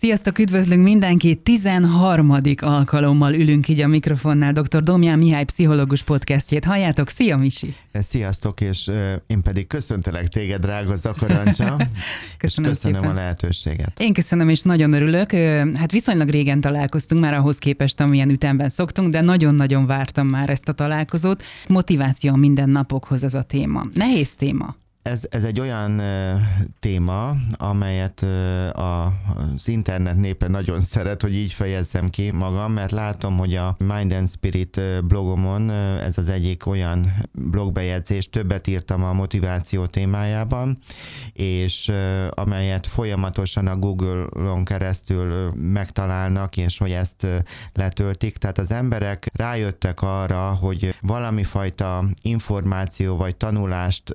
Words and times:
Sziasztok, 0.00 0.38
üdvözlünk 0.38 0.82
mindenkit! 0.82 1.40
13. 1.40 2.34
alkalommal 2.56 3.34
ülünk 3.34 3.68
így 3.68 3.80
a 3.80 3.86
mikrofonnál 3.86 4.52
dr. 4.52 4.82
Domján 4.82 5.18
Mihály 5.18 5.44
pszichológus 5.44 6.02
podcastjét. 6.02 6.64
Halljátok, 6.64 7.08
szia 7.08 7.36
Misi! 7.36 7.74
Sziasztok, 7.92 8.60
és 8.60 8.90
én 9.26 9.42
pedig 9.42 9.66
köszöntelek 9.66 10.28
téged, 10.28 10.60
drága 10.60 10.96
Zakarancsa. 10.96 11.76
köszönöm, 12.38 12.70
köszönöm 12.70 12.74
szépen. 12.74 13.04
a 13.04 13.14
lehetőséget. 13.14 14.00
Én 14.00 14.12
köszönöm, 14.12 14.48
és 14.48 14.62
nagyon 14.62 14.92
örülök. 14.92 15.32
Hát 15.74 15.92
viszonylag 15.92 16.28
régen 16.28 16.60
találkoztunk 16.60 17.20
már 17.20 17.34
ahhoz 17.34 17.58
képest, 17.58 18.00
amilyen 18.00 18.30
ütemben 18.30 18.68
szoktunk, 18.68 19.10
de 19.10 19.20
nagyon-nagyon 19.20 19.86
vártam 19.86 20.26
már 20.26 20.50
ezt 20.50 20.68
a 20.68 20.72
találkozót. 20.72 21.42
Motiváció 21.68 22.34
minden 22.34 22.68
napokhoz 22.68 23.24
ez 23.24 23.34
a 23.34 23.42
téma. 23.42 23.84
Nehéz 23.92 24.34
téma. 24.34 24.76
Ez, 25.02 25.22
ez 25.30 25.44
egy 25.44 25.60
olyan 25.60 26.02
téma, 26.80 27.34
amelyet 27.52 28.26
az 28.72 29.68
internet 29.68 30.16
népe 30.16 30.48
nagyon 30.48 30.80
szeret, 30.80 31.22
hogy 31.22 31.34
így 31.34 31.52
fejezzem 31.52 32.08
ki 32.08 32.30
magam, 32.30 32.72
mert 32.72 32.90
látom, 32.90 33.36
hogy 33.36 33.54
a 33.54 33.76
Mind 33.78 34.12
and 34.12 34.28
Spirit 34.28 34.80
blogomon 35.04 35.70
ez 35.70 36.18
az 36.18 36.28
egyik 36.28 36.66
olyan 36.66 37.12
blogbejegyzés, 37.32 38.30
többet 38.30 38.66
írtam 38.66 39.04
a 39.04 39.12
motiváció 39.12 39.86
témájában, 39.86 40.78
és 41.32 41.92
amelyet 42.30 42.86
folyamatosan 42.86 43.66
a 43.66 43.76
Google-on 43.76 44.64
keresztül 44.64 45.52
megtalálnak, 45.54 46.56
és 46.56 46.78
hogy 46.78 46.92
ezt 46.92 47.26
letöltik. 47.72 48.36
Tehát 48.36 48.58
az 48.58 48.72
emberek 48.72 49.30
rájöttek 49.32 50.02
arra, 50.02 50.54
hogy 50.54 50.94
valami 51.00 51.42
fajta 51.42 52.04
információ 52.22 53.16
vagy 53.16 53.36
tanulást 53.36 54.12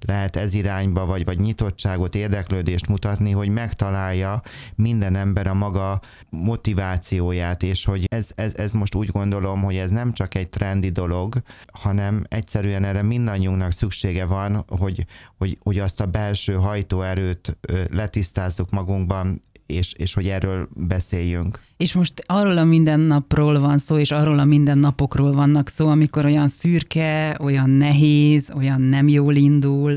lehet 0.00 0.25
lehet 0.26 0.48
ez 0.48 0.54
irányba, 0.54 1.06
vagy, 1.06 1.24
vagy 1.24 1.38
nyitottságot, 1.38 2.14
érdeklődést 2.14 2.88
mutatni, 2.88 3.30
hogy 3.30 3.48
megtalálja 3.48 4.42
minden 4.74 5.16
ember 5.16 5.46
a 5.46 5.54
maga 5.54 6.00
motivációját, 6.28 7.62
és 7.62 7.84
hogy 7.84 8.04
ez, 8.08 8.30
ez, 8.34 8.54
ez 8.54 8.72
most 8.72 8.94
úgy 8.94 9.08
gondolom, 9.08 9.62
hogy 9.62 9.76
ez 9.76 9.90
nem 9.90 10.12
csak 10.12 10.34
egy 10.34 10.48
trendi 10.48 10.88
dolog, 10.88 11.42
hanem 11.72 12.24
egyszerűen 12.28 12.84
erre 12.84 13.02
mindannyiunknak 13.02 13.72
szüksége 13.72 14.24
van, 14.24 14.64
hogy, 14.68 15.06
hogy, 15.38 15.58
hogy 15.62 15.78
azt 15.78 16.00
a 16.00 16.06
belső 16.06 16.54
hajtóerőt 16.54 17.56
letisztázzuk 17.90 18.70
magunkban, 18.70 19.42
és, 19.66 19.92
és 19.92 20.14
hogy 20.14 20.28
erről 20.28 20.68
beszéljünk. 20.74 21.60
És 21.76 21.92
most 21.92 22.22
arról 22.26 22.58
a 22.58 22.64
mindennapról 22.64 23.60
van 23.60 23.78
szó, 23.78 23.98
és 23.98 24.10
arról 24.10 24.38
a 24.38 24.44
mindennapokról 24.44 25.32
vannak 25.32 25.68
szó, 25.68 25.88
amikor 25.88 26.24
olyan 26.24 26.48
szürke, 26.48 27.36
olyan 27.40 27.70
nehéz, 27.70 28.52
olyan 28.56 28.80
nem 28.80 29.08
jól 29.08 29.34
indul, 29.34 29.96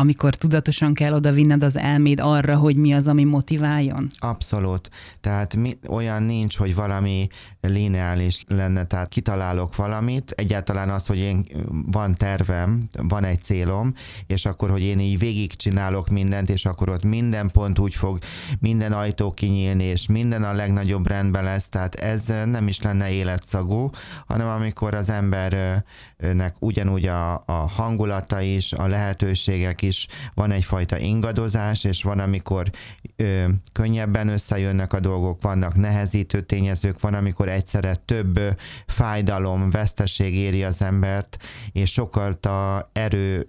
amikor 0.00 0.34
tudatosan 0.34 0.94
kell 0.94 1.12
oda 1.12 1.30
vinned 1.32 1.62
az 1.62 1.76
elméd 1.76 2.20
arra, 2.20 2.56
hogy 2.56 2.76
mi 2.76 2.92
az, 2.92 3.08
ami 3.08 3.24
motiváljon? 3.24 4.08
Abszolút. 4.18 4.90
Tehát 5.20 5.56
mi, 5.56 5.78
olyan 5.88 6.22
nincs, 6.22 6.56
hogy 6.56 6.74
valami 6.74 7.28
lineális 7.60 8.44
lenne, 8.48 8.86
tehát 8.86 9.08
kitalálok 9.08 9.76
valamit, 9.76 10.30
egyáltalán 10.30 10.90
az, 10.90 11.06
hogy 11.06 11.18
én 11.18 11.46
van 11.86 12.14
tervem, 12.14 12.88
van 12.92 13.24
egy 13.24 13.42
célom, 13.42 13.94
és 14.26 14.44
akkor, 14.44 14.70
hogy 14.70 14.82
én 14.82 14.98
így 14.98 15.18
végigcsinálok 15.18 16.08
mindent, 16.08 16.50
és 16.50 16.64
akkor 16.66 16.88
ott 16.88 17.04
minden 17.04 17.50
pont 17.50 17.78
úgy 17.78 17.94
fog, 17.94 18.18
minden 18.60 18.92
ajtó 18.92 19.30
kinyílni, 19.30 19.84
és 19.84 20.06
minden 20.06 20.44
a 20.44 20.52
legnagyobb 20.52 21.06
rendben 21.06 21.44
lesz, 21.44 21.68
tehát 21.68 21.94
ez 21.94 22.26
nem 22.26 22.68
is 22.68 22.80
lenne 22.82 23.10
életszagú, 23.10 23.90
hanem 24.26 24.48
amikor 24.48 24.94
az 24.94 25.10
embernek 25.10 26.54
ugyanúgy 26.58 27.06
a, 27.06 27.42
a 27.46 27.52
hangulata 27.52 28.40
is, 28.40 28.72
a 28.72 28.86
lehetőségek 28.86 29.82
is, 29.82 29.89
van 30.34 30.50
egyfajta 30.50 30.98
ingadozás, 30.98 31.84
és 31.84 32.02
van, 32.02 32.18
amikor 32.18 32.70
ö, 33.16 33.48
könnyebben 33.72 34.28
összejönnek 34.28 34.92
a 34.92 35.00
dolgok, 35.00 35.42
vannak 35.42 35.74
nehezítő 35.74 36.40
tényezők, 36.40 37.00
van, 37.00 37.14
amikor 37.14 37.48
egyszerre 37.48 37.94
több 37.94 38.40
fájdalom, 38.86 39.70
veszteség 39.70 40.34
éri 40.34 40.64
az 40.64 40.82
embert, 40.82 41.38
és 41.72 41.92
sokkal 41.92 42.32
a 42.32 42.90
erő 42.92 43.48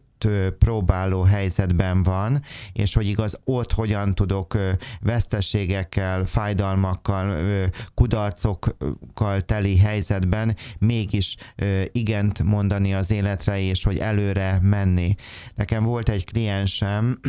próbáló 0.58 1.22
helyzetben 1.22 2.04
van, 2.04 2.42
és 2.74 2.94
hogy 2.94 3.08
igaz, 3.08 3.40
ott 3.44 3.72
hogyan 3.72 4.16
tudok 4.16 4.58
veszteségekkel, 5.02 6.26
fájdalmakkal, 6.26 7.36
kudarcokkal 7.94 9.42
teli 9.42 9.78
helyzetben 9.78 10.56
mégis 10.80 11.36
igent 11.92 12.44
mondani 12.44 12.94
az 12.94 13.12
életre, 13.12 13.60
és 13.60 13.84
hogy 13.84 13.98
előre 13.98 14.60
menni. 14.62 15.16
Nekem 15.56 15.84
volt 15.84 16.10
egy 16.10 16.26
kliensem 16.26 17.20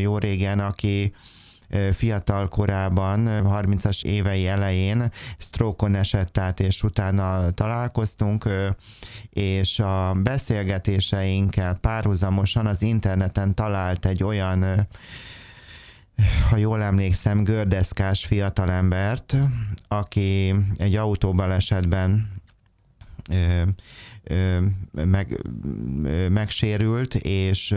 jó 0.00 0.18
régen, 0.18 0.60
aki 0.60 1.12
fiatal 1.92 2.48
korában, 2.48 3.28
30-as 3.28 4.04
évei 4.04 4.46
elején 4.46 5.10
sztrókon 5.38 5.94
esett 5.94 6.38
át, 6.38 6.60
és 6.60 6.82
utána 6.82 7.50
találkoztunk, 7.50 8.48
és 9.30 9.78
a 9.78 10.14
beszélgetéseinkkel 10.22 11.78
párhuzamosan 11.80 12.66
az 12.66 12.82
interneten 12.82 13.54
talált 13.54 14.06
egy 14.06 14.24
olyan 14.24 14.86
ha 16.50 16.56
jól 16.56 16.82
emlékszem, 16.82 17.44
gördeszkás 17.44 18.24
fiatalembert, 18.24 19.36
aki 19.88 20.54
egy 20.78 20.96
autóbalesetben 20.96 22.30
meg, 24.92 25.40
megsérült, 26.28 27.14
és 27.14 27.74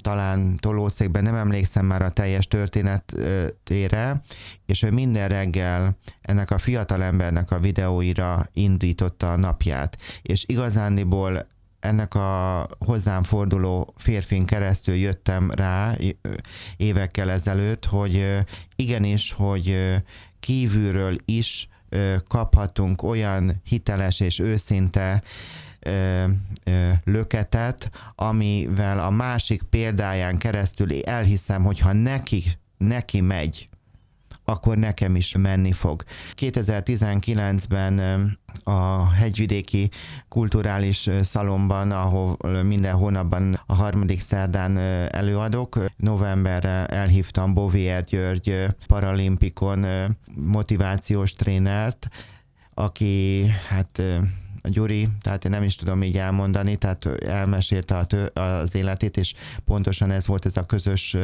talán 0.00 0.56
tolószékben 0.56 1.22
nem 1.22 1.34
emlékszem 1.34 1.86
már 1.86 2.02
a 2.02 2.10
teljes 2.10 2.48
történetére, 2.48 4.22
és 4.66 4.82
ő 4.82 4.90
minden 4.90 5.28
reggel 5.28 5.96
ennek 6.20 6.50
a 6.50 6.58
fiatalembernek 6.58 7.50
a 7.50 7.60
videóira 7.60 8.46
indította 8.52 9.32
a 9.32 9.36
napját. 9.36 9.98
És 10.22 10.44
igazándiból 10.46 11.48
ennek 11.80 12.14
a 12.14 12.66
hozzám 12.78 13.22
forduló 13.22 13.94
férfin 13.96 14.46
keresztül 14.46 14.94
jöttem 14.94 15.50
rá 15.50 15.96
évekkel 16.76 17.30
ezelőtt, 17.30 17.86
hogy 17.86 18.44
igenis, 18.76 19.32
hogy 19.32 19.76
kívülről 20.40 21.16
is 21.24 21.68
kaphatunk 22.28 23.02
olyan 23.02 23.60
hiteles 23.64 24.20
és 24.20 24.38
őszinte 24.38 25.22
löketet, 27.04 27.90
amivel 28.14 29.00
a 29.00 29.10
másik 29.10 29.62
példáján 29.62 30.38
keresztül 30.38 31.02
elhiszem, 31.04 31.64
hogyha 31.64 31.92
neki, 31.92 32.42
neki 32.78 33.20
megy, 33.20 33.69
akkor 34.50 34.76
nekem 34.76 35.16
is 35.16 35.36
menni 35.36 35.72
fog. 35.72 36.02
2019-ben 36.36 37.98
a 38.64 39.10
hegyvidéki 39.10 39.90
kulturális 40.28 41.10
szalomban, 41.22 41.90
ahol 41.90 42.36
minden 42.62 42.94
hónapban 42.94 43.60
a 43.66 43.74
harmadik 43.74 44.20
szerdán 44.20 44.76
előadok. 45.08 45.78
Novemberre 45.96 46.86
elhívtam 46.86 47.54
Bovier 47.54 48.04
György 48.04 48.66
paralimpikon 48.86 49.86
motivációs 50.34 51.32
trénert, 51.32 52.08
aki 52.74 53.46
hát 53.68 54.02
a 54.62 54.68
Gyuri, 54.68 55.08
tehát 55.22 55.44
én 55.44 55.50
nem 55.50 55.62
is 55.62 55.76
tudom 55.76 56.02
így 56.02 56.18
elmondani, 56.18 56.76
tehát 56.76 57.06
elmesélte 57.22 57.96
a 57.96 58.04
tő, 58.04 58.24
az 58.24 58.74
életét, 58.74 59.16
és 59.16 59.34
pontosan 59.64 60.10
ez 60.10 60.26
volt 60.26 60.46
ez 60.46 60.56
a 60.56 60.66
közös 60.66 61.16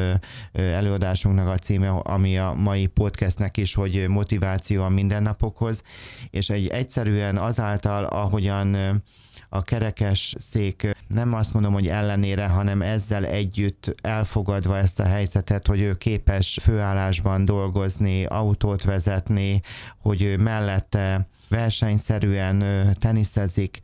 előadásunknak 0.53 1.49
a 1.49 1.57
címe, 1.57 1.89
ami 1.89 2.39
a 2.39 2.53
mai 2.53 2.87
podcastnek 2.87 3.57
is, 3.57 3.75
hogy 3.75 4.09
motiváció 4.09 4.83
a 4.83 4.89
mindennapokhoz, 4.89 5.83
és 6.31 6.51
egy 6.51 6.67
egyszerűen 6.67 7.37
azáltal, 7.37 8.05
ahogyan 8.05 9.03
a 9.49 9.63
kerekes 9.63 10.35
szék 10.39 10.97
nem 11.09 11.35
azt 11.35 11.53
mondom, 11.53 11.73
hogy 11.73 11.89
ellenére, 11.89 12.47
hanem 12.47 12.83
ezzel 12.83 13.25
együtt 13.25 13.95
elfogadva 14.01 14.79
ezt 14.79 15.01
a 15.01 15.05
helyzetet, 15.05 15.67
hogy 15.67 15.81
ő 15.81 15.95
képes 15.95 16.59
főállásban 16.63 17.45
dolgozni, 17.45 18.25
autót 18.25 18.83
vezetni, 18.83 19.61
hogy 19.99 20.23
ő 20.23 20.37
mellette 20.37 21.27
versenyszerűen 21.49 22.65
teniszezik, 22.95 23.79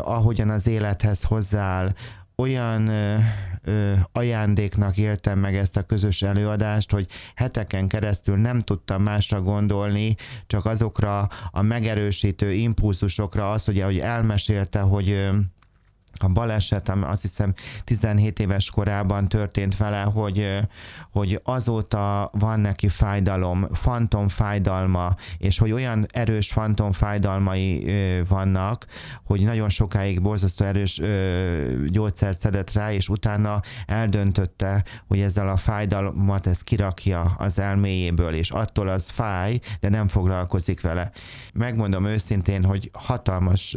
ahogyan 0.00 0.50
az 0.50 0.66
élethez 0.66 1.22
hozzááll, 1.22 1.92
olyan 2.36 2.90
ajándéknak 4.12 4.96
éltem 4.96 5.38
meg 5.38 5.56
ezt 5.56 5.76
a 5.76 5.82
közös 5.82 6.22
előadást, 6.22 6.90
hogy 6.90 7.06
heteken 7.34 7.88
keresztül 7.88 8.36
nem 8.36 8.60
tudtam 8.60 9.02
másra 9.02 9.40
gondolni, 9.40 10.14
csak 10.46 10.64
azokra 10.64 11.28
a 11.50 11.62
megerősítő 11.62 12.52
impulzusokra, 12.52 13.50
az, 13.50 13.68
ugye, 13.68 13.84
hogy 13.84 13.98
elmesélte, 13.98 14.80
hogy 14.80 15.10
ö, 15.10 15.36
a 16.18 16.28
baleset, 16.28 16.88
ami 16.88 17.04
azt 17.04 17.22
hiszem 17.22 17.52
17 17.84 18.38
éves 18.38 18.70
korában 18.70 19.28
történt 19.28 19.76
vele, 19.76 20.00
hogy, 20.00 20.60
hogy 21.10 21.40
azóta 21.42 22.30
van 22.32 22.60
neki 22.60 22.88
fájdalom, 22.88 23.66
fantom 23.72 24.28
fájdalma, 24.28 25.14
és 25.38 25.58
hogy 25.58 25.72
olyan 25.72 26.06
erős 26.12 26.52
fantom 26.52 26.92
fájdalmai 26.92 27.90
vannak, 28.28 28.86
hogy 29.24 29.44
nagyon 29.44 29.68
sokáig 29.68 30.22
borzasztó 30.22 30.64
erős 30.64 31.00
gyógyszert 31.86 32.40
szedett 32.40 32.72
rá, 32.72 32.92
és 32.92 33.08
utána 33.08 33.60
eldöntötte, 33.86 34.84
hogy 35.06 35.20
ezzel 35.20 35.48
a 35.48 35.56
fájdalmat 35.56 36.46
ezt 36.46 36.62
kirakja 36.62 37.20
az 37.38 37.58
elméjéből, 37.58 38.34
és 38.34 38.50
attól 38.50 38.88
az 38.88 39.10
fáj, 39.10 39.58
de 39.80 39.88
nem 39.88 40.08
foglalkozik 40.08 40.80
vele. 40.80 41.10
Megmondom 41.54 42.06
őszintén, 42.06 42.64
hogy 42.64 42.90
hatalmas 42.92 43.76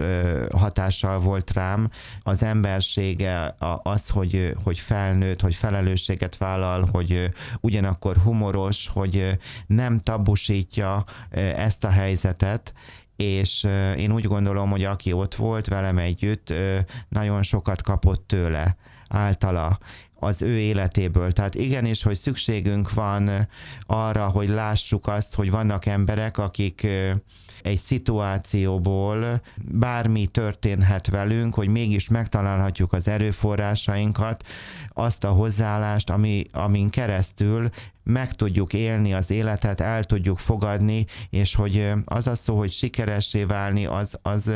hatással 0.51 1.19
volt 1.19 1.53
rám, 1.53 1.89
az 2.29 2.43
embersége, 2.43 3.55
az, 3.83 4.09
hogy, 4.09 4.55
hogy 4.63 4.79
felnőtt, 4.79 5.41
hogy 5.41 5.55
felelősséget 5.55 6.37
vállal, 6.37 6.87
hogy 6.91 7.29
ugyanakkor 7.59 8.17
humoros, 8.17 8.87
hogy 8.87 9.37
nem 9.67 9.97
tabusítja 9.97 11.03
ezt 11.55 11.83
a 11.83 11.89
helyzetet, 11.89 12.73
és 13.15 13.67
én 13.97 14.11
úgy 14.11 14.25
gondolom, 14.25 14.69
hogy 14.69 14.83
aki 14.83 15.11
ott 15.11 15.35
volt 15.35 15.67
velem 15.67 15.97
együtt, 15.97 16.53
nagyon 17.09 17.43
sokat 17.43 17.81
kapott 17.81 18.27
tőle, 18.27 18.77
általa 19.07 19.79
az 20.15 20.41
ő 20.41 20.57
életéből. 20.57 21.31
Tehát 21.31 21.55
igenis, 21.55 22.03
hogy 22.03 22.15
szükségünk 22.15 22.93
van 22.93 23.47
arra, 23.85 24.27
hogy 24.27 24.47
lássuk 24.49 25.07
azt, 25.07 25.35
hogy 25.35 25.51
vannak 25.51 25.85
emberek, 25.85 26.37
akik 26.37 26.87
egy 27.63 27.77
szituációból 27.77 29.41
bármi 29.55 30.25
történhet 30.25 31.07
velünk, 31.07 31.53
hogy 31.53 31.67
mégis 31.67 32.07
megtalálhatjuk 32.07 32.93
az 32.93 33.07
erőforrásainkat, 33.07 34.43
azt 34.93 35.23
a 35.23 35.29
hozzáállást, 35.29 36.09
ami, 36.09 36.43
amin 36.51 36.89
keresztül 36.89 37.69
meg 38.09 38.33
tudjuk 38.33 38.73
élni 38.73 39.13
az 39.13 39.31
életet, 39.31 39.81
el 39.81 40.03
tudjuk 40.03 40.39
fogadni, 40.39 41.05
és 41.29 41.55
hogy 41.55 41.91
az 42.05 42.27
a 42.27 42.35
szó, 42.35 42.57
hogy 42.57 42.71
sikeressé 42.71 43.43
válni, 43.43 43.85
az, 43.85 44.19
az, 44.21 44.51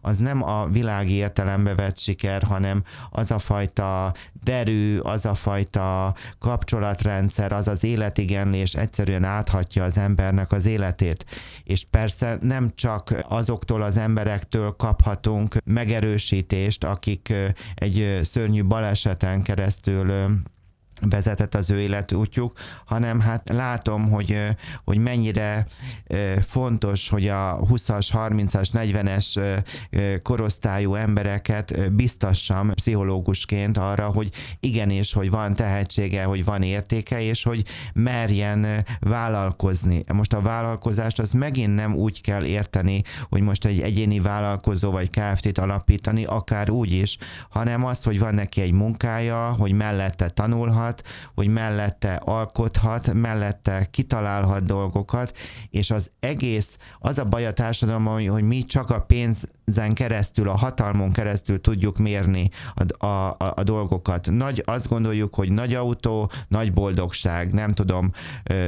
az 0.00 0.18
nem 0.18 0.42
a 0.42 0.66
világi 0.66 1.12
értelembe 1.12 1.74
vett 1.74 1.98
siker, 1.98 2.42
hanem 2.42 2.82
az 3.10 3.30
a 3.30 3.38
fajta 3.38 4.14
derű, 4.44 4.98
az 4.98 5.26
a 5.26 5.34
fajta 5.34 6.14
kapcsolatrendszer, 6.38 7.52
az 7.52 7.68
az 7.68 7.84
életigenlés 7.84 8.74
egyszerűen 8.74 9.24
áthatja 9.24 9.84
az 9.84 9.98
embernek 9.98 10.52
az 10.52 10.66
életét. 10.66 11.24
És 11.64 11.84
persze 11.90 12.38
nem 12.40 12.70
csak 12.74 13.14
azoktól 13.28 13.82
az 13.82 13.96
emberektől 13.96 14.70
kaphatunk 14.70 15.56
megerősítést, 15.64 16.84
akik 16.84 17.34
egy 17.74 18.20
szörnyű 18.22 18.64
baleseten 18.64 19.42
keresztül 19.42 20.12
vezetett 21.00 21.54
az 21.54 21.70
ő 21.70 21.80
életútjuk, 21.80 22.58
hanem 22.84 23.20
hát 23.20 23.48
látom, 23.48 24.10
hogy, 24.10 24.38
hogy 24.84 24.98
mennyire 24.98 25.66
fontos, 26.46 27.08
hogy 27.08 27.28
a 27.28 27.58
20-as, 27.60 28.08
30-as, 28.12 28.68
40-es 28.72 29.62
korosztályú 30.22 30.94
embereket 30.94 31.92
biztassam 31.92 32.74
pszichológusként 32.74 33.76
arra, 33.76 34.06
hogy 34.06 34.30
igenis, 34.60 35.12
hogy 35.12 35.30
van 35.30 35.54
tehetsége, 35.54 36.24
hogy 36.24 36.44
van 36.44 36.62
értéke, 36.62 37.20
és 37.20 37.42
hogy 37.42 37.64
merjen 37.94 38.84
vállalkozni. 39.00 40.04
Most 40.12 40.32
a 40.32 40.40
vállalkozást 40.40 41.18
az 41.18 41.32
megint 41.32 41.74
nem 41.74 41.94
úgy 41.94 42.22
kell 42.22 42.44
érteni, 42.44 43.02
hogy 43.28 43.40
most 43.40 43.64
egy 43.64 43.80
egyéni 43.80 44.20
vállalkozó 44.20 44.90
vagy 44.90 45.10
Kft-t 45.10 45.58
alapítani, 45.58 46.24
akár 46.24 46.70
úgy 46.70 46.92
is, 46.92 47.16
hanem 47.50 47.84
az, 47.84 48.02
hogy 48.02 48.18
van 48.18 48.34
neki 48.34 48.60
egy 48.60 48.72
munkája, 48.72 49.54
hogy 49.58 49.72
mellette 49.72 50.28
tanulhat, 50.28 50.87
tanulhat, 50.88 51.02
hogy 51.34 51.48
mellette 51.48 52.14
alkothat, 52.14 53.12
mellette 53.12 53.86
kitalálhat 53.90 54.64
dolgokat, 54.64 55.36
és 55.70 55.90
az 55.90 56.10
egész, 56.20 56.78
az 56.98 57.18
a 57.18 57.24
baj 57.24 57.46
a 57.46 57.52
társadalomban, 57.52 58.28
hogy 58.28 58.42
mi 58.42 58.64
csak 58.64 58.90
a 58.90 59.00
pénzen 59.00 59.92
keresztül, 59.94 60.48
a 60.48 60.56
hatalmon 60.56 61.12
keresztül 61.12 61.60
tudjuk 61.60 61.98
mérni 61.98 62.48
a, 62.74 63.06
a, 63.06 63.28
a, 63.28 63.52
a 63.56 63.62
dolgokat. 63.62 64.30
Nagy, 64.30 64.62
azt 64.66 64.88
gondoljuk, 64.88 65.34
hogy 65.34 65.52
nagy 65.52 65.74
autó, 65.74 66.30
nagy 66.48 66.72
boldogság, 66.72 67.52
nem 67.52 67.72
tudom, 67.72 68.10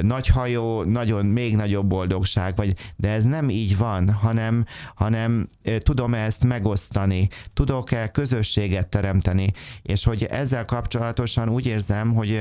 nagy 0.01 0.27
hajó, 0.27 0.83
nagyon 0.83 1.27
még 1.27 1.57
nagyobb 1.57 1.87
boldogság, 1.87 2.57
vagy, 2.57 2.75
de 2.97 3.09
ez 3.09 3.25
nem 3.25 3.49
így 3.49 3.77
van, 3.77 4.13
hanem, 4.13 4.65
hanem 4.95 5.49
tudom 5.79 6.15
ezt 6.15 6.45
megosztani, 6.45 7.29
tudok-e 7.55 8.09
közösséget 8.09 8.89
teremteni, 8.89 9.53
és 9.83 10.05
hogy 10.05 10.25
ezzel 10.25 10.65
kapcsolatosan 10.65 11.49
úgy 11.49 11.67
érzem, 11.67 12.10
hogy 12.13 12.41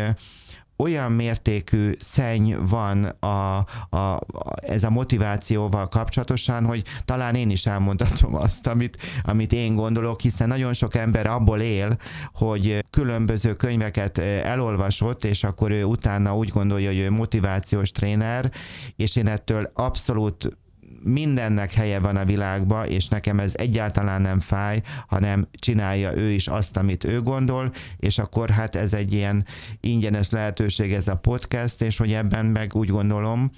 olyan 0.80 1.12
mértékű 1.12 1.92
szenny 1.98 2.54
van 2.60 3.04
a, 3.04 3.58
a, 3.90 3.96
a, 3.96 4.20
ez 4.62 4.84
a 4.84 4.90
motivációval 4.90 5.88
kapcsolatosan, 5.88 6.66
hogy 6.66 6.84
talán 7.06 7.36
én 7.36 7.50
is 7.50 7.66
elmondhatom 7.66 8.36
azt, 8.36 8.68
amit, 8.68 8.98
amit 9.24 9.54
én 9.54 9.76
gondolok, 9.76 10.20
hiszen 10.20 10.48
nagyon 10.48 10.74
sok 10.74 10.96
ember 10.96 11.28
abból 11.28 11.60
él, 11.60 11.98
hogy 12.34 12.86
különböző 12.90 13.56
könyveket 13.56 14.18
elolvasott, 14.18 15.24
és 15.24 15.44
akkor 15.44 15.72
ő 15.72 15.84
utána 15.84 16.36
úgy 16.36 16.50
gondolja, 16.50 16.90
hogy 16.90 17.00
ő 17.00 17.12
motivációs 17.12 17.92
tréner, 17.92 18.52
és 18.96 19.16
én 19.16 19.28
ettől 19.28 19.72
abszolút 19.74 20.58
mindennek 21.04 21.74
helye 21.74 22.00
van 22.00 22.16
a 22.16 22.26
világban, 22.26 22.86
és 22.86 23.08
nekem 23.08 23.40
ez 23.40 23.54
egyáltalán 23.56 24.22
nem 24.22 24.40
fáj, 24.40 24.82
hanem 25.08 25.48
csinálja 25.54 26.16
ő 26.18 26.30
is 26.32 26.48
azt, 26.48 26.78
amit 26.78 27.04
ő 27.04 27.22
gondol, 27.22 27.72
és 27.98 28.18
akkor 28.18 28.50
hát 28.50 28.76
ez 28.76 28.94
egy 28.94 29.14
ilyen 29.14 29.46
ingyenes 29.80 30.30
lehetőség 30.30 30.94
ez 30.94 31.08
a 31.08 31.16
podcast, 31.16 31.82
és 31.82 31.98
hogy 31.98 32.14
ebben 32.14 32.46
meg 32.46 32.76
úgy 32.76 32.90
gondolom, 32.90 33.52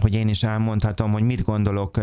hogy 0.00 0.14
én 0.14 0.28
is 0.28 0.42
elmondhatom, 0.42 1.12
hogy 1.12 1.22
mit 1.22 1.42
gondolok 1.42 1.96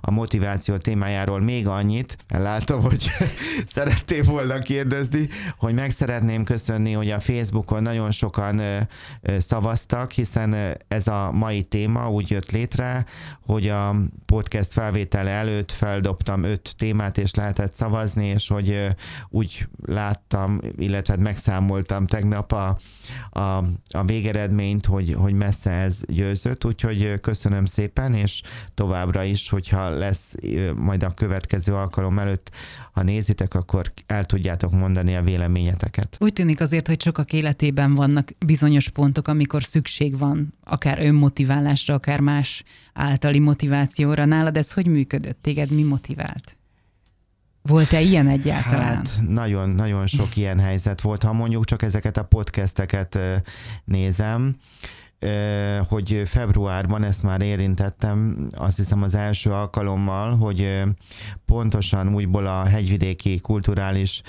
a 0.00 0.10
motiváció 0.10 0.76
témájáról 0.76 1.40
még 1.40 1.66
annyit. 1.66 2.16
Látom, 2.28 2.82
hogy 2.82 3.06
szerettél 3.66 4.22
volna 4.22 4.58
kérdezni, 4.58 5.28
hogy 5.56 5.74
meg 5.74 5.90
szeretném 5.90 6.44
köszönni, 6.44 6.92
hogy 6.92 7.10
a 7.10 7.20
Facebookon 7.20 7.82
nagyon 7.82 8.10
sokan 8.10 8.60
szavaztak, 9.38 10.10
hiszen 10.10 10.76
ez 10.88 11.08
a 11.08 11.30
mai 11.32 11.62
téma 11.62 12.10
úgy 12.10 12.30
jött 12.30 12.50
létre, 12.50 13.04
hogy 13.46 13.68
a 13.68 13.94
podcast 14.26 14.72
felvétele 14.72 15.30
előtt 15.30 15.72
feldobtam 15.72 16.42
öt 16.42 16.74
témát, 16.76 17.18
és 17.18 17.34
lehetett 17.34 17.72
szavazni, 17.72 18.26
és 18.26 18.48
hogy 18.48 18.86
úgy 19.28 19.66
láttam, 19.86 20.60
illetve 20.76 21.16
megszámoltam 21.16 22.06
tegnap 22.06 22.52
a, 22.52 22.78
a, 23.30 23.40
a 23.90 24.04
végeredményt, 24.06 24.86
hogy, 24.86 25.14
hogy 25.14 25.32
messze 25.32 25.70
ez 25.70 26.00
győzött, 26.06 26.64
úgyhogy 26.64 27.20
köszönöm 27.20 27.37
köszönöm 27.38 27.64
szépen, 27.64 28.14
és 28.14 28.42
továbbra 28.74 29.22
is, 29.22 29.48
hogyha 29.48 29.88
lesz 29.88 30.34
majd 30.76 31.02
a 31.02 31.10
következő 31.10 31.74
alkalom 31.74 32.18
előtt, 32.18 32.50
ha 32.92 33.02
nézitek, 33.02 33.54
akkor 33.54 33.92
el 34.06 34.24
tudjátok 34.24 34.72
mondani 34.72 35.16
a 35.16 35.22
véleményeteket. 35.22 36.16
Úgy 36.20 36.32
tűnik 36.32 36.60
azért, 36.60 36.86
hogy 36.86 37.02
sokak 37.02 37.32
életében 37.32 37.94
vannak 37.94 38.30
bizonyos 38.46 38.88
pontok, 38.88 39.28
amikor 39.28 39.62
szükség 39.62 40.18
van, 40.18 40.54
akár 40.64 40.98
önmotiválásra, 41.04 41.94
akár 41.94 42.20
más 42.20 42.62
általi 42.94 43.38
motivációra. 43.38 44.24
Nálad 44.24 44.56
ez 44.56 44.72
hogy 44.72 44.86
működött? 44.86 45.38
Téged 45.42 45.70
mi 45.70 45.82
motivált? 45.82 46.56
Volt-e 47.62 48.00
ilyen 48.00 48.28
egyáltalán? 48.28 48.96
Hát 48.96 49.22
nagyon, 49.28 49.68
nagyon 49.68 50.06
sok 50.06 50.36
ilyen 50.36 50.58
helyzet 50.58 51.00
volt. 51.00 51.22
Ha 51.22 51.32
mondjuk 51.32 51.64
csak 51.64 51.82
ezeket 51.82 52.16
a 52.16 52.24
podcasteket 52.24 53.18
nézem, 53.84 54.56
hogy 55.88 56.22
februárban, 56.24 57.04
ezt 57.04 57.22
már 57.22 57.42
érintettem, 57.42 58.48
azt 58.56 58.76
hiszem 58.76 59.02
az 59.02 59.14
első 59.14 59.50
alkalommal, 59.50 60.36
hogy 60.36 60.82
pontosan 61.46 62.14
úgyból 62.14 62.46
a 62.46 62.64
hegyvidéki 62.64 63.40
kulturális 63.40 64.22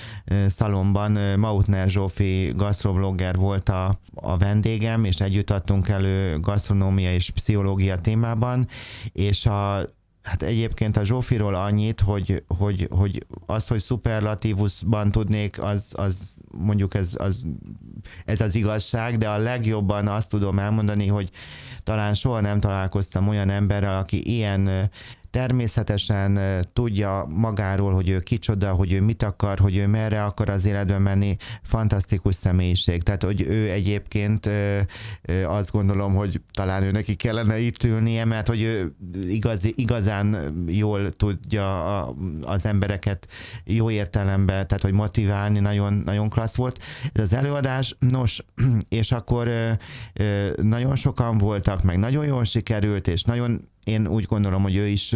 szalomban 0.48 1.40
Mautner 1.40 1.90
Zsófi 1.90 2.54
gasztroblogger 2.56 3.36
volt 3.36 3.70
a, 3.70 4.00
a 4.14 4.38
vendégem, 4.38 5.04
és 5.04 5.20
együtt 5.20 5.50
adtunk 5.50 5.88
elő 5.88 6.40
gasztronómia 6.40 7.14
és 7.14 7.30
pszichológia 7.30 8.00
témában, 8.00 8.68
és 9.12 9.46
a 9.46 9.90
Hát 10.30 10.44
egyébként 10.44 10.98
a 10.98 11.04
Zsófiról 11.04 11.56
annyit, 11.56 12.02
hogy, 12.02 12.44
hogy, 12.48 12.88
hogy 12.92 13.26
az, 13.46 13.68
hogy 13.68 13.80
szuperlatívusban 13.80 15.12
tudnék, 15.12 15.64
az, 15.64 15.94
az 15.96 16.34
mondjuk 16.58 16.94
ez 16.94 17.16
az, 17.18 17.46
ez 18.26 18.42
az 18.42 18.56
igazság, 18.56 19.18
de 19.18 19.30
a 19.30 19.38
legjobban 19.38 20.08
azt 20.08 20.30
tudom 20.30 20.60
elmondani, 20.60 21.08
hogy 21.08 21.30
talán 21.84 22.14
soha 22.14 22.40
nem 22.42 22.60
találkoztam 22.60 23.28
olyan 23.28 23.50
emberrel, 23.50 23.98
aki 23.98 24.36
ilyen 24.36 24.90
természetesen 25.30 26.40
tudja 26.74 27.26
magáról, 27.30 27.94
hogy 27.94 28.10
ő 28.10 28.20
kicsoda, 28.20 28.72
hogy 28.72 28.94
ő 28.94 29.02
mit 29.02 29.24
akar, 29.24 29.60
hogy 29.60 29.78
ő 29.78 29.88
merre 29.88 30.24
akar 30.24 30.50
az 30.50 30.66
életben 30.66 31.02
menni, 31.02 31.38
fantasztikus 31.62 32.36
személyiség. 32.36 33.04
Tehát, 33.04 33.24
hogy 33.24 33.42
ő 33.42 33.70
egyébként 33.70 34.50
azt 35.46 35.72
gondolom, 35.72 36.16
hogy 36.16 36.42
talán 36.54 36.84
ő 36.84 36.92
neki 36.92 37.16
kellene 37.16 37.60
itt 37.60 37.84
ülnie, 37.84 38.26
mert 38.26 38.48
hogy 38.48 38.62
ő 38.62 38.96
igazi, 39.28 39.74
igazán 39.76 40.54
jól 40.68 41.10
tudja 41.10 42.06
az 42.42 42.66
embereket 42.66 43.28
jó 43.64 43.90
értelemben, 43.90 44.68
tehát 44.68 44.84
hogy 44.84 44.94
motiválni, 44.94 45.60
nagyon, 45.60 45.94
nagyon 45.94 46.30
klassz 46.30 46.56
volt. 46.56 46.84
Ez 47.14 47.22
az 47.22 47.34
előadás, 47.34 47.96
nos, 48.00 48.46
és 48.90 49.12
akkor 49.12 49.50
nagyon 50.62 50.96
sokan 50.96 51.38
voltak, 51.38 51.84
meg 51.84 51.98
nagyon 51.98 52.26
jól 52.26 52.44
sikerült, 52.44 53.08
és 53.08 53.24
nagyon 53.24 53.68
én 53.90 54.08
úgy 54.08 54.26
gondolom, 54.26 54.62
hogy 54.62 54.76
ő 54.76 54.88
is 54.88 55.16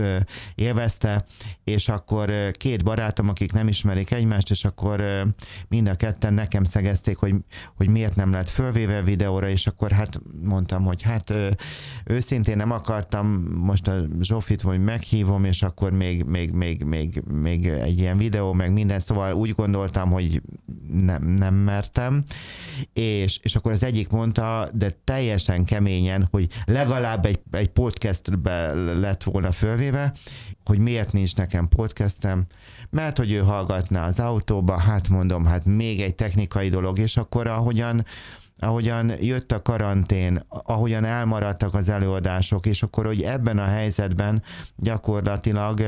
élvezte, 0.56 1.26
és 1.64 1.90
akkor 1.90 2.52
két 2.52 2.84
barátom, 2.84 3.30
akik 3.30 3.54
nem 3.54 3.68
ismerik 3.68 4.12
egymást, 4.12 4.50
és 4.50 4.66
akkor 4.66 5.04
mind 5.68 5.88
a 5.88 5.96
ketten 5.96 6.34
nekem 6.34 6.64
szegezték, 6.64 7.18
hogy, 7.18 7.36
hogy 7.76 7.90
miért 7.90 8.16
nem 8.16 8.32
lett 8.32 8.50
fölvéve 8.50 9.02
videóra, 9.02 9.50
és 9.50 9.68
akkor 9.68 9.92
hát 9.92 10.22
mondtam, 10.44 10.84
hogy 10.84 11.02
hát 11.02 11.34
őszintén 12.06 12.58
nem 12.58 12.72
akartam 12.72 13.28
most 13.56 13.88
a 13.88 14.06
Zsofit, 14.22 14.62
hogy 14.62 14.84
meghívom, 14.84 15.46
és 15.46 15.62
akkor 15.62 15.92
még, 15.92 16.24
még, 16.24 16.52
még, 16.52 16.84
még, 16.84 17.22
még 17.32 17.68
egy 17.68 18.00
ilyen 18.00 18.18
videó, 18.18 18.54
meg 18.54 18.72
minden, 18.72 19.00
szóval 19.00 19.34
úgy 19.34 19.56
gondoltam, 19.56 20.12
hogy 20.12 20.42
nem, 20.92 21.24
nem 21.24 21.54
mertem, 21.54 22.24
és, 22.94 23.40
és 23.42 23.56
akkor 23.56 23.72
az 23.72 23.84
egyik 23.84 24.10
mondta, 24.10 24.70
de 24.74 24.92
teljesen 25.04 25.66
keményen, 25.66 26.28
hogy 26.32 26.48
legalább 26.66 27.26
egy, 27.26 27.40
egy 27.52 27.70
podcastbe 27.70 28.63
lett 29.00 29.24
volna 29.24 29.52
fölvéve, 29.52 30.14
hogy 30.66 30.80
miért 30.80 31.14
nincs 31.14 31.36
nekem 31.36 31.68
podcastem, 31.68 32.46
mert 32.90 33.18
hogy 33.18 33.32
ő 33.32 33.40
hallgatná 33.40 34.06
az 34.06 34.20
autóba, 34.20 34.80
hát 34.80 35.10
mondom, 35.10 35.46
hát 35.46 35.66
még 35.66 36.02
egy 36.02 36.16
technikai 36.16 36.70
dolog, 36.70 37.00
és 37.00 37.18
akkor 37.18 37.48
ahogyan 37.48 38.06
ahogyan 38.58 39.12
jött 39.22 39.52
a 39.52 39.62
karantén, 39.62 40.42
ahogyan 40.48 41.06
elmaradtak 41.06 41.74
az 41.74 41.90
előadások, 41.90 42.66
és 42.66 42.84
akkor, 42.84 43.06
hogy 43.06 43.22
ebben 43.22 43.58
a 43.58 43.66
helyzetben 43.66 44.44
gyakorlatilag 44.76 45.82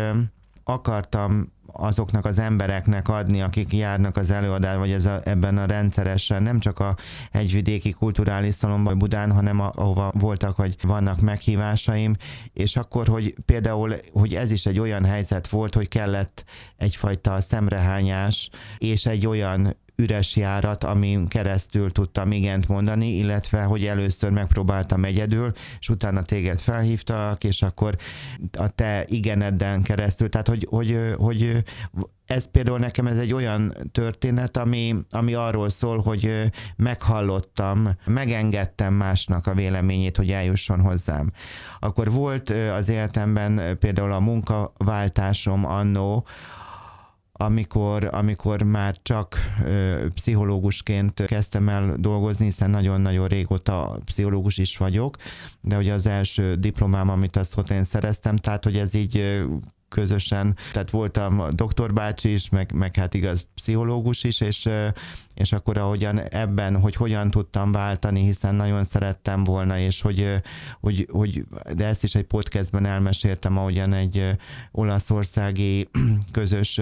akartam 0.63 1.53
azoknak 1.71 2.25
az 2.25 2.39
embereknek 2.39 3.07
adni, 3.09 3.41
akik 3.41 3.73
járnak 3.73 4.17
az 4.17 4.31
előadás, 4.31 4.77
vagy 4.77 4.91
ez 4.91 5.05
a, 5.05 5.19
ebben 5.23 5.57
a 5.57 5.65
rendszeresen, 5.65 6.43
nem 6.43 6.59
csak 6.59 6.79
a 6.79 6.95
hegyvidéki 7.31 7.91
kulturális 7.91 8.53
szalomban 8.53 8.97
Budán, 8.97 9.31
hanem 9.31 9.59
a, 9.59 9.71
ahova 9.75 10.11
voltak, 10.19 10.55
hogy 10.55 10.75
vannak 10.81 11.19
meghívásaim, 11.19 12.15
és 12.53 12.75
akkor, 12.75 13.07
hogy 13.07 13.35
például, 13.45 13.95
hogy 14.11 14.35
ez 14.35 14.51
is 14.51 14.65
egy 14.65 14.79
olyan 14.79 15.05
helyzet 15.05 15.47
volt, 15.47 15.73
hogy 15.73 15.87
kellett 15.87 16.43
egyfajta 16.77 17.41
szemrehányás, 17.41 18.49
és 18.77 19.05
egy 19.05 19.27
olyan 19.27 19.75
üres 19.95 20.35
járat, 20.35 20.83
amin 20.83 21.27
keresztül 21.27 21.91
tudtam 21.91 22.31
igent 22.31 22.67
mondani, 22.67 23.07
illetve 23.07 23.63
hogy 23.63 23.85
először 23.85 24.31
megpróbáltam 24.31 25.05
egyedül, 25.05 25.51
és 25.79 25.89
utána 25.89 26.21
téged 26.21 26.59
felhívtalak, 26.59 27.43
és 27.43 27.61
akkor 27.61 27.95
a 28.57 28.67
te 28.67 29.05
igenedden 29.07 29.81
keresztül, 29.81 30.29
tehát 30.29 30.47
hogy, 30.47 30.67
hogy, 30.69 30.99
hogy 31.15 31.63
ez 32.25 32.51
például 32.51 32.79
nekem 32.79 33.07
ez 33.07 33.17
egy 33.17 33.33
olyan 33.33 33.73
történet, 33.91 34.57
ami, 34.57 34.95
ami 35.09 35.33
arról 35.33 35.69
szól, 35.69 36.01
hogy 36.01 36.51
meghallottam, 36.75 37.89
megengedtem 38.05 38.93
másnak 38.93 39.47
a 39.47 39.53
véleményét, 39.53 40.17
hogy 40.17 40.31
eljusson 40.31 40.81
hozzám. 40.81 41.31
Akkor 41.79 42.11
volt 42.11 42.49
az 42.49 42.89
életemben 42.89 43.77
például 43.79 44.11
a 44.11 44.19
munkaváltásom 44.19 45.65
annó, 45.65 46.25
amikor, 47.37 48.09
amikor 48.11 48.63
már 48.63 48.95
csak 49.01 49.35
ö, 49.65 50.05
pszichológusként 50.13 51.23
kezdtem 51.25 51.69
el 51.69 51.95
dolgozni, 51.97 52.45
hiszen 52.45 52.69
nagyon-nagyon 52.69 53.27
régóta 53.27 53.97
pszichológus 54.05 54.57
is 54.57 54.77
vagyok, 54.77 55.17
de 55.61 55.77
ugye 55.77 55.93
az 55.93 56.05
első 56.05 56.55
diplomám, 56.55 57.09
amit 57.09 57.35
azt 57.35 57.71
én 57.71 57.83
szereztem, 57.83 58.35
tehát 58.35 58.63
hogy 58.63 58.77
ez 58.77 58.93
így 58.93 59.43
közösen, 59.89 60.55
tehát 60.71 60.89
voltam 60.89 61.43
doktor 61.51 61.93
bácsi 61.93 62.33
is, 62.33 62.49
meg, 62.49 62.71
meg 62.73 62.95
hát 62.95 63.13
igaz 63.13 63.47
pszichológus 63.55 64.23
is, 64.23 64.41
és, 64.41 64.69
és 65.33 65.51
akkor 65.51 65.77
ahogyan 65.77 66.19
ebben, 66.19 66.79
hogy 66.79 66.95
hogyan 66.95 67.31
tudtam 67.31 67.71
váltani, 67.71 68.21
hiszen 68.21 68.55
nagyon 68.55 68.83
szerettem 68.83 69.43
volna, 69.43 69.77
és 69.77 70.01
hogy, 70.01 70.41
hogy, 70.79 71.07
hogy 71.11 71.45
de 71.75 71.85
ezt 71.85 72.03
is 72.03 72.15
egy 72.15 72.25
podcastben 72.25 72.85
elmeséltem, 72.85 73.57
ahogyan 73.57 73.93
egy 73.93 74.35
olaszországi 74.71 75.89
közös 76.31 76.81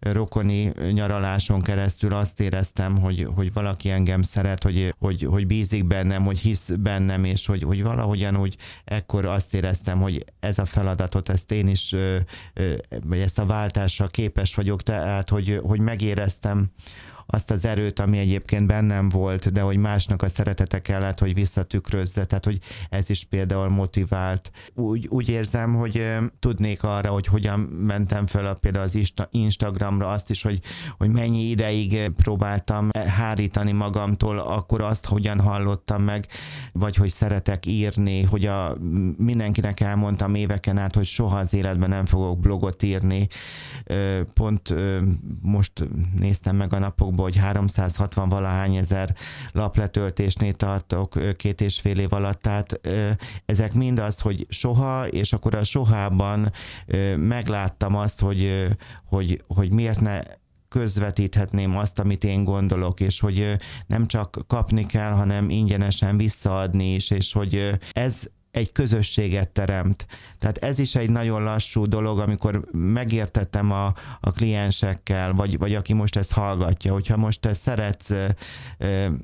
rokoni 0.00 0.72
nyaraláson 0.92 1.60
keresztül 1.60 2.14
azt 2.14 2.40
éreztem, 2.40 2.98
hogy, 2.98 3.28
hogy 3.34 3.52
valaki 3.52 3.90
engem 3.90 4.22
szeret, 4.22 4.62
hogy, 4.62 4.94
hogy, 4.98 5.22
hogy 5.22 5.46
bízik 5.46 5.86
bennem, 5.86 6.24
hogy 6.24 6.38
hisz 6.38 6.70
bennem, 6.78 7.24
és 7.24 7.46
hogy, 7.46 7.62
hogy 7.62 7.82
valahogyan 7.82 8.36
úgy 8.36 8.56
ekkor 8.84 9.24
azt 9.24 9.54
éreztem, 9.54 10.00
hogy 10.00 10.24
ez 10.40 10.58
a 10.58 10.64
feladatot, 10.64 11.28
ezt 11.28 11.52
én 11.52 11.68
is, 11.68 11.94
vagy 13.04 13.18
ezt 13.18 13.38
a 13.38 13.46
váltásra 13.46 14.06
képes 14.06 14.54
vagyok, 14.54 14.82
tehát 14.82 15.30
hogy, 15.30 15.60
hogy 15.62 15.80
megéreztem 15.80 16.70
azt 17.30 17.50
az 17.50 17.64
erőt, 17.64 18.00
ami 18.00 18.18
egyébként 18.18 18.66
bennem 18.66 19.08
volt, 19.08 19.52
de 19.52 19.60
hogy 19.60 19.76
másnak 19.76 20.22
a 20.22 20.28
szeretete 20.28 20.80
kellett, 20.80 21.18
hogy 21.18 21.34
visszatükrözze, 21.34 22.24
tehát 22.24 22.44
hogy 22.44 22.58
ez 22.90 23.10
is 23.10 23.24
például 23.24 23.68
motivált. 23.68 24.50
Úgy, 24.74 25.06
úgy 25.08 25.28
érzem, 25.28 25.74
hogy 25.74 26.06
tudnék 26.38 26.82
arra, 26.82 27.10
hogy 27.10 27.26
hogyan 27.26 27.60
mentem 27.60 28.26
fel 28.26 28.46
a, 28.46 28.54
például 28.54 28.84
az 28.84 29.12
Instagramra 29.30 30.10
azt 30.10 30.30
is, 30.30 30.42
hogy, 30.42 30.60
hogy 30.98 31.10
mennyi 31.10 31.48
ideig 31.48 32.10
próbáltam 32.10 32.88
hárítani 33.06 33.72
magamtól, 33.72 34.38
akkor 34.38 34.80
azt 34.80 35.06
hogyan 35.06 35.40
hallottam 35.40 36.02
meg, 36.02 36.26
vagy 36.72 36.96
hogy 36.96 37.10
szeretek 37.10 37.66
írni, 37.66 38.22
hogy 38.22 38.46
a, 38.46 38.76
mindenkinek 39.16 39.80
elmondtam 39.80 40.34
éveken 40.34 40.78
át, 40.78 40.94
hogy 40.94 41.06
soha 41.06 41.38
az 41.38 41.54
életben 41.54 41.88
nem 41.88 42.04
fogok 42.04 42.38
blogot 42.38 42.82
írni. 42.82 43.28
Pont 44.34 44.74
most 45.42 45.72
néztem 46.18 46.56
meg 46.56 46.72
a 46.72 46.78
napokban, 46.78 47.19
hogy 47.22 47.36
360 47.36 48.28
valahány 48.28 48.76
ezer 48.76 49.14
lapletöltésnél 49.52 50.54
tartok 50.54 51.36
két 51.36 51.60
és 51.60 51.80
fél 51.80 51.98
év 51.98 52.12
alatt, 52.12 52.42
tehát 52.42 52.80
ezek 53.46 53.72
mind 53.72 53.98
az, 53.98 54.20
hogy 54.20 54.46
soha, 54.48 55.06
és 55.06 55.32
akkor 55.32 55.54
a 55.54 55.64
sohában 55.64 56.52
megláttam 57.16 57.96
azt, 57.96 58.20
hogy, 58.20 58.68
hogy, 59.04 59.42
hogy 59.46 59.70
miért 59.70 60.00
ne 60.00 60.20
közvetíthetném 60.68 61.76
azt, 61.76 61.98
amit 61.98 62.24
én 62.24 62.44
gondolok, 62.44 63.00
és 63.00 63.20
hogy 63.20 63.56
nem 63.86 64.06
csak 64.06 64.44
kapni 64.46 64.86
kell, 64.86 65.10
hanem 65.12 65.50
ingyenesen 65.50 66.16
visszaadni 66.16 66.94
is, 66.94 67.10
és 67.10 67.32
hogy 67.32 67.70
ez 67.92 68.22
egy 68.50 68.72
közösséget 68.72 69.48
teremt. 69.48 70.06
Tehát 70.38 70.58
ez 70.58 70.78
is 70.78 70.94
egy 70.94 71.10
nagyon 71.10 71.42
lassú 71.42 71.86
dolog, 71.86 72.18
amikor 72.18 72.64
megértettem 72.72 73.70
a, 73.72 73.86
a 74.20 74.30
kliensekkel, 74.32 75.32
vagy, 75.32 75.58
vagy 75.58 75.74
aki 75.74 75.92
most 75.92 76.16
ezt 76.16 76.32
hallgatja, 76.32 76.92
hogyha 76.92 77.16
most 77.16 77.40
te 77.40 77.54
szeretsz 77.54 78.12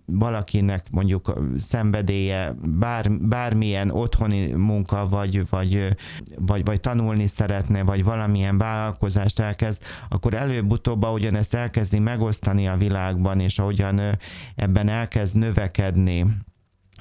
valakinek 0.05 0.91
mondjuk 0.91 1.39
szenvedélye, 1.59 2.55
bár, 2.63 3.11
bármilyen 3.21 3.91
otthoni 3.91 4.53
munka, 4.53 5.07
vagy, 5.07 5.49
vagy, 5.49 5.97
vagy, 6.39 6.65
vagy 6.65 6.81
tanulni 6.81 7.27
szeretne, 7.27 7.83
vagy 7.83 8.05
valamilyen 8.05 8.59
vállalkozást 8.59 9.41
elkezd, 9.41 9.83
akkor 10.09 10.35
előbb-utóbb, 10.35 11.03
ahogyan 11.03 11.35
ezt 11.35 11.55
elkezdi 11.55 11.99
megosztani 11.99 12.69
a 12.69 12.77
világban, 12.77 13.41
és 13.41 13.59
ahogyan 13.59 14.01
ebben 14.57 14.89
elkezd 14.89 15.37
növekedni, 15.37 16.25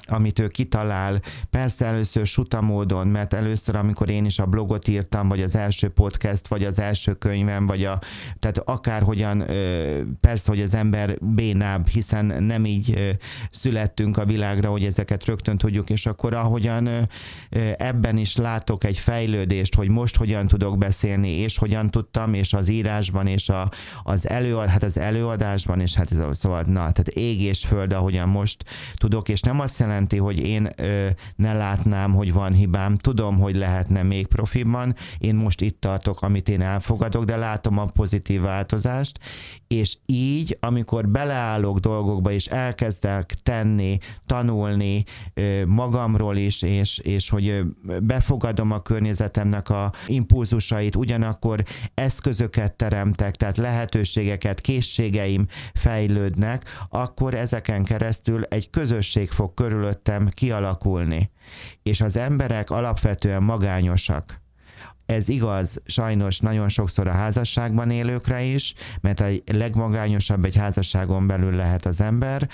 amit 0.06 0.38
ő 0.38 0.48
kitalál, 0.48 1.20
persze 1.50 1.86
először 1.86 2.26
suta 2.26 2.60
módon, 2.60 3.06
mert 3.06 3.32
először, 3.32 3.76
amikor 3.76 4.08
én 4.08 4.24
is 4.24 4.38
a 4.38 4.46
blogot 4.46 4.88
írtam, 4.88 5.28
vagy 5.28 5.42
az 5.42 5.56
első 5.56 5.88
podcast, 5.88 6.48
vagy 6.48 6.64
az 6.64 6.78
első 6.78 7.14
könyvem, 7.14 7.66
vagy 7.66 7.84
a, 7.84 7.98
tehát 8.38 8.58
akárhogyan, 8.58 9.44
persze, 10.20 10.50
hogy 10.50 10.60
az 10.60 10.74
ember 10.74 11.18
bénább, 11.20 11.86
hiszen 11.86 12.44
nem 12.44 12.64
így 12.64 13.16
születtünk 13.50 14.16
a 14.16 14.24
világra, 14.24 14.70
hogy 14.70 14.84
ezeket 14.84 15.24
rögtön 15.24 15.56
tudjuk, 15.56 15.90
és 15.90 16.06
akkor 16.06 16.34
ahogyan 16.34 17.08
ebben 17.76 18.16
is 18.16 18.36
látok 18.36 18.84
egy 18.84 18.98
fejlődést, 18.98 19.74
hogy 19.74 19.88
most 19.88 20.16
hogyan 20.16 20.46
tudok 20.46 20.78
beszélni, 20.78 21.30
és 21.30 21.58
hogyan 21.58 21.90
tudtam, 21.90 22.34
és 22.34 22.52
az 22.52 22.68
írásban, 22.68 23.26
és 23.26 23.48
a, 23.48 23.70
az, 24.02 24.28
előad, 24.28 24.68
hát 24.68 24.82
az 24.82 24.98
előadásban, 24.98 25.80
és 25.80 25.94
hát 25.94 26.12
ez 26.12 26.18
a, 26.18 26.34
szóval, 26.34 26.62
na, 26.62 26.72
tehát 26.72 27.08
ég 27.08 27.42
és 27.42 27.64
föld, 27.64 27.92
ahogyan 27.92 28.28
most 28.28 28.64
tudok, 28.94 29.28
és 29.28 29.40
nem 29.40 29.60
azt 29.60 29.74
jelenti, 29.88 30.16
hogy 30.16 30.46
én 30.46 30.68
ö, 30.76 31.08
ne 31.36 31.52
látnám, 31.52 32.12
hogy 32.12 32.32
van 32.32 32.52
hibám. 32.52 32.96
Tudom, 32.96 33.38
hogy 33.38 33.56
lehetne 33.56 34.02
még 34.02 34.26
profiban. 34.26 34.94
Én 35.18 35.34
most 35.34 35.60
itt 35.60 35.80
tartok, 35.80 36.22
amit 36.22 36.48
én 36.48 36.60
elfogadok, 36.60 37.24
de 37.24 37.36
látom 37.36 37.78
a 37.78 37.86
pozitív 37.94 38.40
változást, 38.40 39.18
és 39.68 39.96
így, 40.06 40.56
amikor 40.60 41.08
beleállok 41.08 41.78
dolgokba, 41.78 42.30
és 42.30 42.46
elkezdek 42.46 43.34
tenni, 43.42 43.98
tanulni 44.26 45.04
magamról 45.66 46.36
is, 46.36 46.62
és, 46.62 46.98
és 46.98 47.28
hogy 47.28 47.62
befogadom 48.02 48.70
a 48.70 48.82
környezetemnek 48.82 49.68
a 49.68 49.92
impulzusait, 50.06 50.96
ugyanakkor 50.96 51.62
eszközöket 51.94 52.72
teremtek, 52.72 53.36
tehát 53.36 53.56
lehetőségeket, 53.56 54.60
készségeim 54.60 55.46
fejlődnek, 55.74 56.64
akkor 56.88 57.34
ezeken 57.34 57.84
keresztül 57.84 58.44
egy 58.44 58.70
közösség 58.70 59.30
fog 59.30 59.54
körülöttem 59.54 60.28
kialakulni. 60.28 61.30
És 61.82 62.00
az 62.00 62.16
emberek 62.16 62.70
alapvetően 62.70 63.42
magányosak 63.42 64.44
ez 65.06 65.28
igaz 65.28 65.82
sajnos 65.84 66.38
nagyon 66.38 66.68
sokszor 66.68 67.06
a 67.06 67.12
házasságban 67.12 67.90
élőkre 67.90 68.42
is, 68.42 68.74
mert 69.00 69.20
a 69.20 69.28
legmagányosabb 69.52 70.44
egy 70.44 70.56
házasságon 70.56 71.26
belül 71.26 71.52
lehet 71.52 71.86
az 71.86 72.00
ember, 72.00 72.48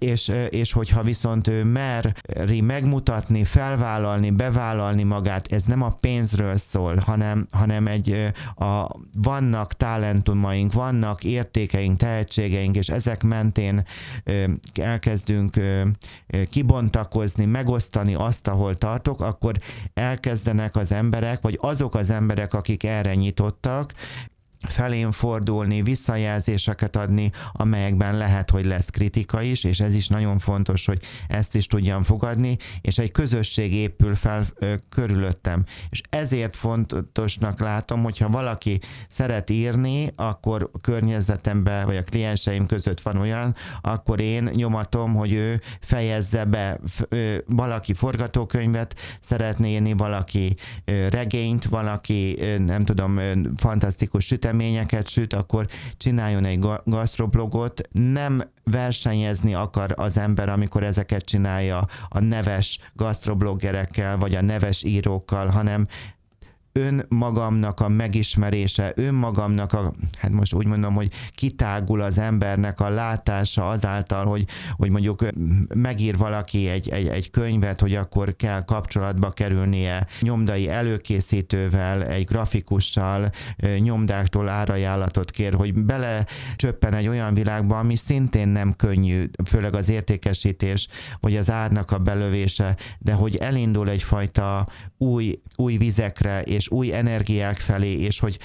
és, 0.00 0.32
és 0.48 0.72
hogyha 0.72 1.02
viszont 1.02 1.48
ő 1.48 1.64
meri 1.64 2.60
megmutatni, 2.60 3.44
felvállalni, 3.44 4.30
bevállalni 4.30 5.02
magát, 5.02 5.52
ez 5.52 5.62
nem 5.62 5.82
a 5.82 5.90
pénzről 6.00 6.56
szól, 6.56 6.96
hanem, 6.96 7.46
hanem 7.52 7.86
egy, 7.86 8.32
a, 8.54 8.86
vannak 9.12 9.72
talentumaink, 9.72 10.72
vannak 10.72 11.24
értékeink, 11.24 11.96
tehetségeink, 11.96 12.76
és 12.76 12.88
ezek 12.88 13.22
mentén 13.22 13.82
elkezdünk 14.74 15.60
kibontakozni, 16.50 17.44
megosztani 17.44 18.14
azt, 18.14 18.48
ahol 18.48 18.76
tartok, 18.76 19.20
akkor 19.20 19.58
elkezdenek 19.94 20.76
az 20.76 20.92
emberek, 20.92 21.40
vagy 21.40 21.58
azok 21.60 21.94
az 21.94 22.10
emberek, 22.10 22.54
akik 22.54 22.84
erre 22.84 23.14
nyitottak, 23.14 23.92
felén 24.68 25.12
fordulni, 25.12 25.82
visszajelzéseket 25.82 26.96
adni, 26.96 27.30
amelyekben 27.52 28.16
lehet, 28.16 28.50
hogy 28.50 28.64
lesz 28.64 28.90
kritika 28.90 29.42
is, 29.42 29.64
és 29.64 29.80
ez 29.80 29.94
is 29.94 30.08
nagyon 30.08 30.38
fontos, 30.38 30.86
hogy 30.86 31.00
ezt 31.28 31.54
is 31.54 31.66
tudjam 31.66 32.02
fogadni, 32.02 32.56
és 32.80 32.98
egy 32.98 33.12
közösség 33.12 33.74
épül 33.74 34.14
fel 34.14 34.46
ö, 34.54 34.74
körülöttem. 34.90 35.64
És 35.88 36.00
ezért 36.10 36.56
fontosnak 36.56 37.60
látom, 37.60 38.02
hogyha 38.02 38.28
valaki 38.28 38.80
szeret 39.08 39.50
írni, 39.50 40.10
akkor 40.16 40.70
környezetemben, 40.80 41.86
vagy 41.86 41.96
a 41.96 42.02
klienseim 42.02 42.66
között 42.66 43.00
van 43.00 43.16
olyan, 43.16 43.54
akkor 43.80 44.20
én 44.20 44.50
nyomatom, 44.52 45.14
hogy 45.14 45.32
ő 45.32 45.60
fejezze 45.80 46.44
be, 46.44 46.80
ö, 47.08 47.36
valaki 47.46 47.94
forgatókönyvet 47.94 48.94
szeretné 49.20 49.72
írni, 49.72 49.92
valaki 49.92 50.56
ö, 50.84 51.08
regényt, 51.08 51.64
valaki, 51.64 52.36
ö, 52.40 52.58
nem 52.58 52.84
tudom, 52.84 53.16
ö, 53.16 53.32
fantasztikus 53.56 54.24
süteményt, 54.24 54.54
süteményeket 54.56 55.08
süt, 55.08 55.32
akkor 55.32 55.66
csináljon 55.96 56.44
egy 56.44 56.66
gasztroblogot. 56.84 57.80
Nem 57.92 58.50
versenyezni 58.64 59.54
akar 59.54 59.94
az 59.96 60.18
ember, 60.18 60.48
amikor 60.48 60.82
ezeket 60.82 61.24
csinálja 61.24 61.86
a 62.08 62.20
neves 62.20 62.78
gasztrobloggerekkel, 62.92 64.16
vagy 64.16 64.34
a 64.34 64.42
neves 64.42 64.82
írókkal, 64.82 65.48
hanem 65.48 65.86
önmagamnak 66.76 67.80
a 67.80 67.88
megismerése, 67.88 68.92
önmagamnak 68.96 69.72
a, 69.72 69.92
hát 70.18 70.30
most 70.30 70.54
úgy 70.54 70.66
mondom, 70.66 70.94
hogy 70.94 71.10
kitágul 71.34 72.00
az 72.00 72.18
embernek 72.18 72.80
a 72.80 72.88
látása 72.88 73.68
azáltal, 73.68 74.24
hogy, 74.24 74.44
hogy 74.72 74.90
mondjuk 74.90 75.24
megír 75.74 76.16
valaki 76.16 76.68
egy, 76.68 76.88
egy, 76.88 77.06
egy 77.06 77.30
könyvet, 77.30 77.80
hogy 77.80 77.94
akkor 77.94 78.36
kell 78.36 78.64
kapcsolatba 78.64 79.30
kerülnie 79.30 80.06
nyomdai 80.20 80.68
előkészítővel, 80.68 82.04
egy 82.04 82.24
grafikussal, 82.24 83.30
nyomdáktól 83.78 84.48
árajánlatot 84.48 85.30
kér, 85.30 85.54
hogy 85.54 85.74
bele 85.84 86.26
csöppen 86.56 86.94
egy 86.94 87.08
olyan 87.08 87.34
világba, 87.34 87.78
ami 87.78 87.94
szintén 87.94 88.48
nem 88.48 88.72
könnyű, 88.72 89.30
főleg 89.44 89.74
az 89.74 89.88
értékesítés, 89.88 90.88
vagy 91.20 91.36
az 91.36 91.50
árnak 91.50 91.90
a 91.90 91.98
belövése, 91.98 92.76
de 92.98 93.12
hogy 93.12 93.36
elindul 93.36 93.88
egyfajta 93.88 94.66
új, 94.98 95.40
új 95.56 95.76
vizekre 95.76 96.42
és 96.42 96.65
és 96.66 96.72
új 96.72 96.94
energiák 96.94 97.56
felé, 97.56 97.92
és 97.92 98.18
hogy 98.18 98.38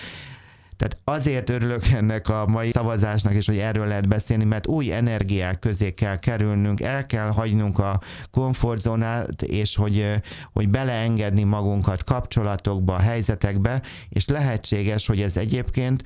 tehát 0.78 0.98
azért 1.04 1.50
örülök 1.50 1.88
ennek 1.88 2.30
a 2.30 2.46
mai 2.48 2.72
szavazásnak, 2.72 3.34
és 3.34 3.46
hogy 3.46 3.58
erről 3.58 3.88
lehet 3.88 4.08
beszélni, 4.08 4.44
mert 4.44 4.68
új 4.68 4.94
energiák 4.94 5.60
közé 5.60 5.92
kell 5.92 6.20
kerülnünk, 6.20 6.82
el 6.82 7.06
kell 7.06 7.30
hagynunk 7.30 7.80
a 7.80 8.02
komfortzónát, 8.32 9.42
és 9.42 9.76
hogy, 9.76 10.22
hogy 10.54 10.70
beleengedni 10.70 11.44
magunkat 11.44 12.04
kapcsolatokba, 12.04 13.00
helyzetekbe, 13.00 13.82
és 14.10 14.28
lehetséges, 14.28 15.08
hogy 15.08 15.22
ez 15.22 15.38
egyébként 15.38 16.04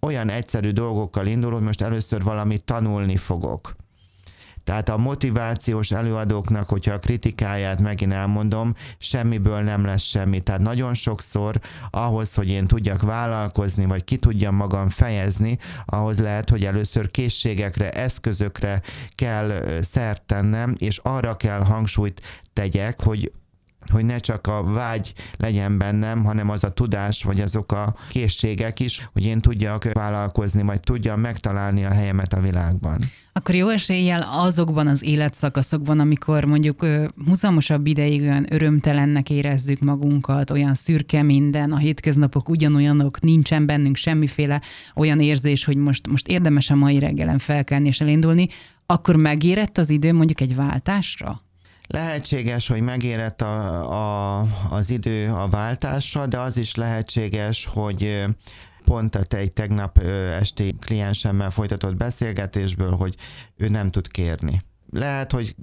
olyan 0.00 0.30
egyszerű 0.30 0.70
dolgokkal 0.70 1.26
indul, 1.26 1.52
hogy 1.52 1.62
most 1.62 1.82
először 1.82 2.22
valamit 2.22 2.64
tanulni 2.64 3.16
fogok 3.16 3.76
tehát 4.68 4.88
a 4.88 4.96
motivációs 4.96 5.90
előadóknak, 5.90 6.68
hogyha 6.68 6.92
a 6.92 6.98
kritikáját 6.98 7.80
megint 7.80 8.12
elmondom, 8.12 8.74
semmiből 8.98 9.60
nem 9.60 9.84
lesz 9.84 10.02
semmi. 10.02 10.40
Tehát 10.40 10.60
nagyon 10.60 10.94
sokszor 10.94 11.60
ahhoz, 11.90 12.34
hogy 12.34 12.48
én 12.48 12.66
tudjak 12.66 13.02
vállalkozni, 13.02 13.84
vagy 13.84 14.04
ki 14.04 14.16
tudjam 14.16 14.54
magam 14.54 14.88
fejezni, 14.88 15.58
ahhoz 15.84 16.20
lehet, 16.20 16.50
hogy 16.50 16.64
először 16.64 17.10
készségekre, 17.10 17.90
eszközökre 17.90 18.80
kell 19.14 19.80
szert 19.82 20.22
tennem, 20.22 20.74
és 20.78 20.98
arra 21.02 21.36
kell 21.36 21.60
hangsúlyt 21.60 22.20
tegyek, 22.52 23.02
hogy 23.02 23.32
hogy 23.90 24.04
ne 24.04 24.18
csak 24.18 24.46
a 24.46 24.62
vágy 24.64 25.12
legyen 25.36 25.78
bennem, 25.78 26.24
hanem 26.24 26.50
az 26.50 26.64
a 26.64 26.72
tudás, 26.72 27.22
vagy 27.22 27.40
azok 27.40 27.72
a 27.72 27.94
készségek 28.08 28.80
is, 28.80 29.08
hogy 29.12 29.24
én 29.24 29.40
tudjak 29.40 29.92
vállalkozni, 29.92 30.62
vagy 30.62 30.80
tudjam 30.80 31.20
megtalálni 31.20 31.84
a 31.84 31.92
helyemet 31.92 32.32
a 32.32 32.40
világban. 32.40 32.98
Akkor 33.32 33.54
jó 33.54 33.68
eséllyel 33.68 34.26
azokban 34.30 34.86
az 34.86 35.04
életszakaszokban, 35.04 36.00
amikor 36.00 36.44
mondjuk 36.44 36.86
húzamosabb 37.26 37.86
ideig 37.86 38.20
olyan 38.20 38.46
örömtelennek 38.48 39.30
érezzük 39.30 39.78
magunkat, 39.78 40.50
olyan 40.50 40.74
szürke 40.74 41.22
minden, 41.22 41.72
a 41.72 41.76
hétköznapok 41.76 42.48
ugyanolyanok, 42.48 43.20
nincsen 43.20 43.66
bennünk 43.66 43.96
semmiféle 43.96 44.62
olyan 44.94 45.20
érzés, 45.20 45.64
hogy 45.64 45.76
most, 45.76 46.06
most 46.06 46.28
érdemes 46.28 46.70
a 46.70 46.74
mai 46.74 46.98
reggelen 46.98 47.38
felkelni 47.38 47.86
és 47.86 48.00
elindulni, 48.00 48.46
akkor 48.86 49.16
megérett 49.16 49.78
az 49.78 49.90
idő 49.90 50.12
mondjuk 50.12 50.40
egy 50.40 50.54
váltásra? 50.54 51.42
Lehetséges, 51.88 52.68
hogy 52.68 52.80
megérett 52.80 53.42
a, 53.42 54.38
a, 54.40 54.46
az 54.70 54.90
idő 54.90 55.32
a 55.32 55.48
váltásra, 55.48 56.26
de 56.26 56.38
az 56.38 56.56
is 56.56 56.74
lehetséges, 56.74 57.66
hogy 57.66 58.24
pont 58.84 59.16
egy 59.16 59.52
tegnap 59.52 59.98
esti 60.38 60.74
kliensemmel 60.80 61.50
folytatott 61.50 61.96
beszélgetésből, 61.96 62.96
hogy 62.96 63.14
ő 63.56 63.68
nem 63.68 63.90
tud 63.90 64.08
kérni 64.08 64.62
lehet, 64.90 65.32
hogy 65.32 65.54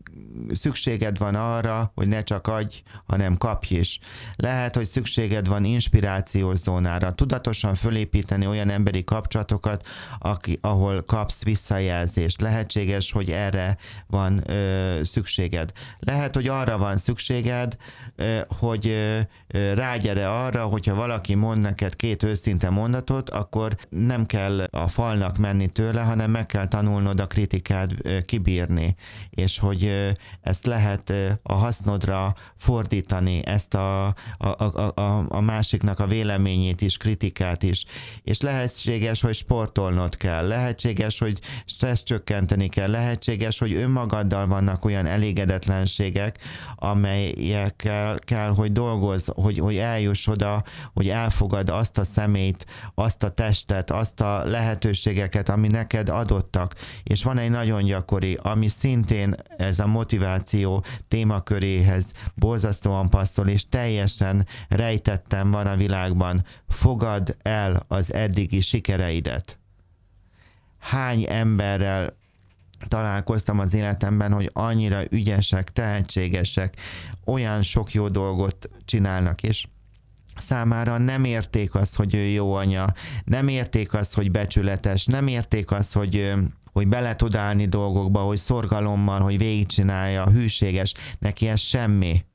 szükséged 0.54 1.18
van 1.18 1.36
arra, 1.36 1.92
hogy 1.96 2.08
ne 2.08 2.22
csak 2.22 2.48
adj, 2.48 2.76
hanem 3.06 3.38
kapj 3.38 3.76
is. 3.76 4.00
Lehet, 4.36 4.76
hogy 4.76 4.86
szükséged 4.86 5.48
van 5.48 5.66
inspirációs 5.66 6.58
zónára, 6.58 7.14
tudatosan 7.14 7.76
fölépíteni 7.76 8.48
olyan 8.48 8.70
emberi 8.70 9.04
kapcsolatokat, 9.04 9.88
aki, 10.20 10.58
ahol 10.62 11.04
kapsz 11.04 11.44
visszajelzést. 11.44 12.42
Lehetséges, 12.42 13.12
hogy 13.12 13.32
erre 13.32 13.78
van 14.08 14.50
ö, 14.50 15.00
szükséged. 15.04 15.72
Lehet, 16.00 16.36
hogy 16.36 16.48
arra 16.48 16.78
van 16.78 16.98
szükséged, 16.98 17.76
ö, 18.16 18.40
hogy 18.48 18.88
ö, 18.88 19.20
rágyere 19.74 20.30
arra, 20.30 20.66
hogyha 20.66 20.96
valaki 20.96 21.36
mond 21.36 21.62
neked 21.62 21.96
két 21.96 22.24
őszinte 22.24 22.70
mondatot, 22.70 23.30
akkor 23.30 23.76
nem 23.90 24.26
kell 24.26 24.60
a 24.60 24.88
falnak 24.88 25.38
menni 25.38 25.68
tőle, 25.68 26.02
hanem 26.02 26.32
meg 26.32 26.46
kell 26.46 26.68
tanulnod 26.68 27.20
a 27.20 27.28
kritikát 27.28 27.90
ö, 28.02 28.22
kibírni 28.22 28.96
és 29.30 29.60
hogy 29.60 30.14
ezt 30.42 30.66
lehet 30.66 31.14
a 31.44 31.54
hasznodra 31.54 32.36
fordítani, 32.56 33.46
ezt 33.46 33.74
a, 33.74 34.06
a, 34.06 34.14
a, 34.38 34.92
a, 34.96 35.26
a 35.28 35.42
másiknak 35.42 36.00
a 36.00 36.08
véleményét 36.08 36.82
is, 36.82 36.98
kritikát 36.98 37.64
is. 37.64 37.86
És 38.24 38.42
lehetséges, 38.42 39.22
hogy 39.22 39.36
sportolnod 39.36 40.18
kell, 40.18 40.48
lehetséges, 40.48 41.20
hogy 41.20 41.40
stressz 41.66 42.04
csökkenteni 42.04 42.70
kell, 42.70 42.90
lehetséges, 42.90 43.60
hogy 43.60 43.74
önmagaddal 43.74 44.48
vannak 44.48 44.86
olyan 44.86 45.06
elégedetlenségek, 45.06 46.38
amelyekkel 46.76 48.20
kell, 48.20 48.54
hogy 48.54 48.72
dolgozz, 48.72 49.30
hogy, 49.36 49.58
hogy 49.58 49.78
eljuss 49.78 50.28
oda, 50.28 50.64
hogy 50.94 51.10
elfogad 51.10 51.70
azt 51.70 51.98
a 51.98 52.04
szemét, 52.04 52.66
azt 52.96 53.24
a 53.24 53.30
testet, 53.30 53.92
azt 53.92 54.22
a 54.22 54.44
lehetőségeket, 54.46 55.50
ami 55.50 55.68
neked 55.68 56.10
adottak. 56.10 56.74
És 57.04 57.24
van 57.24 57.38
egy 57.38 57.50
nagyon 57.50 57.84
gyakori, 57.84 58.38
ami 58.42 58.68
szintén 58.68 59.05
szintén 59.06 59.36
ez 59.58 59.80
a 59.80 59.88
motiváció 59.88 60.84
témaköréhez 61.08 62.14
borzasztóan 62.36 63.10
passzol, 63.10 63.48
és 63.48 63.70
teljesen 63.70 64.48
rejtettem 64.68 65.52
van 65.52 65.68
a 65.68 65.76
világban. 65.76 66.46
Fogad 66.68 67.38
el 67.42 67.84
az 67.88 68.14
eddigi 68.14 68.60
sikereidet. 68.60 69.60
Hány 70.80 71.26
emberrel 71.30 72.18
találkoztam 72.88 73.60
az 73.60 73.74
életemben, 73.74 74.32
hogy 74.32 74.50
annyira 74.54 75.04
ügyesek, 75.10 75.72
tehetségesek, 75.72 76.76
olyan 77.26 77.62
sok 77.62 77.94
jó 77.94 78.08
dolgot 78.08 78.70
csinálnak, 78.86 79.44
és 79.44 79.68
számára 80.38 80.98
nem 80.98 81.24
érték 81.24 81.76
azt, 81.76 81.96
hogy 81.96 82.16
ő 82.16 82.24
jó 82.24 82.54
anya, 82.54 82.94
nem 83.24 83.48
érték 83.48 83.94
azt, 83.94 84.14
hogy 84.14 84.32
becsületes, 84.32 85.06
nem 85.06 85.28
érték 85.28 85.72
azt, 85.72 85.94
hogy 85.94 86.34
hogy 86.76 86.88
bele 86.88 87.16
tud 87.16 87.36
állni 87.36 87.66
dolgokba, 87.66 88.20
hogy 88.20 88.38
szorgalommal, 88.38 89.20
hogy 89.20 89.38
végigcsinálja, 89.38 90.30
hűséges, 90.30 90.94
neki 91.20 91.48
ez 91.48 91.60
semmi. 91.60 92.26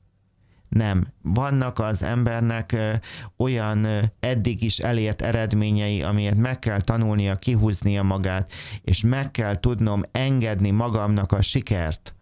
Nem. 0.69 1.07
Vannak 1.21 1.79
az 1.79 2.03
embernek 2.03 2.75
olyan 3.37 3.87
eddig 4.19 4.63
is 4.63 4.79
elért 4.79 5.21
eredményei, 5.21 6.01
amiért 6.01 6.35
meg 6.35 6.59
kell 6.59 6.81
tanulnia, 6.81 7.35
kihúznia 7.35 8.03
magát, 8.03 8.51
és 8.83 9.01
meg 9.01 9.31
kell 9.31 9.59
tudnom 9.59 10.01
engedni 10.11 10.71
magamnak 10.71 11.31
a 11.31 11.41
sikert 11.41 12.15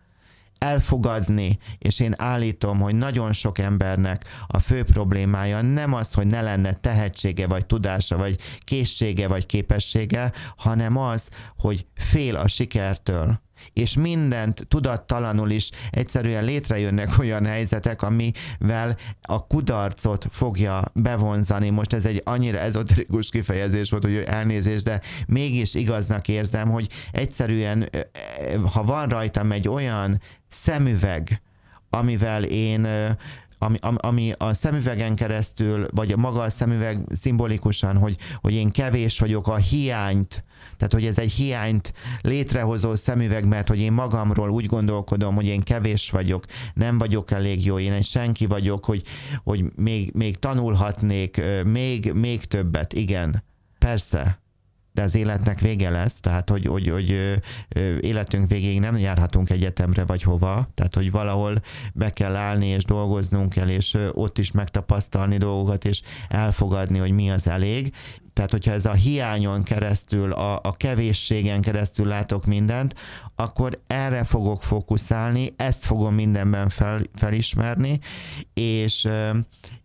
elfogadni, 0.59 1.59
és 1.77 1.99
én 1.99 2.13
állítom, 2.17 2.79
hogy 2.79 2.95
nagyon 2.95 3.33
sok 3.33 3.57
embernek 3.57 4.25
a 4.47 4.59
fő 4.59 4.83
problémája 4.83 5.61
nem 5.61 5.93
az, 5.93 6.13
hogy 6.13 6.27
ne 6.27 6.41
lenne 6.41 6.73
tehetsége, 6.73 7.47
vagy 7.47 7.65
tudása, 7.65 8.17
vagy 8.17 8.37
készsége, 8.59 9.27
vagy 9.27 9.45
képessége, 9.45 10.31
hanem 10.57 10.97
az, 10.97 11.29
hogy 11.57 11.85
fél 11.95 12.35
a 12.35 12.47
sikertől 12.47 13.39
és 13.73 13.95
mindent 13.95 14.67
tudattalanul 14.67 15.49
is 15.49 15.69
egyszerűen 15.89 16.43
létrejönnek 16.43 17.19
olyan 17.19 17.45
helyzetek, 17.45 18.01
amivel 18.01 18.97
a 19.21 19.47
kudarcot 19.47 20.27
fogja 20.31 20.83
bevonzani. 20.93 21.69
Most 21.69 21.93
ez 21.93 22.05
egy 22.05 22.21
annyira 22.23 22.57
ezoterikus 22.57 23.29
kifejezés 23.29 23.89
volt, 23.89 24.03
hogy 24.03 24.23
elnézés, 24.27 24.83
de 24.83 25.01
mégis 25.27 25.73
igaznak 25.73 26.27
érzem, 26.27 26.69
hogy 26.69 26.89
egyszerűen, 27.11 27.89
ha 28.73 28.83
van 28.83 29.07
rajtam 29.07 29.51
egy 29.51 29.67
olyan 29.67 30.21
szemüveg, 30.49 31.41
amivel 31.89 32.43
én 32.43 32.87
ami, 33.59 33.77
ami 33.97 34.31
a 34.37 34.53
szemüvegen 34.53 35.15
keresztül, 35.15 35.87
vagy 35.91 36.17
maga 36.17 36.41
a 36.41 36.49
szemüveg 36.49 37.03
szimbolikusan, 37.13 37.97
hogy, 37.97 38.17
hogy 38.35 38.53
én 38.53 38.71
kevés 38.71 39.19
vagyok, 39.19 39.47
a 39.47 39.55
hiányt, 39.55 40.43
tehát 40.77 40.93
hogy 40.93 41.05
ez 41.05 41.19
egy 41.19 41.31
hiányt 41.31 41.93
létrehozó 42.21 42.95
szemüveg, 42.95 43.47
mert 43.47 43.67
hogy 43.67 43.79
én 43.79 43.91
magamról 43.91 44.49
úgy 44.49 44.65
gondolkodom, 44.65 45.35
hogy 45.35 45.45
én 45.45 45.61
kevés 45.61 46.09
vagyok, 46.09 46.43
nem 46.73 46.97
vagyok 46.97 47.31
elég 47.31 47.65
jó, 47.65 47.79
én 47.79 47.93
egy 47.93 48.05
senki 48.05 48.45
vagyok, 48.45 48.85
hogy, 48.85 49.03
hogy 49.43 49.63
még, 49.75 50.11
még 50.13 50.37
tanulhatnék, 50.37 51.41
még, 51.65 52.11
még 52.13 52.45
többet, 52.45 52.93
igen. 52.93 53.43
Persze, 53.77 54.39
de 54.91 55.01
az 55.01 55.15
életnek 55.15 55.59
vége 55.59 55.89
lesz, 55.89 56.15
tehát 56.19 56.49
hogy, 56.49 56.65
hogy, 56.65 56.87
hogy 56.87 57.39
életünk 57.99 58.49
végéig 58.49 58.79
nem 58.79 58.97
járhatunk 58.97 59.49
egyetemre 59.49 60.05
vagy 60.05 60.23
hova, 60.23 60.69
tehát 60.73 60.95
hogy 60.95 61.11
valahol 61.11 61.61
be 61.93 62.09
kell 62.09 62.35
állni 62.35 62.65
és 62.65 62.83
dolgoznunk 62.83 63.49
kell, 63.49 63.67
és 63.67 63.97
ott 64.13 64.37
is 64.37 64.51
megtapasztalni 64.51 65.37
dolgokat, 65.37 65.85
és 65.85 66.01
elfogadni, 66.27 66.97
hogy 66.97 67.11
mi 67.11 67.29
az 67.29 67.47
elég. 67.47 67.93
Tehát, 68.33 68.51
hogyha 68.51 68.71
ez 68.71 68.85
a 68.85 68.93
hiányon 68.93 69.63
keresztül, 69.63 70.33
a, 70.33 70.59
a 70.63 70.71
kevésségen 70.77 71.61
keresztül 71.61 72.05
látok 72.05 72.45
mindent, 72.45 72.95
akkor 73.35 73.81
erre 73.87 74.23
fogok 74.23 74.63
fókuszálni, 74.63 75.53
ezt 75.55 75.85
fogom 75.85 76.13
mindenben 76.13 76.69
fel, 76.69 77.01
felismerni, 77.13 77.99
és, 78.53 79.07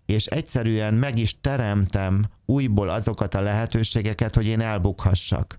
és 0.06 0.26
egyszerűen 0.26 0.94
meg 0.94 1.18
is 1.18 1.40
teremtem 1.40 2.24
újból 2.44 2.88
azokat 2.88 3.34
a 3.34 3.40
lehetőségeket, 3.40 4.34
hogy 4.34 4.46
én 4.46 4.60
elbukhassak. 4.60 5.58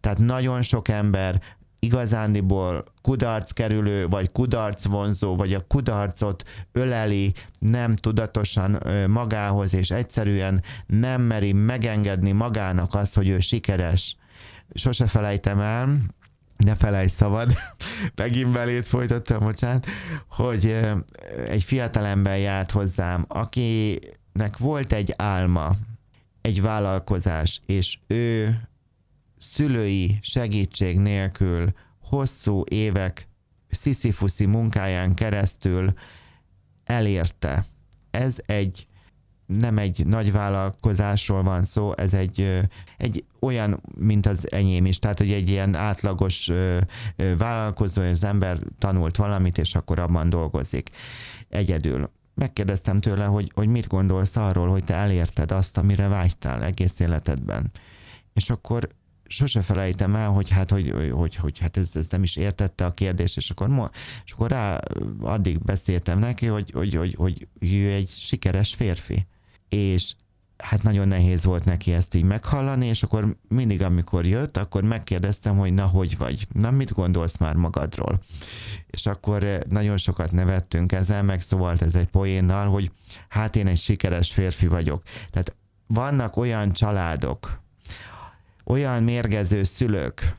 Tehát 0.00 0.18
nagyon 0.18 0.62
sok 0.62 0.88
ember 0.88 1.40
igazándiból 1.78 2.84
kudarc 3.02 3.50
kerülő, 3.52 4.08
vagy 4.08 4.32
kudarc 4.32 4.84
vonzó, 4.84 5.36
vagy 5.36 5.54
a 5.54 5.66
kudarcot 5.66 6.42
öleli 6.72 7.32
nem 7.58 7.96
tudatosan 7.96 8.82
magához, 9.06 9.74
és 9.74 9.90
egyszerűen 9.90 10.62
nem 10.86 11.22
meri 11.22 11.52
megengedni 11.52 12.32
magának 12.32 12.94
azt, 12.94 13.14
hogy 13.14 13.28
ő 13.28 13.38
sikeres. 13.38 14.16
Sose 14.74 15.06
felejtem 15.06 15.60
el, 15.60 15.98
ne 16.56 16.74
felejts 16.74 17.10
szabad, 17.12 17.52
megint 18.14 18.52
belét 18.52 18.86
folytattam, 18.86 19.44
bocsánat, 19.44 19.86
hogy 20.28 20.76
egy 21.46 21.62
fiatalember 21.62 22.38
járt 22.38 22.70
hozzám, 22.70 23.24
akinek 23.28 24.56
volt 24.58 24.92
egy 24.92 25.14
álma, 25.16 25.74
egy 26.40 26.62
vállalkozás, 26.62 27.60
és 27.66 27.98
ő 28.06 28.56
szülői 29.38 30.18
segítség 30.22 30.98
nélkül 30.98 31.72
hosszú 32.00 32.64
évek 32.70 33.28
sziszifuszi 33.68 34.46
munkáján 34.46 35.14
keresztül 35.14 35.92
elérte. 36.84 37.64
Ez 38.10 38.36
egy 38.46 38.86
nem 39.46 39.78
egy 39.78 40.06
nagy 40.06 40.32
vállalkozásról 40.32 41.42
van 41.42 41.64
szó, 41.64 41.92
ez 41.96 42.14
egy, 42.14 42.60
egy 42.96 43.24
olyan, 43.40 43.80
mint 43.98 44.26
az 44.26 44.52
enyém 44.52 44.86
is, 44.86 44.98
tehát 44.98 45.18
hogy 45.18 45.32
egy 45.32 45.50
ilyen 45.50 45.74
átlagos 45.74 46.50
vállalkozó, 47.38 48.02
az 48.02 48.24
ember 48.24 48.58
tanult 48.78 49.16
valamit, 49.16 49.58
és 49.58 49.74
akkor 49.74 49.98
abban 49.98 50.28
dolgozik 50.28 50.90
egyedül. 51.48 52.10
Megkérdeztem 52.34 53.00
tőle, 53.00 53.24
hogy, 53.24 53.50
hogy 53.54 53.68
mit 53.68 53.86
gondolsz 53.86 54.36
arról, 54.36 54.68
hogy 54.68 54.84
te 54.84 54.94
elérted 54.94 55.50
azt, 55.50 55.78
amire 55.78 56.08
vágytál 56.08 56.62
egész 56.62 57.00
életedben. 57.00 57.70
És 58.32 58.50
akkor 58.50 58.88
sose 59.26 59.62
felejtem 59.62 60.14
el, 60.14 60.28
hogy 60.28 60.50
hát, 60.50 60.70
hogy, 60.70 61.10
hogy, 61.10 61.34
hogy, 61.36 61.58
hát 61.58 61.76
ez, 61.76 61.96
ez, 61.96 62.08
nem 62.08 62.22
is 62.22 62.36
értette 62.36 62.84
a 62.84 62.90
kérdést, 62.90 63.36
és 63.36 63.50
akkor, 63.50 63.90
és 64.24 64.32
akkor 64.32 64.50
rá 64.50 64.80
addig 65.20 65.58
beszéltem 65.58 66.18
neki, 66.18 66.46
hogy, 66.46 66.70
hogy, 66.70 66.94
hogy, 66.94 67.14
hogy 67.14 67.48
ő 67.58 67.92
egy 67.92 68.08
sikeres 68.08 68.74
férfi 68.74 69.26
és 69.68 70.14
hát 70.56 70.82
nagyon 70.82 71.08
nehéz 71.08 71.44
volt 71.44 71.64
neki 71.64 71.92
ezt 71.92 72.14
így 72.14 72.24
meghallani, 72.24 72.86
és 72.86 73.02
akkor 73.02 73.36
mindig, 73.48 73.82
amikor 73.82 74.26
jött, 74.26 74.56
akkor 74.56 74.82
megkérdeztem, 74.82 75.58
hogy 75.58 75.74
na, 75.74 75.86
hogy 75.86 76.16
vagy? 76.16 76.46
Na, 76.52 76.70
mit 76.70 76.92
gondolsz 76.92 77.36
már 77.36 77.54
magadról? 77.54 78.20
És 78.86 79.06
akkor 79.06 79.44
eh, 79.44 79.60
nagyon 79.68 79.96
sokat 79.96 80.32
nevettünk 80.32 80.92
ezzel, 80.92 81.22
meg 81.22 81.40
szóval 81.40 81.76
ez 81.80 81.94
egy 81.94 82.08
poénnal, 82.08 82.68
hogy 82.68 82.90
hát 83.28 83.56
én 83.56 83.66
egy 83.66 83.78
sikeres 83.78 84.32
férfi 84.32 84.66
vagyok. 84.66 85.02
Tehát 85.30 85.56
vannak 85.86 86.36
olyan 86.36 86.72
családok, 86.72 87.60
olyan 88.64 89.02
mérgező 89.02 89.62
szülők, 89.62 90.36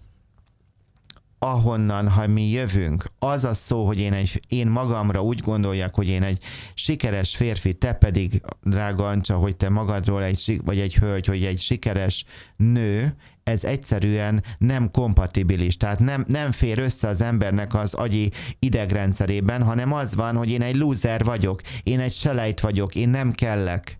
ahonnan, 1.39 2.10
ha 2.10 2.28
mi 2.28 2.50
jövünk, 2.50 3.04
az 3.19 3.43
a 3.43 3.54
szó, 3.54 3.86
hogy 3.86 4.00
én, 4.00 4.13
egy, 4.13 4.41
én 4.47 4.67
magamra 4.67 5.23
úgy 5.23 5.39
gondoljak, 5.39 5.95
hogy 5.95 6.08
én 6.08 6.23
egy 6.23 6.43
sikeres 6.73 7.36
férfi, 7.36 7.73
te 7.73 7.93
pedig, 7.93 8.41
drága 8.63 9.08
Ancsa, 9.08 9.36
hogy 9.36 9.56
te 9.56 9.69
magadról 9.69 10.23
egy, 10.23 10.60
vagy 10.65 10.80
egy 10.80 10.95
hölgy, 10.95 11.26
hogy 11.26 11.45
egy 11.45 11.60
sikeres 11.60 12.26
nő, 12.56 13.15
ez 13.43 13.63
egyszerűen 13.63 14.43
nem 14.58 14.91
kompatibilis, 14.91 15.78
tehát 15.78 16.00
nem, 16.00 16.26
nem 16.28 16.52
fér 16.52 16.80
össze 16.80 17.08
az 17.08 17.21
embernek 17.21 17.73
az 17.73 17.93
agyi 17.93 18.32
idegrendszerében, 18.60 19.63
hanem 19.63 19.93
az 19.93 20.15
van, 20.15 20.36
hogy 20.36 20.50
én 20.50 20.62
egy 20.62 20.76
loser 20.76 21.23
vagyok, 21.23 21.62
én 21.84 22.00
egy 22.00 22.13
selejt 22.13 22.60
vagyok, 22.60 22.95
én 22.95 23.10
nem 23.10 23.32
kellek. 23.32 24.00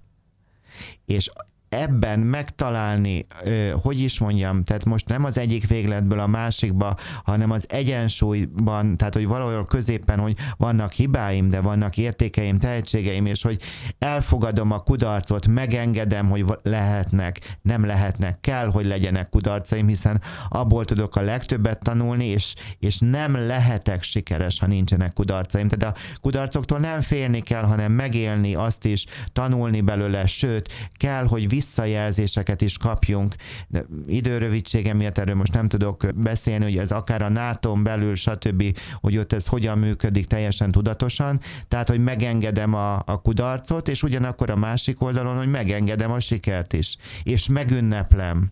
És 1.06 1.30
ebben 1.70 2.20
megtalálni, 2.20 3.26
hogy 3.82 4.00
is 4.00 4.20
mondjam, 4.20 4.64
tehát 4.64 4.86
most 4.86 5.08
nem 5.08 5.24
az 5.24 5.38
egyik 5.38 5.68
végletből 5.68 6.20
a 6.20 6.28
másikba, 6.28 6.96
hanem 7.24 7.52
az 7.52 7.66
egyensúlyban, 7.70 8.98
tehát 8.98 9.14
hogy 9.14 9.28
valahol 9.28 9.66
középen, 9.66 10.20
hogy 10.20 10.36
vannak 10.58 10.92
hibáim, 10.92 11.50
de 11.50 11.60
vannak 11.60 11.98
értékeim, 11.98 12.58
tehetségeim, 12.58 13.26
és 13.26 13.42
hogy 13.42 13.62
elfogadom 14.00 14.72
a 14.72 14.80
kudarcot, 14.80 15.48
megengedem, 15.48 16.30
hogy 16.30 16.46
lehetnek, 16.64 17.58
nem 17.62 17.86
lehetnek, 17.86 18.40
kell, 18.42 18.72
hogy 18.72 18.86
legyenek 18.86 19.30
kudarcaim, 19.30 19.88
hiszen 19.88 20.22
abból 20.50 20.86
tudok 20.86 21.16
a 21.16 21.22
legtöbbet 21.22 21.80
tanulni, 21.80 22.26
és, 22.26 22.56
és 22.80 23.00
nem 23.00 23.36
lehetek 23.36 24.04
sikeres, 24.04 24.60
ha 24.60 24.68
nincsenek 24.68 25.14
kudarcaim. 25.14 25.68
Tehát 25.68 25.96
a 25.96 26.00
kudarcoktól 26.22 26.80
nem 26.80 27.02
félni 27.02 27.42
kell, 27.42 27.64
hanem 27.64 27.92
megélni 27.92 28.56
azt 28.56 28.86
is, 28.86 29.06
tanulni 29.34 29.82
belőle, 29.82 30.26
sőt, 30.26 30.74
kell, 30.98 31.26
hogy 31.28 31.48
visszajelzéseket 31.58 32.62
is 32.62 32.78
kapjunk. 32.78 33.36
De 33.68 33.86
időrövidsége 34.08 34.94
miatt 34.94 35.18
erről 35.18 35.36
most 35.36 35.54
nem 35.54 35.68
tudok 35.68 36.08
beszélni, 36.16 36.64
hogy 36.64 36.78
ez 36.78 36.92
akár 36.92 37.22
a 37.22 37.30
nato 37.30 37.74
belül, 37.74 38.16
stb., 38.16 38.78
hogy 38.94 39.18
ott 39.18 39.34
ez 39.34 39.48
hogyan 39.48 39.78
működik 39.78 40.26
teljesen 40.26 40.72
tudatosan. 40.72 41.40
Tehát, 41.68 41.90
hogy 41.90 42.00
megengedem 42.00 42.74
a, 42.74 42.96
a 43.06 43.22
kudarcot, 43.22 43.88
és 43.88 44.04
ugyanakkor 44.04 44.50
a 44.50 44.56
másik 44.56 45.02
oldalon, 45.02 45.38
hogy 45.38 45.50
megengedem 45.50 46.12
a 46.12 46.20
sikert 46.20 46.74
is. 46.74 46.98
És 47.24 47.48
megünneplem. 47.48 48.52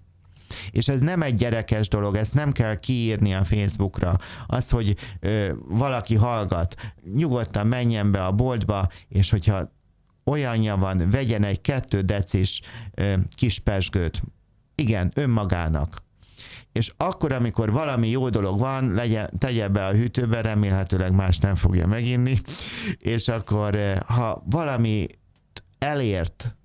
És 0.71 0.87
ez 0.87 1.01
nem 1.01 1.21
egy 1.21 1.33
gyerekes 1.33 1.87
dolog, 1.87 2.15
ezt 2.15 2.33
nem 2.33 2.51
kell 2.51 2.75
kiírni 2.75 3.33
a 3.33 3.43
Facebookra. 3.43 4.17
Az, 4.47 4.69
hogy 4.69 4.95
ö, 5.19 5.53
valaki 5.67 6.15
hallgat, 6.15 6.75
nyugodtan 7.15 7.67
menjen 7.67 8.11
be 8.11 8.25
a 8.25 8.31
boltba, 8.31 8.89
és 9.07 9.29
hogyha 9.29 9.73
olyanja 10.25 10.77
van, 10.77 11.09
vegyen 11.09 11.43
egy 11.43 11.61
kettő 11.61 12.01
decis 12.01 12.61
kis 13.35 13.59
pesgőt. 13.59 14.21
Igen, 14.75 15.11
önmagának. 15.15 16.03
És 16.71 16.91
akkor, 16.97 17.31
amikor 17.31 17.71
valami 17.71 18.09
jó 18.09 18.29
dolog 18.29 18.59
van, 18.59 18.93
legyen, 18.93 19.29
tegye 19.37 19.67
be 19.67 19.85
a 19.85 19.93
hűtőbe, 19.93 20.41
remélhetőleg 20.41 21.13
más 21.13 21.37
nem 21.37 21.55
fogja 21.55 21.87
meginni, 21.87 22.37
és 22.97 23.27
akkor, 23.27 23.77
ha 24.05 24.43
valami 24.45 25.05
elért, 25.77 26.55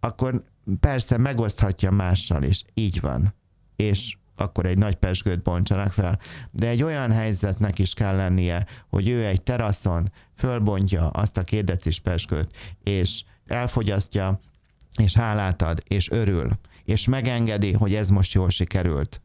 akkor 0.00 0.44
persze 0.80 1.16
megoszthatja 1.18 1.90
mással 1.90 2.42
is, 2.42 2.62
így 2.74 3.00
van. 3.00 3.34
És 3.76 4.16
akkor 4.40 4.66
egy 4.66 4.78
nagy 4.78 4.94
pesgőt 4.94 5.42
bontsanak 5.42 5.92
fel. 5.92 6.18
De 6.50 6.68
egy 6.68 6.82
olyan 6.82 7.12
helyzetnek 7.12 7.78
is 7.78 7.94
kell 7.94 8.16
lennie, 8.16 8.66
hogy 8.88 9.08
ő 9.08 9.26
egy 9.26 9.42
teraszon 9.42 10.12
fölbontja 10.36 11.08
azt 11.08 11.36
a 11.36 11.42
két 11.42 11.64
decis 11.64 12.00
pesgőt, 12.00 12.50
és 12.84 13.22
elfogyasztja, 13.46 14.40
és 14.96 15.14
hálát 15.14 15.62
ad, 15.62 15.82
és 15.88 16.10
örül, 16.10 16.50
és 16.84 17.06
megengedi, 17.06 17.72
hogy 17.72 17.94
ez 17.94 18.08
most 18.08 18.34
jól 18.34 18.50
sikerült. 18.50 19.20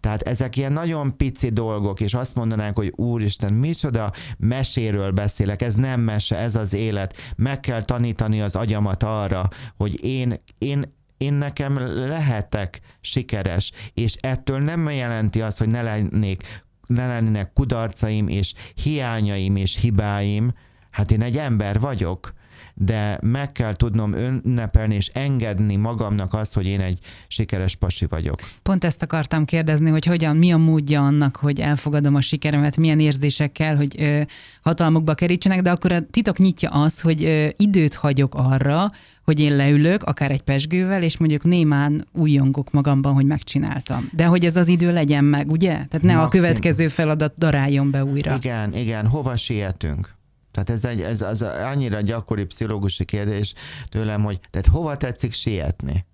Tehát 0.00 0.22
ezek 0.22 0.56
ilyen 0.56 0.72
nagyon 0.72 1.16
pici 1.16 1.48
dolgok, 1.48 2.00
és 2.00 2.14
azt 2.14 2.34
mondanánk, 2.34 2.76
hogy 2.76 2.92
úristen, 2.96 3.52
micsoda 3.52 4.12
meséről 4.38 5.10
beszélek, 5.10 5.62
ez 5.62 5.74
nem 5.74 6.00
mese, 6.00 6.36
ez 6.36 6.56
az 6.56 6.72
élet. 6.72 7.16
Meg 7.36 7.60
kell 7.60 7.82
tanítani 7.82 8.40
az 8.40 8.56
agyamat 8.56 9.02
arra, 9.02 9.48
hogy 9.76 10.04
én, 10.04 10.34
én 10.58 10.96
én 11.18 11.32
nekem 11.32 11.78
lehetek 12.08 12.80
sikeres, 13.00 13.72
és 13.94 14.16
ettől 14.20 14.58
nem 14.58 14.90
jelenti 14.90 15.40
azt, 15.40 15.58
hogy 15.58 15.68
ne 15.68 15.82
lennék 15.82 16.42
ne 16.86 17.06
lennének 17.06 17.52
kudarcaim 17.52 18.28
és 18.28 18.52
hiányaim 18.82 19.56
és 19.56 19.76
hibáim, 19.80 20.54
hát 20.90 21.10
én 21.10 21.22
egy 21.22 21.36
ember 21.36 21.80
vagyok, 21.80 22.32
de 22.74 23.18
meg 23.22 23.52
kell 23.52 23.74
tudnom 23.74 24.14
ünnepelni 24.14 24.94
és 24.94 25.08
engedni 25.08 25.76
magamnak 25.76 26.34
azt, 26.34 26.54
hogy 26.54 26.66
én 26.66 26.80
egy 26.80 26.98
sikeres 27.28 27.76
pasi 27.76 28.06
vagyok. 28.06 28.40
Pont 28.62 28.84
ezt 28.84 29.02
akartam 29.02 29.44
kérdezni, 29.44 29.90
hogy 29.90 30.04
hogyan, 30.04 30.36
mi 30.36 30.52
a 30.52 30.56
módja 30.56 31.04
annak, 31.04 31.36
hogy 31.36 31.60
elfogadom 31.60 32.14
a 32.14 32.20
sikeremet, 32.20 32.76
milyen 32.76 33.00
érzésekkel, 33.00 33.76
hogy 33.76 33.94
ö, 33.98 34.20
hatalmukba 34.62 35.14
kerítsenek, 35.14 35.62
de 35.62 35.70
akkor 35.70 35.92
a 35.92 36.00
titok 36.00 36.38
nyitja 36.38 36.70
az, 36.70 37.00
hogy 37.00 37.24
ö, 37.24 37.48
időt 37.56 37.94
hagyok 37.94 38.34
arra, 38.34 38.90
hogy 39.28 39.40
én 39.40 39.56
leülök, 39.56 40.02
akár 40.02 40.30
egy 40.30 40.42
pesgővel, 40.42 41.02
és 41.02 41.16
mondjuk 41.16 41.44
némán 41.44 42.06
újongok 42.12 42.70
magamban, 42.70 43.12
hogy 43.12 43.26
megcsináltam. 43.26 44.08
De 44.12 44.26
hogy 44.26 44.44
ez 44.44 44.56
az 44.56 44.68
idő 44.68 44.92
legyen 44.92 45.24
meg, 45.24 45.50
ugye? 45.50 45.72
Tehát 45.72 46.02
ne 46.02 46.14
Maxim. 46.14 46.20
a 46.20 46.28
következő 46.28 46.88
feladat 46.88 47.34
daráljon 47.38 47.90
be 47.90 48.04
újra. 48.04 48.34
Igen, 48.34 48.74
igen, 48.74 49.06
hova 49.06 49.36
sietünk? 49.36 50.14
Tehát 50.50 50.70
ez, 50.70 50.84
egy, 50.84 51.02
ez 51.02 51.20
az 51.20 51.42
annyira 51.42 52.00
gyakori 52.00 52.44
pszichológusi 52.44 53.04
kérdés 53.04 53.54
tőlem, 53.88 54.22
hogy 54.22 54.40
tehát 54.50 54.66
hova 54.66 54.96
tetszik 54.96 55.32
sietni? 55.32 56.06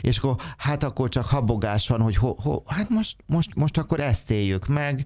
És 0.00 0.18
akkor, 0.18 0.36
hát 0.56 0.82
akkor 0.82 1.08
csak 1.08 1.24
habogás 1.24 1.88
van, 1.88 2.00
hogy 2.00 2.16
ho, 2.16 2.34
ho, 2.34 2.62
hát 2.66 2.88
most, 2.88 3.16
most, 3.26 3.54
most 3.54 3.78
akkor 3.78 4.00
ezt 4.00 4.30
éljük 4.30 4.66
meg, 4.66 5.04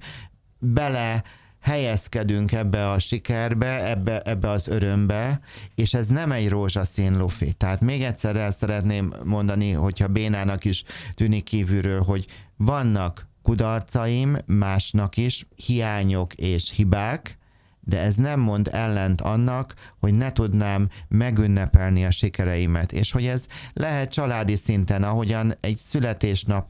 bele 0.59 1.23
helyezkedünk 1.63 2.53
ebbe 2.53 2.91
a 2.91 2.99
sikerbe, 2.99 3.91
ebbe, 3.91 4.21
ebbe 4.21 4.51
az 4.51 4.69
örömbe, 4.69 5.41
és 5.75 5.95
ez 5.95 6.07
nem 6.07 6.33
egy 6.33 6.49
rózsaszín 6.49 7.19
lufi. 7.19 7.53
Tehát 7.53 7.81
még 7.81 8.03
egyszer 8.03 8.37
el 8.37 8.51
szeretném 8.51 9.13
mondani, 9.25 9.73
hogyha 9.73 10.09
bénának 10.09 10.65
is 10.65 10.85
tűnik 11.15 11.45
kívülről, 11.45 12.03
hogy 12.03 12.27
vannak 12.57 13.27
kudarcaim 13.43 14.37
másnak 14.47 15.17
is, 15.17 15.47
hiányok 15.67 16.35
és 16.35 16.73
hibák, 16.77 17.39
de 17.81 17.99
ez 17.99 18.15
nem 18.15 18.41
mond 18.41 18.69
ellent 18.73 19.21
annak, 19.21 19.75
hogy 19.99 20.15
ne 20.15 20.33
tudnám 20.33 20.89
megünnepelni 21.09 22.05
a 22.05 22.11
sikereimet, 22.11 22.93
és 22.93 23.13
hogy 23.13 23.27
ez 23.27 23.47
lehet 23.73 24.11
családi 24.11 24.55
szinten, 24.55 25.03
ahogyan 25.03 25.55
egy 25.61 25.77
születésnap 25.77 26.69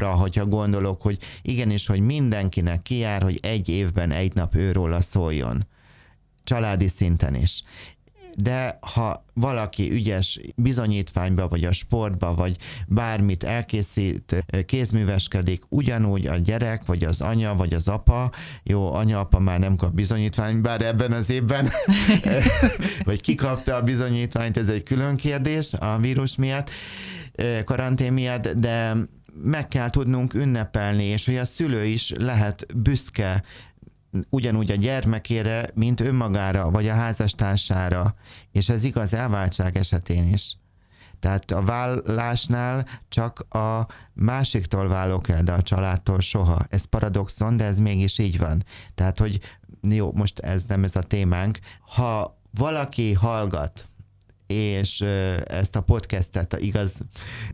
hogyha 0.00 0.46
gondolok, 0.46 1.02
hogy 1.02 1.18
igenis, 1.42 1.86
hogy 1.86 2.00
mindenkinek 2.00 2.82
kijár, 2.82 3.22
hogy 3.22 3.38
egy 3.42 3.68
évben 3.68 4.10
egy 4.10 4.34
nap 4.34 4.54
őróla 4.54 5.00
szóljon. 5.00 5.66
Családi 6.44 6.88
szinten 6.88 7.34
is 7.34 7.62
de 8.36 8.78
ha 8.94 9.24
valaki 9.34 9.92
ügyes 9.92 10.40
bizonyítványba, 10.56 11.48
vagy 11.48 11.64
a 11.64 11.72
sportba, 11.72 12.34
vagy 12.34 12.56
bármit 12.86 13.44
elkészít, 13.44 14.44
kézműveskedik, 14.66 15.62
ugyanúgy 15.68 16.26
a 16.26 16.36
gyerek, 16.36 16.86
vagy 16.86 17.04
az 17.04 17.20
anya, 17.20 17.54
vagy 17.54 17.74
az 17.74 17.88
apa, 17.88 18.32
jó, 18.62 18.92
anya-apa 18.92 19.38
már 19.38 19.58
nem 19.58 19.76
kap 19.76 19.94
bizonyítványt, 19.94 20.62
bár 20.62 20.82
ebben 20.82 21.12
az 21.12 21.30
évben, 21.30 21.68
vagy 23.04 23.20
kikapta 23.20 23.74
a 23.74 23.82
bizonyítványt, 23.82 24.56
ez 24.56 24.68
egy 24.68 24.82
külön 24.82 25.16
kérdés 25.16 25.72
a 25.72 25.98
vírus 25.98 26.36
miatt, 26.36 26.70
karantén 27.64 28.12
miatt, 28.12 28.48
de 28.48 28.96
meg 29.42 29.68
kell 29.68 29.90
tudnunk 29.90 30.34
ünnepelni, 30.34 31.04
és 31.04 31.24
hogy 31.26 31.36
a 31.36 31.44
szülő 31.44 31.84
is 31.84 32.12
lehet 32.16 32.66
büszke 32.76 33.42
ugyanúgy 34.28 34.70
a 34.70 34.74
gyermekére, 34.74 35.70
mint 35.74 36.00
önmagára, 36.00 36.70
vagy 36.70 36.88
a 36.88 36.94
házastársára, 36.94 38.14
és 38.52 38.68
ez 38.68 38.84
igaz 38.84 39.14
elváltság 39.14 39.76
esetén 39.76 40.32
is. 40.32 40.56
Tehát 41.20 41.50
a 41.50 41.62
vállásnál 41.62 42.86
csak 43.08 43.54
a 43.54 43.86
másiktól 44.12 44.88
válok 44.88 45.28
el, 45.28 45.42
de 45.42 45.52
a 45.52 45.62
családtól 45.62 46.20
soha. 46.20 46.66
Ez 46.68 46.84
paradoxon, 46.84 47.56
de 47.56 47.64
ez 47.64 47.78
mégis 47.78 48.18
így 48.18 48.38
van. 48.38 48.64
Tehát, 48.94 49.18
hogy 49.18 49.40
jó, 49.80 50.12
most 50.12 50.38
ez 50.38 50.64
nem 50.64 50.84
ez 50.84 50.96
a 50.96 51.02
témánk. 51.02 51.58
Ha 51.80 52.40
valaki 52.50 53.12
hallgat, 53.12 53.88
és 54.46 55.00
ezt 55.44 55.76
a 55.76 55.80
podcastet, 55.80 56.56
igaz 56.60 57.00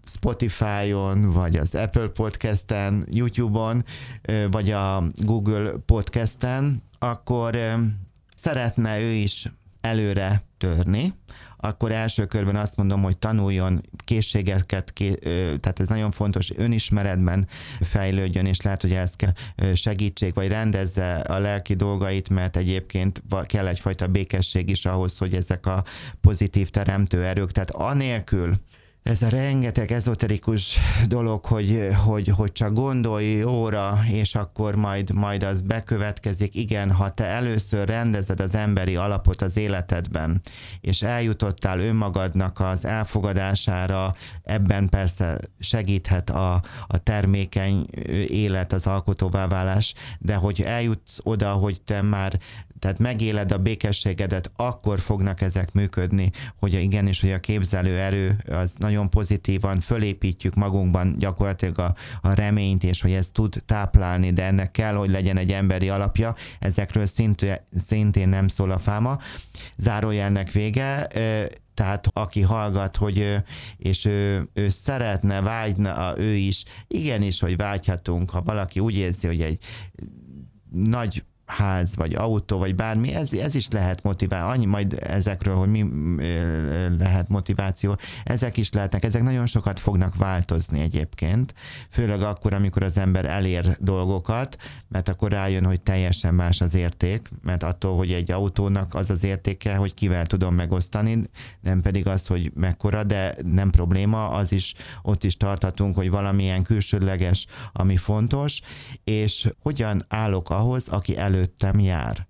Spotify-on, 0.05 1.33
vagy 1.33 1.57
az 1.57 1.75
Apple 1.75 2.09
Podcast-en, 2.09 3.07
YouTube-on, 3.11 3.85
vagy 4.51 4.71
a 4.71 5.05
Google 5.15 5.73
Podcast-en, 5.87 6.83
akkor 6.99 7.59
szeretne 8.37 9.01
ő 9.01 9.11
is 9.11 9.53
előre 9.81 10.45
törni, 10.59 11.15
akkor 11.65 11.93
első 11.93 12.27
körben 12.27 12.57
azt 12.57 12.77
mondom, 12.77 13.03
hogy 13.03 13.19
tanuljon 13.19 13.81
készségeket, 14.05 14.93
tehát 15.61 15.81
ez 15.81 15.89
nagyon 15.89 16.11
fontos, 16.11 16.51
önismeretben 16.57 17.47
fejlődjön, 17.81 18.47
és 18.47 18.61
lehet, 18.61 18.83
hogy 18.83 18.93
ez 18.93 19.17
kell 19.17 19.33
segítség, 19.75 20.35
vagy 20.35 20.49
rendezze 20.49 21.15
a 21.15 21.39
lelki 21.39 21.75
dolgait, 21.75 22.29
mert 22.29 22.57
egyébként 22.57 23.23
kell 23.47 23.67
egyfajta 23.67 24.07
békesség 24.07 24.71
is 24.71 24.85
ahhoz, 24.85 25.19
hogy 25.19 25.35
ezek 25.35 25.67
a 25.67 25.85
pozitív 26.21 26.71
teremtő 26.71 27.25
erők, 27.25 27.53
tehát 27.53 27.71
anélkül, 27.71 28.57
ez 29.03 29.23
a 29.23 29.29
rengeteg 29.29 29.93
ezoterikus 29.93 30.79
dolog, 31.09 31.45
hogy, 31.45 31.89
hogy, 32.05 32.29
hogy 32.29 32.53
csak 32.53 32.73
gondolj 32.73 33.45
óra, 33.45 33.99
és 34.11 34.35
akkor 34.35 34.75
majd, 34.75 35.13
majd 35.13 35.43
az 35.43 35.61
bekövetkezik. 35.61 36.55
Igen, 36.55 36.93
ha 36.93 37.11
te 37.11 37.25
először 37.25 37.89
rendezed 37.89 38.41
az 38.41 38.55
emberi 38.55 38.97
alapot 38.97 39.43
az 39.43 39.57
életedben, 39.57 40.41
és 40.81 41.03
eljutottál 41.03 41.81
önmagadnak 41.81 42.61
az 42.61 42.85
elfogadására, 42.85 44.15
ebben 44.43 44.89
persze 44.89 45.39
segíthet 45.59 46.31
a, 46.31 46.63
a 46.87 46.99
termékeny 46.99 47.87
élet, 48.27 48.73
az 48.73 48.87
alkotóvá 48.87 49.47
válás, 49.47 49.95
de 50.19 50.35
hogy 50.35 50.63
eljutsz 50.63 51.19
oda, 51.23 51.53
hogy 51.53 51.83
te 51.83 52.03
már 52.03 52.39
tehát 52.83 52.99
megéled 52.99 53.53
a 53.53 53.59
békességedet, 53.59 54.53
akkor 54.57 55.01
fognak 55.01 55.41
ezek 55.41 55.73
működni, 55.73 56.31
hogy 56.57 56.75
igenis, 56.75 57.21
hogy 57.21 57.33
a 57.33 57.41
képzelő 57.41 57.99
erő 57.99 58.37
az 58.51 58.75
nagyon 58.79 59.11
pozitívan 59.11 59.81
fölépítjük 59.81 60.55
magunkban 60.55 61.15
gyakorlatilag 61.19 61.79
a, 61.79 61.95
a 62.23 62.33
reményt, 62.33 62.85
és 62.85 63.01
hogy 63.01 63.13
ez 63.13 63.31
tud 63.31 63.63
táplálni, 63.67 64.33
de 64.33 64.45
ennek 64.45 64.71
kell, 64.71 64.95
hogy 64.95 65.11
legyen 65.11 65.37
egy 65.37 65.53
emberi 65.53 65.89
alapja. 65.89 66.35
Ezekről 66.59 67.07
szintén, 67.07 67.57
szintén 67.87 68.29
nem 68.29 68.49
szól 68.49 68.71
a 68.71 68.79
fáma. 68.79 69.19
Zárójelnek 69.77 70.51
vége, 70.51 71.07
tehát 71.75 72.09
aki 72.13 72.41
hallgat, 72.41 72.97
hogy 72.97 73.37
és 73.77 74.05
ő, 74.05 74.49
ő 74.53 74.69
szeretne, 74.69 75.41
vágyna, 75.41 76.19
ő 76.19 76.35
is, 76.35 76.65
igenis, 76.87 77.41
hogy 77.41 77.57
vágyhatunk, 77.57 78.31
ha 78.31 78.43
valaki 78.43 78.81
úgy 78.81 78.97
érzi, 78.97 79.27
hogy 79.27 79.43
egy 79.43 79.59
nagy 80.71 81.25
ház, 81.47 81.97
vagy 81.97 82.15
autó, 82.15 82.59
vagy 82.59 82.75
bármi, 82.75 83.15
ez, 83.15 83.33
ez 83.33 83.55
is 83.55 83.69
lehet 83.71 84.03
motivál. 84.03 84.49
Annyi 84.49 84.65
majd 84.65 84.97
ezekről, 85.01 85.55
hogy 85.55 85.69
mi 85.69 85.85
lehet 86.99 87.29
motiváció, 87.29 87.97
ezek 88.25 88.57
is 88.57 88.73
lehetnek, 88.73 89.05
ezek 89.05 89.23
nagyon 89.23 89.47
sokat 89.47 89.81
fognak 89.81 90.17
változni 90.17 90.81
egyébként, 90.81 91.55
főleg 91.91 92.23
akkor, 92.23 92.53
amikor 92.53 92.83
az 92.83 92.99
ember 92.99 93.25
elér 93.25 93.77
dolgokat, 93.81 94.57
mert 94.89 95.09
akkor 95.09 95.31
rájön, 95.31 95.65
hogy 95.65 95.81
teljesen 95.81 96.35
más 96.35 96.61
az 96.61 96.75
érték, 96.75 97.29
mert 97.43 97.63
attól, 97.63 97.97
hogy 97.97 98.13
egy 98.13 98.31
autónak 98.31 98.95
az 98.95 99.11
az 99.11 99.25
értéke, 99.25 99.77
hogy 99.77 99.95
kivel 99.95 100.27
tudom 100.27 100.55
megosztani, 100.55 101.23
nem 101.61 101.81
pedig 101.81 102.07
az, 102.07 102.27
hogy 102.27 102.53
mekkora, 102.55 103.05
de 103.05 103.35
nem 103.45 103.71
probléma, 103.71 104.29
az 104.29 104.53
is, 104.53 104.75
ott 105.03 105.25
is 105.25 105.37
tartatunk, 105.37 105.95
hogy 105.95 106.11
valamilyen 106.11 106.63
külsőleges, 106.63 107.47
ami 107.73 107.97
fontos, 107.97 108.61
és 109.05 109.53
hogyan 109.59 110.05
állok 110.09 110.51
ahhoz, 110.51 110.89
aki 110.89 111.17
elő 111.17 111.42
előttem 111.43 111.79
jár. 111.81 112.27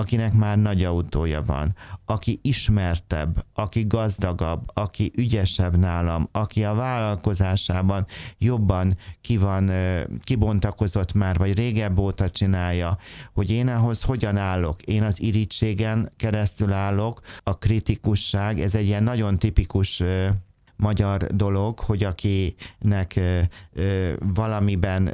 akinek 0.00 0.32
már 0.32 0.58
nagy 0.58 0.84
autója 0.84 1.42
van, 1.42 1.74
aki 2.04 2.38
ismertebb, 2.42 3.44
aki 3.54 3.84
gazdagabb, 3.86 4.62
aki 4.74 5.12
ügyesebb 5.16 5.76
nálam, 5.76 6.28
aki 6.32 6.64
a 6.64 6.74
vállalkozásában 6.74 8.06
jobban 8.38 8.96
ki 9.20 9.36
van, 9.36 9.70
kibontakozott 10.20 11.12
már, 11.12 11.36
vagy 11.36 11.54
régebb 11.54 11.98
óta 11.98 12.30
csinálja, 12.30 12.98
hogy 13.32 13.50
én 13.50 13.68
ahhoz 13.68 14.02
hogyan 14.02 14.36
állok. 14.36 14.82
Én 14.82 15.02
az 15.02 15.22
irítségen 15.22 16.12
keresztül 16.16 16.72
állok, 16.72 17.20
a 17.42 17.58
kritikusság, 17.58 18.60
ez 18.60 18.74
egy 18.74 18.86
ilyen 18.86 19.02
nagyon 19.02 19.38
tipikus 19.38 20.02
magyar 20.76 21.26
dolog, 21.26 21.78
hogy 21.78 22.04
akinek 22.04 23.20
valamiben 24.34 25.12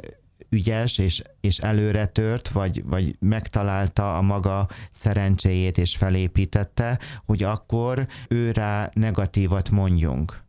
ügyes 0.49 0.97
és, 0.97 1.21
és 1.41 1.57
előre 1.57 2.05
tört, 2.05 2.49
vagy, 2.49 2.83
vagy 2.85 3.15
megtalálta 3.19 4.17
a 4.17 4.21
maga 4.21 4.67
szerencséjét 4.91 5.77
és 5.77 5.95
felépítette, 5.95 6.99
hogy 7.25 7.43
akkor 7.43 8.07
őrá 8.27 8.89
negatívat 8.93 9.69
mondjunk. 9.69 10.45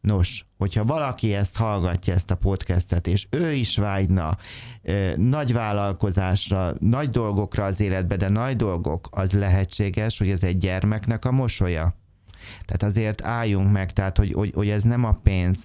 Nos, 0.00 0.46
hogyha 0.58 0.84
valaki 0.84 1.34
ezt 1.34 1.56
hallgatja, 1.56 2.14
ezt 2.14 2.30
a 2.30 2.36
podcastet, 2.36 3.06
és 3.06 3.26
ő 3.30 3.52
is 3.52 3.76
vágyna 3.76 4.36
ö, 4.82 5.16
nagy 5.16 5.52
vállalkozásra, 5.52 6.72
nagy 6.78 7.10
dolgokra 7.10 7.64
az 7.64 7.80
életbe, 7.80 8.16
de 8.16 8.28
nagy 8.28 8.56
dolgok, 8.56 9.08
az 9.10 9.32
lehetséges, 9.32 10.18
hogy 10.18 10.30
ez 10.30 10.42
egy 10.42 10.56
gyermeknek 10.56 11.24
a 11.24 11.32
mosolya. 11.32 11.94
Tehát 12.64 12.82
azért 12.82 13.22
álljunk 13.22 13.72
meg, 13.72 13.92
tehát 13.92 14.16
hogy, 14.16 14.32
hogy, 14.32 14.52
hogy 14.54 14.68
ez 14.68 14.82
nem 14.82 15.04
a 15.04 15.14
pénz, 15.22 15.64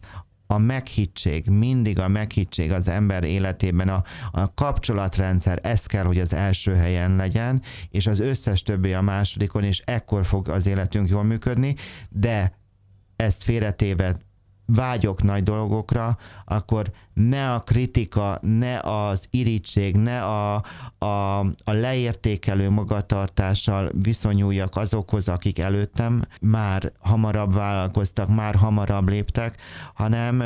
a 0.56 0.58
meghittség, 0.58 1.48
mindig 1.48 2.00
a 2.00 2.08
meghittség 2.08 2.72
az 2.72 2.88
ember 2.88 3.24
életében, 3.24 3.90
a, 3.90 4.04
a 4.32 4.54
kapcsolatrendszer, 4.54 5.60
ez 5.62 5.86
kell, 5.86 6.04
hogy 6.04 6.20
az 6.20 6.34
első 6.34 6.74
helyen 6.74 7.16
legyen, 7.16 7.62
és 7.90 8.08
az 8.08 8.20
összes 8.20 8.62
többi 8.62 8.94
a 8.94 9.02
másodikon, 9.02 9.64
és 9.64 9.82
ekkor 9.86 10.26
fog 10.26 10.50
az 10.50 10.66
életünk 10.66 11.10
jól 11.10 11.24
működni, 11.24 11.76
de 12.10 12.58
ezt 13.16 13.44
félretéve 13.44 14.16
vágyok 14.66 15.24
nagy 15.24 15.44
dolgokra, 15.44 16.18
akkor 16.46 16.92
ne 17.14 17.54
a 17.54 17.60
kritika, 17.60 18.40
ne 18.42 18.80
az 18.80 19.28
irítség, 19.30 19.96
ne 19.96 20.24
a, 20.24 20.64
a, 20.98 21.40
a 21.40 21.72
leértékelő 21.72 22.70
magatartással 22.70 23.92
viszonyuljak 24.02 24.76
azokhoz, 24.76 25.28
akik 25.28 25.60
előttem 25.60 26.26
már 26.42 26.92
hamarabb 27.00 27.54
vállalkoztak, 27.54 28.36
már 28.36 28.56
hamarabb 28.56 29.10
léptek, 29.10 29.58
hanem 29.94 30.44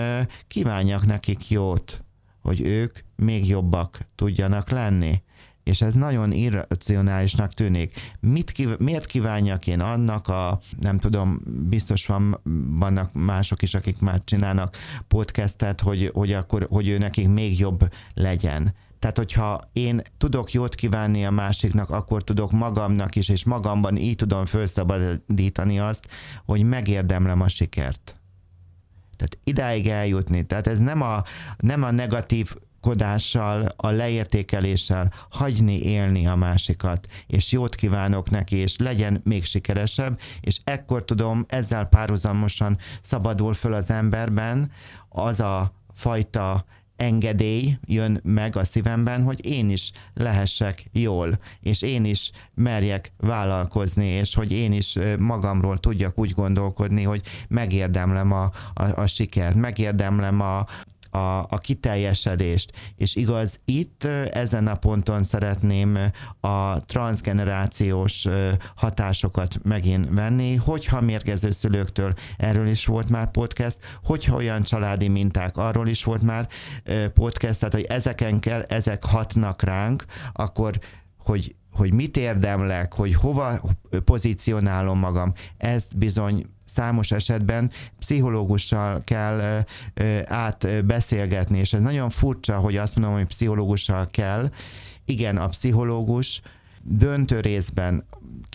kívánjak 0.48 1.06
nekik 1.06 1.50
jót, 1.50 2.04
hogy 2.42 2.62
ők 2.62 3.00
még 3.16 3.48
jobbak 3.48 4.00
tudjanak 4.16 4.70
lenni 4.70 5.22
és 5.70 5.82
ez 5.82 5.94
nagyon 5.94 6.32
irracionálisnak 6.32 7.54
tűnik. 7.54 8.00
Mit 8.20 8.52
kív- 8.52 8.80
miért 8.80 9.06
kívánjak 9.06 9.68
én 9.68 9.80
annak 9.80 10.28
a, 10.28 10.60
nem 10.80 10.98
tudom, 10.98 11.40
biztos 11.70 12.06
van, 12.06 12.40
vannak 12.70 13.14
mások 13.14 13.62
is, 13.62 13.74
akik 13.74 14.00
már 14.00 14.24
csinálnak 14.24 14.76
podcastet, 15.08 15.82
hogy, 15.82 16.12
hogy 16.14 16.34
akkor, 16.34 16.68
hogy 16.70 16.88
ő 16.88 16.98
nekik 16.98 17.28
még 17.28 17.60
jobb 17.60 17.94
legyen. 18.14 18.74
Tehát, 19.00 19.18
hogyha 19.18 19.62
én 19.74 20.02
tudok 20.18 20.52
jót 20.52 20.76
kívánni 20.76 21.26
a 21.26 21.32
másiknak, 21.32 21.90
akkor 21.90 22.24
tudok 22.24 22.52
magamnak 22.52 23.16
is, 23.16 23.30
és 23.30 23.44
magamban 23.46 23.98
így 23.98 24.16
tudom 24.16 24.46
felszabadítani 24.46 25.80
azt, 25.80 26.08
hogy 26.46 26.64
megérdemlem 26.64 27.42
a 27.42 27.48
sikert. 27.48 28.20
Tehát 29.16 29.38
idáig 29.44 29.88
eljutni. 29.88 30.46
Tehát 30.46 30.68
ez 30.68 30.80
nem 30.80 31.02
a, 31.02 31.24
nem 31.58 31.84
a 31.84 31.92
negatív 31.92 32.56
kodással, 32.82 33.68
a 33.76 33.90
leértékeléssel 33.90 35.14
hagyni 35.30 35.82
élni 35.82 36.28
a 36.28 36.36
másikat, 36.36 37.08
és 37.28 37.52
jót 37.52 37.76
kívánok 37.76 38.30
neki, 38.30 38.56
és 38.56 38.78
legyen 38.78 39.22
még 39.24 39.46
sikeresebb, 39.46 40.20
és 40.42 40.60
ekkor 40.64 41.06
tudom, 41.06 41.46
ezzel 41.48 41.86
párhuzamosan 41.86 42.78
szabadul 43.02 43.54
föl 43.54 43.74
az 43.74 43.92
emberben 43.92 44.72
az 45.10 45.40
a 45.40 45.74
fajta 45.94 46.66
engedély 47.00 47.78
jön 47.86 48.20
meg 48.24 48.56
a 48.56 48.64
szívemben, 48.64 49.24
hogy 49.24 49.46
én 49.46 49.70
is 49.70 49.92
lehessek 50.14 50.86
jól, 50.92 51.40
és 51.62 51.82
én 51.82 52.06
is 52.06 52.32
merjek 52.54 53.12
vállalkozni, 53.18 54.06
és 54.06 54.34
hogy 54.34 54.52
én 54.52 54.74
is 54.74 54.98
magamról 55.20 55.78
tudjak 55.78 56.20
úgy 56.20 56.32
gondolkodni, 56.32 57.04
hogy 57.04 57.22
megérdemlem 57.48 58.32
a, 58.32 58.52
a, 58.74 59.02
a 59.02 59.06
sikert, 59.06 59.56
megérdemlem 59.56 60.42
a, 60.42 60.66
a, 61.10 61.18
a 61.40 61.58
kiteljesedést. 61.62 62.72
És 62.96 63.16
igaz, 63.16 63.60
itt 63.66 64.04
ezen 64.32 64.68
a 64.68 64.76
ponton 64.76 65.24
szeretném 65.24 65.98
a 66.40 66.80
transgenerációs 66.80 68.28
hatásokat 68.76 69.60
megint 69.64 70.08
venni, 70.10 70.56
hogyha 70.56 71.02
mérgező 71.02 71.52
szülőktől 71.52 72.14
erről 72.38 72.68
is 72.68 72.86
volt 72.86 73.10
már 73.10 73.32
podcast, 73.32 73.78
hogyha 74.04 74.36
olyan 74.36 74.64
családi 74.64 75.08
minták, 75.08 75.58
arról 75.58 75.88
is 75.88 76.04
volt 76.04 76.22
már 76.22 76.48
podcast, 77.14 77.60
tehát 77.60 77.74
hogy 77.74 77.86
ezeken 77.90 78.40
kell, 78.40 78.62
ezek 78.62 79.04
hatnak 79.04 79.62
ránk, 79.62 80.06
akkor 80.34 80.80
hogy 81.18 81.56
hogy 81.72 81.94
mit 81.94 82.18
érdemlek, 82.18 82.94
hogy 82.94 83.16
hova 83.16 83.62
pozícionálom 84.06 85.00
magam, 85.00 85.34
ezt 85.58 85.98
bizony 85.98 86.46
számos 86.70 87.12
esetben 87.12 87.72
pszichológussal 88.00 89.02
kell 89.04 89.66
átbeszélgetni, 90.26 91.58
és 91.58 91.74
ez 91.74 91.82
nagyon 91.82 92.10
furcsa, 92.10 92.58
hogy 92.58 92.78
azt 92.78 92.96
mondom, 92.96 93.14
hogy 93.14 93.28
pszichológussal 93.28 94.08
kell. 94.12 94.52
Igen, 95.06 95.38
a 95.38 95.48
pszichológus 95.48 96.42
döntő 96.84 97.40
részben 97.40 98.04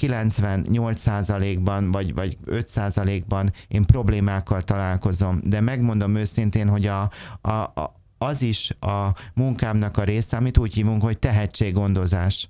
98%-ban 0.01 1.91
vagy, 1.91 2.15
vagy 2.15 2.37
5%-ban 2.47 3.53
én 3.69 3.83
problémákkal 3.83 4.63
találkozom, 4.63 5.41
de 5.45 5.61
megmondom 5.61 6.17
őszintén, 6.17 6.69
hogy 6.69 6.87
a, 6.87 7.11
a, 7.41 7.51
a, 7.51 8.01
az 8.19 8.43
is 8.43 8.71
a 8.81 9.09
munkámnak 9.35 9.97
a 9.97 10.05
része, 10.05 10.37
amit 10.37 10.59
úgy 10.59 10.75
hívunk, 10.75 11.03
hogy 11.03 11.19
tehetséggondozás. 11.19 12.49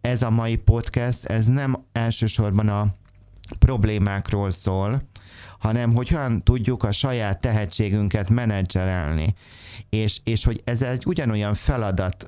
Ez 0.00 0.22
a 0.22 0.30
mai 0.30 0.56
podcast, 0.56 1.24
ez 1.24 1.46
nem 1.46 1.84
elsősorban 1.92 2.68
a 2.68 2.94
problémákról 3.58 4.50
szól, 4.50 5.02
hanem 5.58 5.94
hogy 5.94 6.08
hogyan 6.08 6.42
tudjuk 6.42 6.82
a 6.82 6.92
saját 6.92 7.40
tehetségünket 7.40 8.28
menedzserelni. 8.28 9.34
És, 9.88 10.20
és 10.24 10.44
hogy 10.44 10.60
ez 10.64 10.82
egy 10.82 11.06
ugyanolyan 11.06 11.54
feladat, 11.54 12.26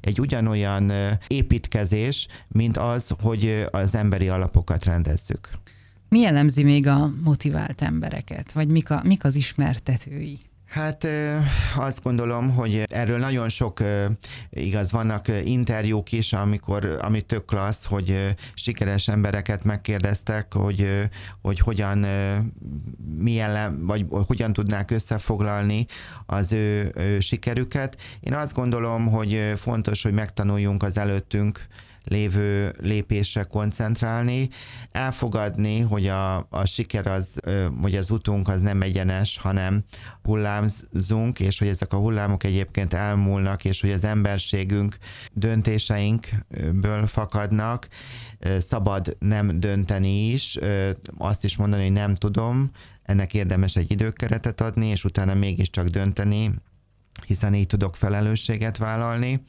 egy 0.00 0.20
ugyanolyan 0.20 0.92
építkezés, 1.26 2.26
mint 2.48 2.76
az, 2.76 3.14
hogy 3.22 3.64
az 3.70 3.94
emberi 3.94 4.28
alapokat 4.28 4.84
rendezzük. 4.84 5.50
Mi 6.08 6.20
jellemzi 6.20 6.64
még 6.64 6.86
a 6.86 7.10
motivált 7.24 7.82
embereket, 7.82 8.52
vagy 8.52 8.68
mik, 8.68 8.90
a, 8.90 9.00
mik 9.04 9.24
az 9.24 9.34
ismertetői? 9.34 10.38
Hát 10.68 11.08
azt 11.76 12.02
gondolom, 12.02 12.54
hogy 12.54 12.82
erről 12.86 13.18
nagyon 13.18 13.48
sok, 13.48 13.82
igaz, 14.50 14.92
vannak 14.92 15.28
interjúk 15.44 16.12
is, 16.12 16.32
amikor, 16.32 16.98
ami 17.02 17.20
tök 17.20 17.44
klassz, 17.44 17.84
hogy 17.84 18.34
sikeres 18.54 19.08
embereket 19.08 19.64
megkérdeztek, 19.64 20.54
hogy, 20.54 21.08
hogy 21.42 21.58
hogyan, 21.58 22.06
milyen, 23.18 23.86
vagy 23.86 24.06
hogyan 24.26 24.52
tudnák 24.52 24.90
összefoglalni 24.90 25.86
az 26.26 26.52
ő, 26.52 26.92
ő 26.94 27.20
sikerüket. 27.20 27.96
Én 28.20 28.34
azt 28.34 28.54
gondolom, 28.54 29.06
hogy 29.06 29.52
fontos, 29.56 30.02
hogy 30.02 30.12
megtanuljunk 30.12 30.82
az 30.82 30.98
előttünk 30.98 31.66
lévő 32.04 32.74
lépésre 32.80 33.42
koncentrálni, 33.42 34.48
elfogadni, 34.92 35.80
hogy 35.80 36.06
a, 36.06 36.36
a 36.50 36.66
siker 36.66 37.06
az, 37.06 37.40
vagy 37.80 37.94
az 37.94 38.10
utunk 38.10 38.48
az 38.48 38.60
nem 38.60 38.82
egyenes, 38.82 39.38
hanem 39.38 39.84
hullámzunk, 40.22 41.40
és 41.40 41.58
hogy 41.58 41.68
ezek 41.68 41.92
a 41.92 41.96
hullámok 41.96 42.44
egyébként 42.44 42.94
elmúlnak, 42.94 43.64
és 43.64 43.80
hogy 43.80 43.92
az 43.92 44.04
emberségünk 44.04 44.96
döntéseinkből 45.32 47.06
fakadnak, 47.06 47.88
szabad 48.58 49.16
nem 49.18 49.60
dönteni 49.60 50.30
is, 50.30 50.58
azt 51.18 51.44
is 51.44 51.56
mondani, 51.56 51.82
hogy 51.82 51.92
nem 51.92 52.14
tudom, 52.14 52.70
ennek 53.02 53.34
érdemes 53.34 53.76
egy 53.76 53.90
időkeretet 53.90 54.60
adni, 54.60 54.86
és 54.86 55.04
utána 55.04 55.34
mégiscsak 55.34 55.86
dönteni, 55.86 56.50
hiszen 57.26 57.54
így 57.54 57.66
tudok 57.66 57.96
felelősséget 57.96 58.76
vállalni 58.76 59.42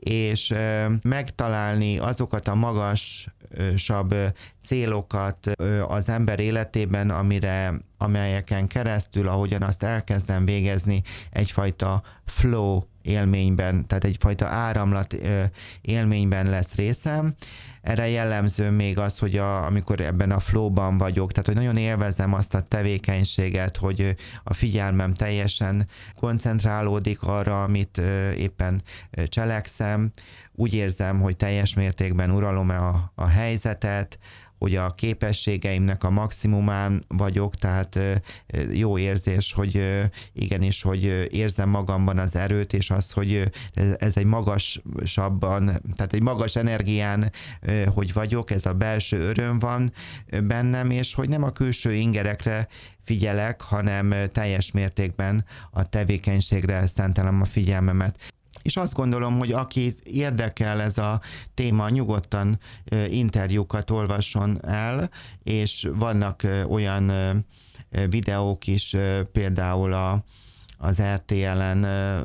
és 0.00 0.54
megtalálni 1.02 1.98
azokat 1.98 2.48
a 2.48 2.54
magasabb 2.54 4.14
célokat 4.64 5.50
az 5.88 6.08
ember 6.08 6.40
életében, 6.40 7.10
amire 7.10 7.80
amelyeken 7.98 8.66
keresztül, 8.66 9.28
ahogyan 9.28 9.62
azt 9.62 9.82
elkezdem 9.82 10.44
végezni, 10.44 11.02
egyfajta 11.30 12.02
flow 12.26 12.80
élményben, 13.02 13.86
tehát 13.86 14.04
egyfajta 14.04 14.46
áramlat 14.46 15.16
élményben 15.80 16.50
lesz 16.50 16.74
részem. 16.74 17.34
Erre 17.82 18.08
jellemző 18.08 18.70
még 18.70 18.98
az, 18.98 19.18
hogy 19.18 19.36
a, 19.36 19.66
amikor 19.66 20.00
ebben 20.00 20.30
a 20.30 20.40
flowban 20.40 20.98
vagyok, 20.98 21.30
tehát 21.32 21.46
hogy 21.46 21.54
nagyon 21.54 21.76
élvezem 21.76 22.32
azt 22.32 22.54
a 22.54 22.62
tevékenységet, 22.62 23.76
hogy 23.76 24.14
a 24.44 24.54
figyelmem 24.54 25.14
teljesen 25.14 25.86
koncentrálódik 26.14 27.22
arra, 27.22 27.62
amit 27.62 27.98
éppen 28.36 28.82
cselekszem. 29.26 30.10
Úgy 30.54 30.74
érzem, 30.74 31.20
hogy 31.20 31.36
teljes 31.36 31.74
mértékben 31.74 32.30
uralom 32.30 32.68
a, 32.68 33.12
a 33.14 33.26
helyzetet, 33.26 34.18
hogy 34.60 34.76
a 34.76 34.94
képességeimnek 34.94 36.04
a 36.04 36.10
maximumán 36.10 37.04
vagyok, 37.08 37.54
tehát 37.54 37.98
jó 38.72 38.98
érzés, 38.98 39.52
hogy 39.52 40.00
igenis, 40.32 40.82
hogy 40.82 41.26
érzem 41.30 41.68
magamban 41.68 42.18
az 42.18 42.36
erőt, 42.36 42.72
és 42.72 42.90
az, 42.90 43.12
hogy 43.12 43.50
ez 43.98 44.16
egy 44.16 44.24
magasabban, 44.24 45.64
tehát 45.96 46.12
egy 46.12 46.22
magas 46.22 46.56
energián, 46.56 47.32
hogy 47.86 48.12
vagyok, 48.12 48.50
ez 48.50 48.66
a 48.66 48.74
belső 48.74 49.18
öröm 49.20 49.58
van 49.58 49.92
bennem, 50.42 50.90
és 50.90 51.14
hogy 51.14 51.28
nem 51.28 51.42
a 51.42 51.50
külső 51.50 51.94
ingerekre 51.94 52.68
figyelek, 53.04 53.60
hanem 53.60 54.14
teljes 54.32 54.70
mértékben 54.70 55.44
a 55.70 55.88
tevékenységre 55.88 56.86
szentelem 56.86 57.40
a 57.40 57.44
figyelmemet 57.44 58.29
és 58.62 58.76
azt 58.76 58.94
gondolom, 58.94 59.38
hogy 59.38 59.52
aki 59.52 59.94
érdekel 60.02 60.80
ez 60.80 60.98
a 60.98 61.20
téma, 61.54 61.88
nyugodtan 61.88 62.58
interjúkat 63.08 63.90
olvasson 63.90 64.66
el, 64.66 65.10
és 65.42 65.88
vannak 65.94 66.46
olyan 66.68 67.12
videók 68.08 68.66
is, 68.66 68.96
például 69.32 69.92
a, 69.92 70.24
az 70.78 71.02
RTL-en 71.02 71.80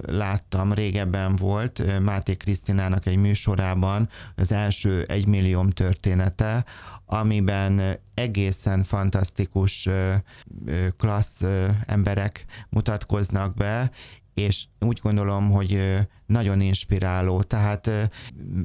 láttam, 0.06 0.74
régebben 0.74 1.36
volt 1.36 2.00
Máté 2.02 2.36
Krisztinának 2.36 3.06
egy 3.06 3.18
műsorában 3.18 4.10
az 4.36 4.52
első 4.52 5.04
egymillióm 5.04 5.70
története, 5.70 6.66
amiben 7.06 8.00
egészen 8.14 8.84
fantasztikus 8.84 9.90
klassz 10.98 11.44
emberek 11.86 12.46
mutatkoznak 12.70 13.54
be, 13.54 13.92
és 14.36 14.66
úgy 14.80 15.00
gondolom, 15.02 15.52
hogy 15.52 16.00
nagyon 16.26 16.62
inspiráló, 16.62 17.42
tehát 17.42 17.92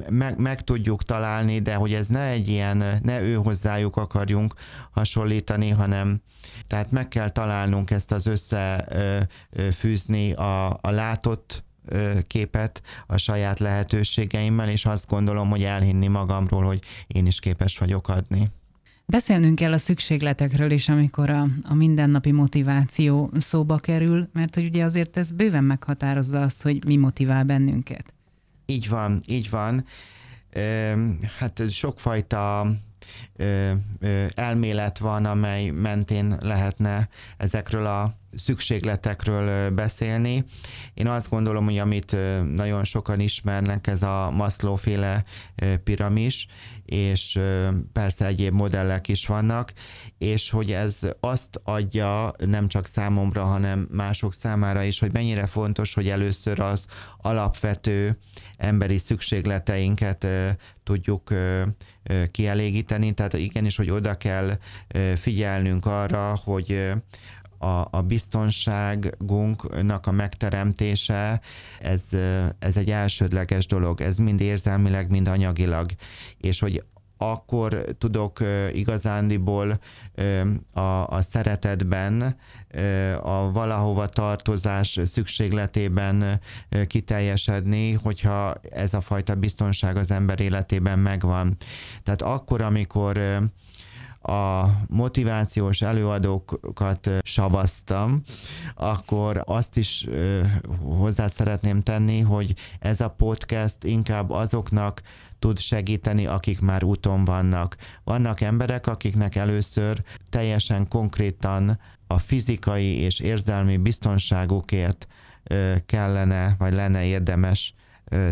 meg, 0.09 0.37
meg 0.37 0.61
tudjuk 0.61 1.03
találni, 1.03 1.59
de 1.59 1.75
hogy 1.75 1.93
ez 1.93 2.07
ne 2.07 2.23
egy 2.23 2.49
ilyen, 2.49 2.99
ne 3.01 3.21
ő 3.21 3.33
hozzájuk 3.33 3.95
akarjunk 3.95 4.53
hasonlítani, 4.91 5.69
hanem 5.69 6.21
tehát 6.67 6.91
meg 6.91 7.07
kell 7.07 7.29
találnunk 7.29 7.91
ezt 7.91 8.11
az 8.11 8.27
összefűzni 8.27 10.33
a, 10.33 10.69
a 10.69 10.89
látott 10.89 11.63
képet 12.27 12.81
a 13.07 13.17
saját 13.17 13.59
lehetőségeimmel, 13.59 14.69
és 14.69 14.85
azt 14.85 15.07
gondolom, 15.07 15.49
hogy 15.49 15.63
elhinni 15.63 16.07
magamról, 16.07 16.63
hogy 16.63 16.83
én 17.07 17.25
is 17.25 17.39
képes 17.39 17.77
vagyok 17.77 18.09
adni. 18.09 18.49
Beszélnünk 19.11 19.55
kell 19.55 19.73
a 19.73 19.77
szükségletekről 19.77 20.71
is, 20.71 20.89
amikor 20.89 21.29
a, 21.29 21.45
a 21.63 21.73
mindennapi 21.73 22.31
motiváció 22.31 23.31
szóba 23.37 23.77
kerül, 23.77 24.29
mert 24.33 24.55
hogy 24.55 24.65
ugye 24.65 24.83
azért 24.83 25.17
ez 25.17 25.31
bőven 25.31 25.63
meghatározza 25.63 26.41
azt, 26.41 26.63
hogy 26.63 26.85
mi 26.85 26.95
motivál 26.95 27.43
bennünket. 27.43 28.13
Így 28.65 28.89
van, 28.89 29.21
így 29.27 29.49
van. 29.49 29.85
Hát 31.37 31.69
sokfajta 31.69 32.71
elmélet 34.33 34.97
van, 34.97 35.25
amely 35.25 35.69
mentén 35.69 36.37
lehetne 36.39 37.09
ezekről 37.37 37.85
a 37.85 38.13
szükségletekről 38.35 39.69
beszélni. 39.69 40.43
Én 40.93 41.07
azt 41.07 41.29
gondolom, 41.29 41.65
hogy 41.65 41.77
amit 41.77 42.15
nagyon 42.55 42.83
sokan 42.83 43.19
ismernek, 43.19 43.87
ez 43.87 44.03
a 44.03 44.29
Maslow 44.29 44.75
féle 44.75 45.23
piramis, 45.83 46.47
és 46.91 47.39
persze 47.93 48.25
egyéb 48.25 48.53
modellek 48.53 49.07
is 49.07 49.25
vannak, 49.25 49.73
és 50.17 50.49
hogy 50.49 50.71
ez 50.71 50.99
azt 51.19 51.61
adja 51.63 52.31
nem 52.45 52.67
csak 52.67 52.85
számomra, 52.85 53.43
hanem 53.43 53.87
mások 53.91 54.33
számára 54.33 54.83
is, 54.83 54.99
hogy 54.99 55.11
mennyire 55.13 55.45
fontos, 55.45 55.93
hogy 55.93 56.07
először 56.07 56.59
az 56.59 56.85
alapvető 57.17 58.17
emberi 58.57 58.97
szükségleteinket 58.97 60.27
tudjuk 60.83 61.33
kielégíteni, 62.31 63.11
tehát 63.11 63.33
igenis, 63.33 63.77
hogy 63.77 63.89
oda 63.89 64.17
kell 64.17 64.57
figyelnünk 65.15 65.85
arra, 65.85 66.39
hogy 66.43 66.91
a, 67.61 67.87
a 67.91 68.01
biztonságunknak 68.01 70.07
a 70.07 70.11
megteremtése, 70.11 71.41
ez, 71.79 72.09
ez 72.59 72.77
egy 72.77 72.91
elsődleges 72.91 73.65
dolog, 73.65 74.01
ez 74.01 74.17
mind 74.17 74.41
érzelmileg, 74.41 75.09
mind 75.09 75.27
anyagilag, 75.27 75.89
és 76.37 76.59
hogy 76.59 76.83
akkor 77.21 77.85
tudok 77.97 78.39
igazándiból 78.73 79.79
a, 80.73 81.07
a 81.07 81.21
szeretetben, 81.21 82.35
a 83.21 83.51
valahova 83.51 84.07
tartozás 84.07 84.99
szükségletében 85.03 86.39
kiteljesedni, 86.87 87.91
hogyha 87.91 88.53
ez 88.69 88.93
a 88.93 89.01
fajta 89.01 89.35
biztonság 89.35 89.97
az 89.97 90.11
ember 90.11 90.39
életében 90.39 90.99
megvan. 90.99 91.57
Tehát 92.03 92.21
akkor, 92.21 92.61
amikor 92.61 93.21
a 94.21 94.65
motivációs 94.89 95.81
előadókat 95.81 97.09
savaztam, 97.23 98.21
akkor 98.75 99.41
azt 99.45 99.77
is 99.77 100.07
hozzá 100.79 101.27
szeretném 101.27 101.81
tenni, 101.81 102.19
hogy 102.19 102.53
ez 102.79 103.01
a 103.01 103.09
podcast 103.09 103.83
inkább 103.83 104.29
azoknak 104.29 105.01
tud 105.39 105.59
segíteni, 105.59 106.25
akik 106.25 106.59
már 106.59 106.83
úton 106.83 107.25
vannak. 107.25 107.75
Vannak 108.03 108.41
emberek, 108.41 108.87
akiknek 108.87 109.35
először 109.35 110.03
teljesen 110.29 110.87
konkrétan 110.87 111.79
a 112.07 112.17
fizikai 112.17 112.97
és 112.97 113.19
érzelmi 113.19 113.77
biztonságukért 113.77 115.07
kellene, 115.85 116.55
vagy 116.57 116.73
lenne 116.73 117.05
érdemes 117.05 117.73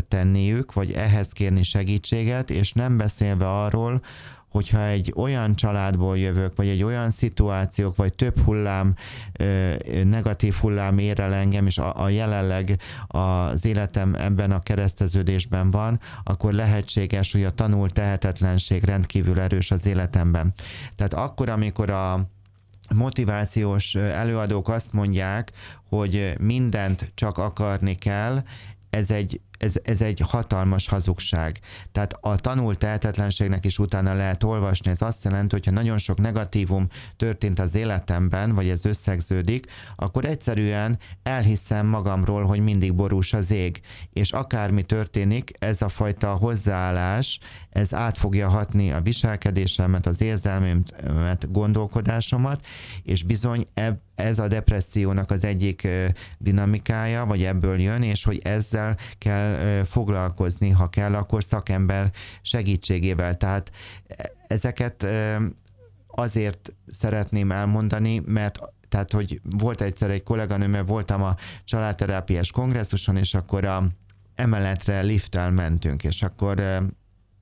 tenniük, 0.08 0.74
vagy 0.74 0.92
ehhez 0.92 1.32
kérni 1.32 1.64
segítséget, 1.64 2.50
és 2.50 2.74
nem 2.74 2.98
beszélve 2.98 3.50
arról, 3.50 4.02
hogyha 4.50 4.86
egy 4.86 5.14
olyan 5.16 5.56
családból 5.56 6.18
jövök, 6.18 6.56
vagy 6.56 6.68
egy 6.68 6.84
olyan 6.84 7.10
szituációk, 7.10 7.96
vagy 7.96 8.14
több 8.14 8.40
hullám, 8.40 8.96
negatív 10.04 10.54
hullám 10.54 10.98
ér 10.98 11.20
el 11.20 11.34
engem, 11.34 11.66
és 11.66 11.78
a, 11.78 12.04
a 12.04 12.10
jelenleg 12.10 12.80
az 13.08 13.66
életem 13.66 14.16
ebben 14.16 14.52
a 14.52 14.60
kereszteződésben 14.60 15.72
van, 15.72 16.00
akkor 16.24 16.54
lehetséges, 16.54 17.32
hogy 17.32 17.44
a 17.44 17.54
tanult 17.54 17.94
tehetetlenség 17.94 18.84
rendkívül 18.84 19.40
erős 19.40 19.72
az 19.72 19.86
életemben. 19.86 20.54
Tehát 20.96 21.14
akkor, 21.14 21.50
amikor 21.50 21.90
a 21.90 22.30
motivációs 22.96 23.96
előadók 23.96 24.70
azt 24.70 24.94
mondják, 24.94 25.52
hogy 25.90 26.34
mindent 26.40 27.12
csak 27.16 27.38
akarni 27.38 27.96
kell, 27.96 28.44
ez 28.90 29.12
egy 29.12 29.42
ez, 29.60 29.74
ez 29.84 30.02
egy 30.02 30.20
hatalmas 30.20 30.88
hazugság. 30.88 31.60
Tehát 31.92 32.14
a 32.22 32.36
tanult 32.36 32.78
tehetetlenségnek 32.78 33.66
is 33.66 33.80
utána 33.80 34.14
lehet 34.14 34.44
olvasni. 34.44 34.92
Ez 34.92 35.02
azt 35.02 35.24
jelenti, 35.24 35.56
hogyha 35.56 35.72
nagyon 35.72 35.98
sok 35.98 36.20
negatívum 36.20 36.88
történt 37.16 37.60
az 37.60 37.76
életemben, 37.76 38.56
vagy 38.56 38.70
ez 38.70 38.86
összegződik, 38.86 39.66
akkor 39.96 40.26
egyszerűen 40.26 40.98
elhiszem 41.24 41.86
magamról, 41.86 42.44
hogy 42.44 42.60
mindig 42.60 42.96
borús 42.96 43.34
az 43.34 43.52
ég. 43.52 43.82
És 44.14 44.32
akármi 44.32 44.84
történik, 44.84 45.52
ez 45.60 45.82
a 45.82 45.90
fajta 45.90 46.32
hozzáállás, 46.32 47.40
ez 47.70 47.94
át 47.94 48.18
fogja 48.18 48.50
hatni 48.50 48.92
a 48.92 49.02
viselkedésemet, 49.02 50.06
az 50.06 50.22
érzelmémet, 50.22 51.52
gondolkodásomat, 51.52 52.66
és 53.04 53.24
bizony 53.24 53.66
ebb 53.74 54.00
ez 54.16 54.40
a 54.40 54.48
depressziónak 54.48 55.32
az 55.32 55.46
egyik 55.46 55.88
dinamikája, 56.38 57.26
vagy 57.26 57.44
ebből 57.44 57.80
jön, 57.80 58.04
és 58.04 58.24
hogy 58.24 58.40
ezzel 58.44 58.98
kell 59.18 59.49
foglalkozni, 59.86 60.70
ha 60.70 60.90
kell, 60.90 61.16
akkor 61.16 61.44
szakember 61.44 62.12
segítségével. 62.42 63.38
Tehát 63.38 63.72
ezeket 64.48 65.08
azért 66.08 66.76
szeretném 66.88 67.52
elmondani, 67.52 68.22
mert 68.26 68.60
tehát, 68.88 69.12
hogy 69.12 69.42
volt 69.44 69.82
egyszer 69.82 70.10
egy 70.10 70.24
kolléganőmmel, 70.24 70.84
voltam 70.84 71.24
a 71.24 71.36
családterápiás 71.64 72.52
kongresszuson, 72.52 73.18
és 73.18 73.34
akkor 73.34 73.66
a 73.66 73.84
emeletre 74.36 75.02
lifttel 75.02 75.52
mentünk, 75.52 76.04
és 76.04 76.22
akkor, 76.22 76.64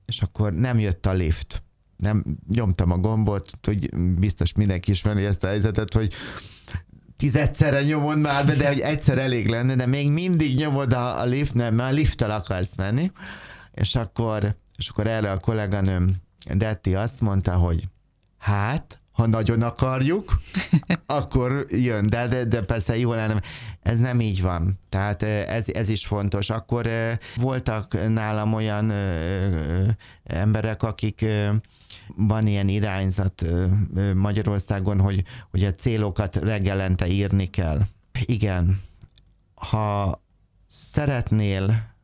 és 0.06 0.22
akkor 0.22 0.52
nem 0.52 0.78
jött 0.78 1.06
a 1.06 1.12
lift. 1.12 1.62
Nem 1.96 2.24
nyomtam 2.48 2.90
a 2.90 2.98
gombot, 2.98 3.50
hogy 3.62 3.96
biztos 3.96 4.52
mindenki 4.52 4.90
ismeri 4.90 5.24
ezt 5.24 5.44
a 5.44 5.46
helyzetet, 5.46 5.94
hogy 5.94 6.12
tizedszerre 7.18 7.82
nyomod 7.82 8.18
már 8.18 8.46
be, 8.46 8.54
de 8.54 8.68
hogy 8.68 8.80
egyszer 8.80 9.18
elég 9.18 9.48
lenne, 9.48 9.74
de 9.74 9.86
még 9.86 10.10
mindig 10.10 10.56
nyomod 10.56 10.92
a, 10.92 11.20
a 11.20 11.24
lift, 11.24 11.54
nem, 11.54 11.78
a 11.78 11.90
lifttel 11.90 12.30
akarsz 12.30 12.76
menni, 12.76 13.12
és 13.74 13.94
akkor, 13.94 14.56
és 14.76 14.88
akkor 14.88 15.06
erre 15.06 15.30
a 15.30 15.38
kolléganőm 15.38 16.16
Detti 16.54 16.94
azt 16.94 17.20
mondta, 17.20 17.54
hogy 17.54 17.84
hát, 18.38 19.00
ha 19.12 19.26
nagyon 19.26 19.62
akarjuk, 19.62 20.40
akkor 21.06 21.64
jön, 21.68 22.06
de, 22.06 22.28
de, 22.28 22.44
de 22.44 22.62
persze 22.62 22.98
jó 22.98 23.12
lenne. 23.12 23.42
Ez 23.82 23.98
nem 23.98 24.20
így 24.20 24.42
van. 24.42 24.78
Tehát 24.88 25.22
ez, 25.22 25.68
ez 25.72 25.88
is 25.88 26.06
fontos. 26.06 26.50
Akkor 26.50 26.88
voltak 27.36 28.08
nálam 28.08 28.52
olyan 28.52 28.92
emberek, 30.24 30.82
akik 30.82 31.26
van 32.16 32.46
ilyen 32.46 32.68
irányzat 32.68 33.44
Magyarországon, 34.14 35.00
hogy, 35.00 35.24
hogy 35.50 35.64
a 35.64 35.74
célokat 35.74 36.36
reggelente 36.36 37.06
írni 37.06 37.46
kell. 37.46 37.80
Igen, 38.24 38.80
ha 39.54 40.20
szeretnél 40.68 41.94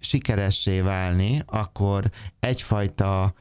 sikeressé 0.00 0.80
válni, 0.80 1.42
akkor 1.46 2.10
egyfajta 2.40 3.34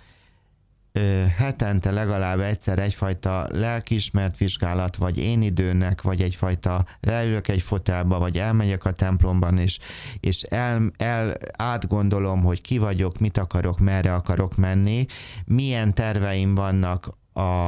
hetente 1.38 1.92
legalább 1.92 2.40
egyszer 2.40 2.80
egyfajta 2.80 3.48
lelkismert 3.50 4.38
vizsgálat, 4.38 4.96
vagy 4.96 5.18
én 5.18 5.42
időnek, 5.42 6.02
vagy 6.02 6.22
egyfajta 6.22 6.86
leülök 7.00 7.48
egy 7.48 7.62
fotelba, 7.62 8.20
vagy 8.20 8.38
elmegyek 8.38 8.86
a 8.86 8.92
templomban, 8.92 9.58
és, 9.58 9.80
és 10.20 10.42
el, 10.42 10.92
el 10.98 11.34
átgondolom, 11.56 12.42
hogy 12.42 12.62
ki 12.62 12.78
vagyok, 12.78 13.20
mit 13.20 13.38
akarok, 13.38 13.80
merre 13.80 14.14
akarok 14.14 14.58
menni, 14.58 15.06
milyen 15.46 15.94
terveim 15.94 16.56
vannak 16.56 17.10
a, 17.34 17.68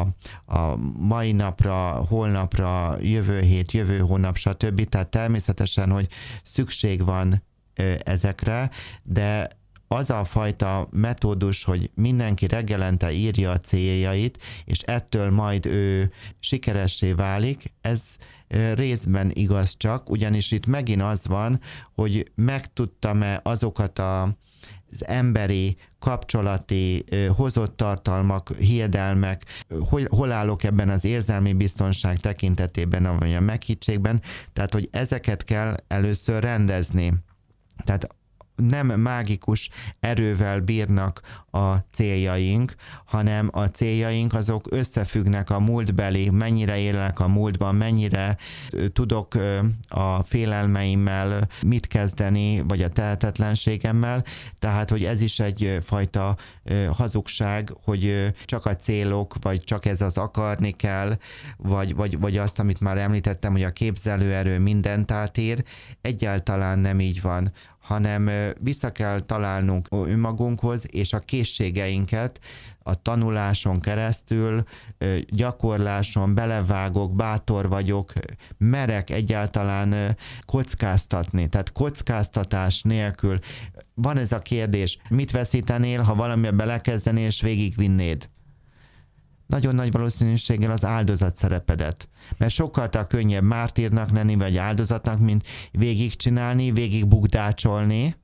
a 0.55 0.75
mai 0.97 1.31
napra, 1.31 1.77
holnapra, 2.09 2.95
jövő 2.99 3.39
hét, 3.39 3.71
jövő 3.71 3.97
hónap, 3.97 4.35
stb. 4.35 4.83
Tehát 4.89 5.07
természetesen, 5.07 5.91
hogy 5.91 6.07
szükség 6.43 7.05
van 7.05 7.43
ezekre, 8.03 8.69
de 9.03 9.47
az 9.93 10.09
a 10.09 10.23
fajta 10.23 10.87
metódus, 10.91 11.63
hogy 11.63 11.91
mindenki 11.93 12.47
reggelente 12.47 13.11
írja 13.11 13.51
a 13.51 13.59
céljait, 13.59 14.37
és 14.65 14.79
ettől 14.79 15.31
majd 15.31 15.65
ő 15.65 16.11
sikeressé 16.39 17.11
válik, 17.11 17.73
ez 17.81 18.15
részben 18.73 19.31
igaz 19.33 19.77
csak, 19.77 20.09
ugyanis 20.09 20.51
itt 20.51 20.65
megint 20.65 21.01
az 21.01 21.27
van, 21.27 21.59
hogy 21.95 22.31
megtudtam-e 22.35 23.39
azokat 23.43 23.99
a 23.99 24.37
az 24.91 25.07
emberi, 25.07 25.77
kapcsolati, 25.99 27.03
hozott 27.35 27.77
tartalmak, 27.77 28.55
hiedelmek, 28.55 29.45
hol, 29.89 30.01
hol 30.09 30.31
állok 30.31 30.63
ebben 30.63 30.89
az 30.89 31.05
érzelmi 31.05 31.53
biztonság 31.53 32.19
tekintetében, 32.19 33.17
vagy 33.17 33.33
a 33.33 33.39
meghittségben, 33.39 34.21
tehát 34.53 34.73
hogy 34.73 34.87
ezeket 34.91 35.43
kell 35.43 35.75
először 35.87 36.43
rendezni. 36.43 37.13
Tehát 37.83 38.15
nem 38.55 38.87
mágikus 38.87 39.69
erővel 39.99 40.59
bírnak 40.59 41.21
a 41.51 41.75
céljaink, 41.75 42.75
hanem 43.05 43.49
a 43.51 43.65
céljaink 43.65 44.33
azok 44.33 44.67
összefüggnek 44.69 45.49
a 45.49 45.59
múltbeli, 45.59 46.29
mennyire 46.29 46.77
élek 46.77 47.19
a 47.19 47.27
múltban, 47.27 47.75
mennyire 47.75 48.37
tudok 48.93 49.33
a 49.87 50.23
félelmeimmel 50.23 51.47
mit 51.61 51.87
kezdeni, 51.87 52.61
vagy 52.67 52.81
a 52.81 52.89
tehetetlenségemmel, 52.89 54.23
tehát, 54.59 54.89
hogy 54.89 55.03
ez 55.03 55.21
is 55.21 55.39
egyfajta 55.39 56.35
hazugság, 56.91 57.69
hogy 57.83 58.33
csak 58.45 58.65
a 58.65 58.75
célok, 58.75 59.35
vagy 59.41 59.63
csak 59.63 59.85
ez 59.85 60.01
az 60.01 60.17
akarni 60.17 60.71
kell, 60.71 61.17
vagy, 61.57 61.95
vagy, 61.95 62.19
vagy 62.19 62.37
azt, 62.37 62.59
amit 62.59 62.79
már 62.79 62.97
említettem, 62.97 63.51
hogy 63.51 63.63
a 63.63 63.69
képzelőerő 63.69 64.59
mindent 64.59 65.11
átír, 65.11 65.63
egyáltalán 66.01 66.79
nem 66.79 66.99
így 66.99 67.21
van 67.21 67.51
hanem 67.83 68.29
vissza 68.59 68.91
kell 68.91 69.21
találnunk 69.21 69.87
önmagunkhoz, 69.89 70.85
és 70.91 71.13
a 71.13 71.19
készségeinket 71.19 72.39
a 72.83 73.01
tanuláson 73.01 73.79
keresztül, 73.79 74.63
gyakorláson 75.27 76.33
belevágok, 76.33 77.15
bátor 77.15 77.69
vagyok, 77.69 78.13
merek 78.57 79.09
egyáltalán 79.09 80.17
kockáztatni. 80.45 81.47
Tehát 81.47 81.71
kockáztatás 81.71 82.81
nélkül 82.81 83.39
van 83.93 84.17
ez 84.17 84.31
a 84.31 84.39
kérdés, 84.39 84.97
mit 85.09 85.31
veszítenél, 85.31 86.01
ha 86.01 86.15
valamibe 86.15 86.51
belekezdenél 86.51 87.25
és 87.25 87.41
végigvinnéd? 87.41 88.29
Nagyon 89.53 89.75
nagy 89.75 89.91
valószínűséggel 89.91 90.71
az 90.71 90.85
áldozat 90.85 91.35
szerepedet. 91.35 92.07
Mert 92.37 92.53
sokkal 92.53 92.89
könnyebb 93.07 93.43
mártírnak 93.43 94.11
lenni, 94.11 94.35
vagy 94.35 94.57
áldozatnak, 94.57 95.19
mint 95.19 95.47
végigcsinálni, 95.71 96.71
végig 96.71 97.07
bukdácsolni, 97.07 98.15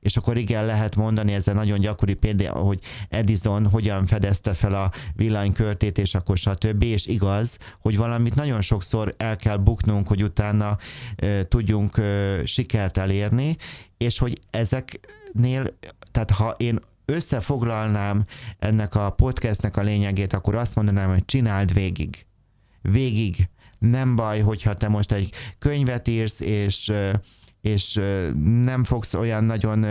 és 0.00 0.16
akkor 0.16 0.36
igen, 0.36 0.66
lehet 0.66 0.96
mondani, 0.96 1.32
ez 1.32 1.44
nagyon 1.44 1.80
gyakori 1.80 2.14
példa, 2.14 2.52
hogy 2.52 2.78
Edison 3.08 3.66
hogyan 3.66 4.06
fedezte 4.06 4.54
fel 4.54 4.74
a 4.74 4.90
villanykörtét, 5.14 5.98
és 5.98 6.14
akkor 6.14 6.36
stb. 6.36 6.82
És 6.82 7.06
igaz, 7.06 7.58
hogy 7.80 7.96
valamit 7.96 8.34
nagyon 8.34 8.60
sokszor 8.60 9.14
el 9.16 9.36
kell 9.36 9.56
buknunk, 9.56 10.08
hogy 10.08 10.22
utána 10.22 10.78
e, 11.16 11.44
tudjunk 11.44 11.96
e, 11.96 12.40
sikert 12.44 12.98
elérni, 12.98 13.56
és 13.96 14.18
hogy 14.18 14.40
ezeknél, 14.50 15.66
tehát 16.10 16.30
ha 16.30 16.54
én 16.56 16.80
összefoglalnám 17.10 18.24
ennek 18.58 18.94
a 18.94 19.10
podcastnek 19.10 19.76
a 19.76 19.82
lényegét, 19.82 20.32
akkor 20.32 20.54
azt 20.54 20.74
mondanám, 20.74 21.08
hogy 21.08 21.24
csináld 21.24 21.72
végig. 21.72 22.26
Végig. 22.82 23.48
Nem 23.78 24.16
baj, 24.16 24.40
hogyha 24.40 24.74
te 24.74 24.88
most 24.88 25.12
egy 25.12 25.32
könyvet 25.58 26.08
írsz, 26.08 26.40
és 26.40 26.92
és 27.60 28.00
nem 28.64 28.84
fogsz 28.84 29.14
olyan 29.14 29.44
nagyon 29.44 29.86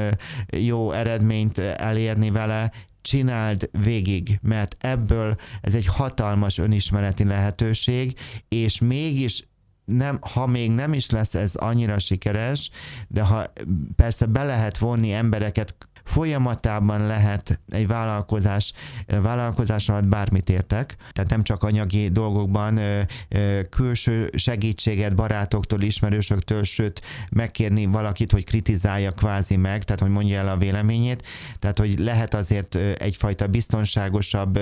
jó 0.57 0.91
eredményt 0.91 1.57
elérni 1.57 2.30
vele, 2.30 2.72
csináld 3.01 3.70
végig, 3.84 4.39
mert 4.41 4.76
ebből 4.80 5.36
ez 5.61 5.76
egy 5.76 5.86
hatalmas 5.86 6.57
önismereti 6.57 7.24
lehetőség, 7.24 8.20
és 8.47 8.80
mégis 8.80 9.47
nem, 9.86 10.20
ha 10.22 10.47
még 10.47 10.72
nem 10.72 10.93
is 10.93 11.09
lesz 11.09 11.36
ez 11.36 11.55
annyira 11.55 11.99
sikeres, 11.99 12.70
de 13.07 13.22
ha 13.22 13.51
persze 13.95 14.26
be 14.26 14.43
lehet 14.43 14.78
vonni 14.78 15.13
embereket 15.13 15.76
folyamatában 16.10 17.07
lehet 17.07 17.60
egy 17.68 17.88
vállalkozás, 17.88 18.74
vállalkozás 19.22 19.89
alatt 19.89 20.07
bármit 20.07 20.49
értek, 20.49 20.95
tehát 21.12 21.30
nem 21.30 21.43
csak 21.43 21.64
anyagi 21.64 22.10
dolgokban 22.10 22.80
külső 23.70 24.30
segítséget 24.36 25.16
barátoktól, 25.16 25.82
ismerősöktől, 25.82 26.64
sőt 26.64 27.01
megkérni 27.30 27.86
valakit, 27.86 28.32
hogy 28.32 28.45
kritizálja 28.45 29.12
kvázi 29.12 29.55
meg, 29.55 29.84
tehát 29.84 30.01
hogy 30.01 30.12
mondja 30.12 30.39
el 30.39 30.49
a 30.49 30.57
véleményét, 30.57 31.28
tehát 31.60 31.78
hogy 31.78 31.99
lehet 31.99 32.34
azért 32.34 32.76
egyfajta 32.76 33.47
biztonságosabb 33.47 34.60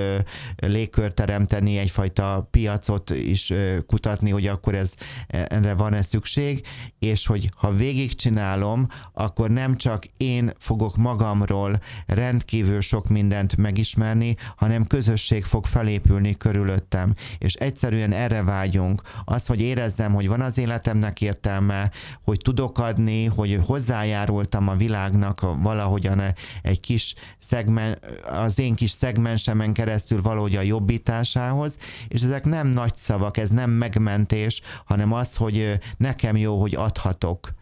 légkört 0.55 1.15
teremteni, 1.15 1.77
egyfajta 1.77 2.47
piacot 2.51 3.09
is 3.09 3.53
kutatni, 3.85 4.29
hogy 4.29 4.47
akkor 4.47 4.75
ez 4.75 4.93
erre 5.27 5.73
van-e 5.73 6.01
szükség, 6.01 6.67
és 6.99 7.25
hogy 7.25 7.49
ha 7.55 7.71
végigcsinálom, 7.71 8.87
akkor 9.13 9.49
nem 9.49 9.75
csak 9.75 10.03
én 10.17 10.51
fogok 10.59 10.95
magam 10.97 11.36
magamról 11.37 11.79
rendkívül 12.05 12.81
sok 12.81 13.07
mindent 13.07 13.57
megismerni, 13.57 14.35
hanem 14.55 14.85
közösség 14.85 15.43
fog 15.43 15.65
felépülni 15.65 16.37
körülöttem. 16.37 17.13
És 17.37 17.53
egyszerűen 17.53 18.11
erre 18.11 18.43
vágyunk. 18.43 19.01
Az, 19.25 19.45
hogy 19.45 19.61
érezzem, 19.61 20.13
hogy 20.13 20.27
van 20.27 20.41
az 20.41 20.57
életemnek 20.57 21.21
értelme, 21.21 21.91
hogy 22.23 22.37
tudok 22.37 22.79
adni, 22.79 23.25
hogy 23.25 23.59
hozzájárultam 23.65 24.67
a 24.67 24.75
világnak 24.75 25.41
valahogyan 25.61 26.21
egy 26.61 26.79
kis 26.79 27.13
szegmen, 27.37 27.97
az 28.23 28.59
én 28.59 28.75
kis 28.75 28.91
szegmensemen 28.91 29.73
keresztül 29.73 30.21
valahogy 30.21 30.55
a 30.55 30.61
jobbításához, 30.61 31.77
és 32.07 32.21
ezek 32.21 32.45
nem 32.45 32.67
nagy 32.67 32.95
szavak, 32.95 33.37
ez 33.37 33.49
nem 33.49 33.69
megmentés, 33.69 34.61
hanem 34.85 35.13
az, 35.13 35.35
hogy 35.35 35.79
nekem 35.97 36.37
jó, 36.37 36.59
hogy 36.59 36.75
adhatok 36.75 37.55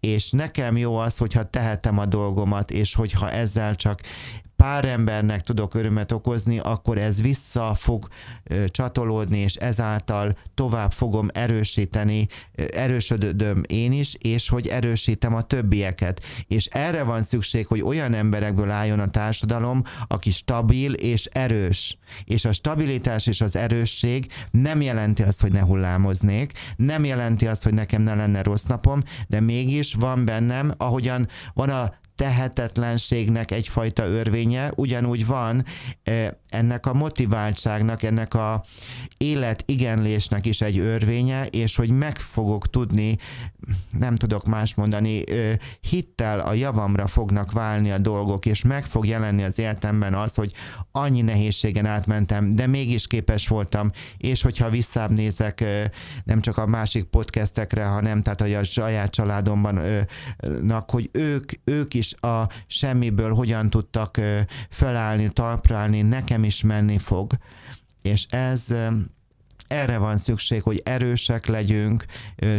és 0.00 0.30
nekem 0.30 0.76
jó 0.76 0.96
az, 0.96 1.18
hogyha 1.18 1.50
tehetem 1.50 1.98
a 1.98 2.06
dolgomat, 2.06 2.70
és 2.70 2.94
hogyha 2.94 3.30
ezzel 3.30 3.76
csak 3.76 4.00
pár 4.60 4.84
embernek 4.84 5.40
tudok 5.40 5.74
örömet 5.74 6.12
okozni, 6.12 6.58
akkor 6.58 6.98
ez 6.98 7.22
vissza 7.22 7.74
fog 7.74 8.08
csatolódni, 8.66 9.38
és 9.38 9.54
ezáltal 9.54 10.32
tovább 10.54 10.92
fogom 10.92 11.28
erősíteni, 11.32 12.26
erősödöm 12.72 13.62
én 13.66 13.92
is, 13.92 14.14
és 14.18 14.48
hogy 14.48 14.66
erősítem 14.66 15.34
a 15.34 15.42
többieket. 15.42 16.22
És 16.46 16.66
erre 16.66 17.02
van 17.02 17.22
szükség, 17.22 17.66
hogy 17.66 17.80
olyan 17.80 18.14
emberekből 18.14 18.70
álljon 18.70 19.00
a 19.00 19.10
társadalom, 19.10 19.82
aki 20.06 20.30
stabil 20.30 20.92
és 20.92 21.24
erős. 21.24 21.98
És 22.24 22.44
a 22.44 22.52
stabilitás 22.52 23.26
és 23.26 23.40
az 23.40 23.56
erősség 23.56 24.26
nem 24.50 24.80
jelenti 24.80 25.22
azt, 25.22 25.40
hogy 25.40 25.52
ne 25.52 25.60
hullámoznék, 25.60 26.52
nem 26.76 27.04
jelenti 27.04 27.46
azt, 27.46 27.62
hogy 27.62 27.74
nekem 27.74 28.02
ne 28.02 28.14
lenne 28.14 28.42
rossz 28.42 28.64
napom, 28.64 29.02
de 29.28 29.40
mégis 29.40 29.94
van 29.94 30.24
bennem, 30.24 30.72
ahogyan 30.76 31.28
van 31.54 31.68
a 31.68 31.98
tehetetlenségnek 32.20 33.50
egyfajta 33.50 34.04
örvénye, 34.04 34.72
ugyanúgy 34.76 35.26
van 35.26 35.64
ennek 36.48 36.86
a 36.86 36.94
motiváltságnak, 36.94 38.02
ennek 38.02 38.34
a 38.34 38.64
életigenlésnek 39.16 40.46
is 40.46 40.60
egy 40.60 40.78
örvénye, 40.78 41.46
és 41.46 41.76
hogy 41.76 41.90
meg 41.90 42.16
fogok 42.16 42.70
tudni, 42.70 43.16
nem 43.98 44.14
tudok 44.14 44.46
más 44.46 44.74
mondani, 44.74 45.22
hittel 45.80 46.40
a 46.40 46.52
javamra 46.52 47.06
fognak 47.06 47.52
válni 47.52 47.90
a 47.90 47.98
dolgok, 47.98 48.46
és 48.46 48.62
meg 48.62 48.84
fog 48.84 49.06
jelenni 49.06 49.42
az 49.42 49.58
életemben 49.58 50.14
az, 50.14 50.34
hogy 50.34 50.52
annyi 50.92 51.20
nehézségen 51.20 51.86
átmentem, 51.86 52.50
de 52.50 52.66
mégis 52.66 53.06
képes 53.06 53.48
voltam, 53.48 53.90
és 54.16 54.42
hogyha 54.42 54.70
visszább 54.70 55.10
nézek 55.10 55.64
nem 56.24 56.40
csak 56.40 56.56
a 56.56 56.66
másik 56.66 57.04
podcastekre, 57.04 57.84
hanem 57.84 58.22
tehát 58.22 58.40
hogy 58.40 58.54
a 58.54 58.64
saját 58.64 59.10
családomban, 59.10 59.80
hogy 60.86 61.10
ők, 61.12 61.52
ők 61.64 61.94
is 61.94 62.09
a 62.12 62.48
semmiből 62.66 63.34
hogyan 63.34 63.70
tudtak 63.70 64.20
felállni, 64.70 65.28
talprálni, 65.32 66.02
nekem 66.02 66.44
is 66.44 66.62
menni 66.62 66.98
fog. 66.98 67.32
És 68.02 68.26
ez 68.30 68.66
erre 69.70 69.98
van 69.98 70.16
szükség, 70.16 70.62
hogy 70.62 70.80
erősek 70.84 71.46
legyünk, 71.46 72.04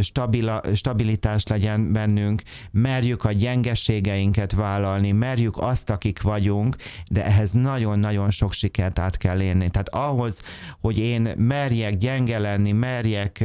stabila, 0.00 0.62
stabilitás 0.74 1.46
legyen 1.46 1.92
bennünk, 1.92 2.42
merjük 2.70 3.24
a 3.24 3.32
gyengeségeinket 3.32 4.52
vállalni, 4.52 5.12
merjük 5.12 5.58
azt, 5.58 5.90
akik 5.90 6.22
vagyunk, 6.22 6.76
de 7.10 7.24
ehhez 7.24 7.52
nagyon-nagyon 7.52 8.30
sok 8.30 8.52
sikert 8.52 8.98
át 8.98 9.16
kell 9.16 9.40
érni. 9.40 9.70
Tehát 9.70 9.88
ahhoz, 9.88 10.40
hogy 10.80 10.98
én 10.98 11.28
merjek 11.36 11.96
gyenge 11.96 12.38
lenni, 12.38 12.72
merjek, 12.72 13.44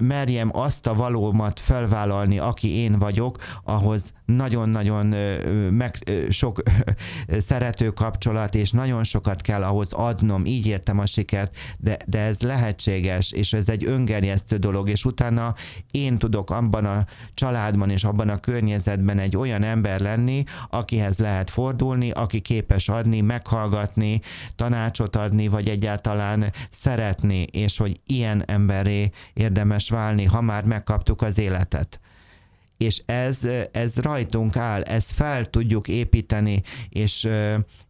merjem 0.00 0.50
azt 0.52 0.86
a 0.86 0.94
valómat 0.94 1.60
felvállalni, 1.60 2.38
aki 2.38 2.76
én 2.76 2.98
vagyok, 2.98 3.38
ahhoz 3.64 4.12
nagyon-nagyon 4.24 5.06
meg, 5.72 5.96
sok 6.28 6.62
szerető 7.38 7.90
kapcsolat, 7.90 8.54
és 8.54 8.70
nagyon 8.70 9.04
sokat 9.04 9.40
kell 9.40 9.62
ahhoz 9.62 9.92
adnom, 9.92 10.44
így 10.44 10.66
értem 10.66 10.98
a 10.98 11.06
sikert, 11.06 11.56
de, 11.78 11.96
de 12.06 12.15
ez 12.16 12.40
lehetséges, 12.40 13.32
és 13.32 13.52
ez 13.52 13.68
egy 13.68 13.84
öngerjesztő 13.84 14.56
dolog, 14.56 14.88
és 14.88 15.04
utána 15.04 15.54
én 15.90 16.16
tudok 16.18 16.50
abban 16.50 16.84
a 16.84 17.06
családban 17.34 17.90
és 17.90 18.04
abban 18.04 18.28
a 18.28 18.38
környezetben 18.38 19.18
egy 19.18 19.36
olyan 19.36 19.62
ember 19.62 20.00
lenni, 20.00 20.44
akihez 20.70 21.18
lehet 21.18 21.50
fordulni, 21.50 22.10
aki 22.10 22.40
képes 22.40 22.88
adni, 22.88 23.20
meghallgatni, 23.20 24.20
tanácsot 24.56 25.16
adni, 25.16 25.48
vagy 25.48 25.68
egyáltalán 25.68 26.52
szeretni, 26.70 27.42
és 27.52 27.76
hogy 27.76 28.00
ilyen 28.06 28.42
emberé 28.46 29.10
érdemes 29.32 29.90
válni, 29.90 30.24
ha 30.24 30.40
már 30.40 30.64
megkaptuk 30.64 31.22
az 31.22 31.38
életet. 31.38 32.00
És 32.76 33.02
ez, 33.06 33.40
ez 33.72 33.96
rajtunk 33.96 34.56
áll, 34.56 34.82
ezt 34.82 35.12
fel 35.12 35.44
tudjuk 35.44 35.88
építeni, 35.88 36.62
és, 36.88 37.28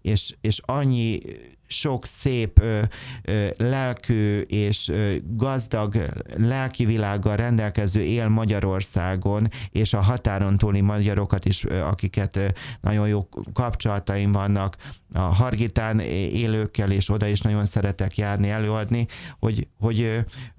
és, 0.03 0.35
és 0.41 0.61
annyi 0.65 1.19
sok 1.67 2.05
szép 2.05 2.59
ö, 2.59 2.83
ö, 3.23 3.49
lelkű 3.57 4.41
és 4.41 4.89
ö, 4.89 5.15
gazdag 5.25 5.95
lelki 6.37 6.85
világgal 6.85 7.37
rendelkező 7.37 8.01
él 8.01 8.29
Magyarországon, 8.29 9.49
és 9.71 9.95
a 9.95 10.01
határon 10.01 10.57
túli 10.57 10.81
magyarokat 10.81 11.45
is, 11.45 11.65
ö, 11.65 11.81
akiket 11.81 12.37
ö, 12.37 12.47
nagyon 12.81 13.09
jó 13.09 13.29
kapcsolataim 13.53 14.33
vannak, 14.33 14.77
a 15.13 15.21
Hargitán 15.21 16.01
élőkkel, 16.01 16.91
és 16.91 17.11
oda 17.11 17.27
is 17.27 17.41
nagyon 17.41 17.67
szeretek 17.67 18.17
járni, 18.17 18.51
előadni, 18.51 19.07
hogy, 19.39 19.69
hogy 19.79 20.01
ö, 20.01 20.19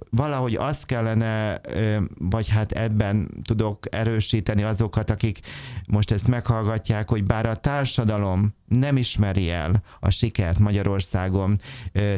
valahogy 0.09 0.55
azt 0.55 0.85
kellene, 0.85 1.61
ö, 1.63 1.97
vagy 2.17 2.49
hát 2.49 2.71
ebben 2.71 3.29
tudok 3.43 3.79
erősíteni 3.89 4.63
azokat, 4.63 5.09
akik 5.09 5.39
most 5.87 6.11
ezt 6.11 6.27
meghallgatják, 6.27 7.09
hogy 7.09 7.23
bár 7.23 7.45
a 7.45 7.55
társadalom 7.55 8.55
nem 8.67 8.97
ismeri 8.97 9.49
el 9.49 9.83
a 9.99 10.09
sikert 10.09 10.59
Magyarországon, 10.59 10.96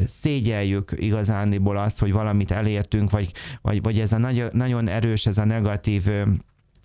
szégyeljük 0.08 0.92
igazániból 0.96 1.76
azt, 1.76 1.98
hogy 1.98 2.12
valamit 2.12 2.50
elértünk, 2.50 3.10
vagy, 3.10 3.32
vagy, 3.62 3.82
vagy 3.82 4.00
ez 4.00 4.12
a 4.12 4.18
nagy, 4.18 4.44
nagyon 4.52 4.88
erős, 4.88 5.26
ez 5.26 5.38
a 5.38 5.44
negatív 5.44 6.02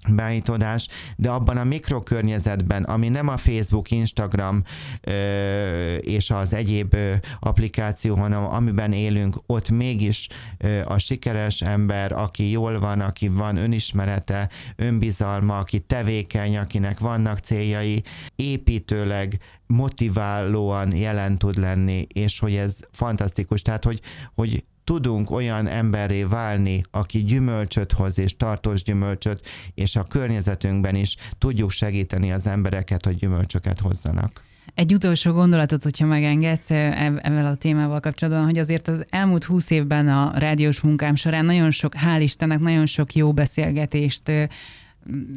beállítódás, 0.09 0.87
de 1.15 1.29
abban 1.29 1.57
a 1.57 1.63
mikrokörnyezetben, 1.63 2.83
ami 2.83 3.09
nem 3.09 3.27
a 3.27 3.37
Facebook, 3.37 3.91
Instagram 3.91 4.63
ö, 5.01 5.95
és 5.95 6.29
az 6.29 6.53
egyéb 6.53 6.93
ö, 6.93 7.13
applikáció, 7.39 8.15
hanem 8.15 8.45
amiben 8.45 8.91
élünk, 8.91 9.35
ott 9.45 9.69
mégis 9.69 10.27
ö, 10.57 10.81
a 10.85 10.97
sikeres 10.97 11.61
ember, 11.61 12.11
aki 12.11 12.51
jól 12.51 12.79
van, 12.79 12.99
aki 12.99 13.27
van 13.27 13.57
önismerete, 13.57 14.49
önbizalma, 14.75 15.57
aki 15.57 15.79
tevékeny, 15.79 16.57
akinek 16.57 16.99
vannak 16.99 17.37
céljai, 17.37 18.03
építőleg, 18.35 19.39
motiválóan 19.67 20.95
jelen 20.95 21.37
tud 21.37 21.57
lenni, 21.57 22.07
és 22.13 22.39
hogy 22.39 22.55
ez 22.55 22.79
fantasztikus. 22.91 23.61
Tehát, 23.61 23.83
hogy, 23.83 24.01
hogy 24.35 24.63
tudunk 24.85 25.31
olyan 25.31 25.67
emberré 25.67 26.23
válni, 26.23 26.83
aki 26.91 27.23
gyümölcsöt 27.23 27.91
hoz 27.91 28.19
és 28.19 28.37
tartós 28.37 28.83
gyümölcsöt, 28.83 29.47
és 29.73 29.95
a 29.95 30.03
környezetünkben 30.03 30.95
is 30.95 31.15
tudjuk 31.37 31.71
segíteni 31.71 32.31
az 32.31 32.47
embereket, 32.47 33.05
hogy 33.05 33.15
gyümölcsöket 33.15 33.79
hozzanak. 33.79 34.43
Egy 34.73 34.93
utolsó 34.93 35.31
gondolatot, 35.31 35.83
hogyha 35.83 36.05
megengedsz 36.05 36.71
ezzel 36.71 37.45
a 37.45 37.55
témával 37.55 37.99
kapcsolatban, 37.99 38.43
hogy 38.43 38.57
azért 38.57 38.87
az 38.87 39.05
elmúlt 39.09 39.43
húsz 39.43 39.69
évben 39.69 40.07
a 40.07 40.31
rádiós 40.35 40.79
munkám 40.79 41.15
során 41.15 41.45
nagyon 41.45 41.71
sok, 41.71 41.93
hál' 41.95 42.19
Istennek, 42.19 42.59
nagyon 42.59 42.85
sok 42.85 43.13
jó 43.13 43.33
beszélgetést 43.33 44.31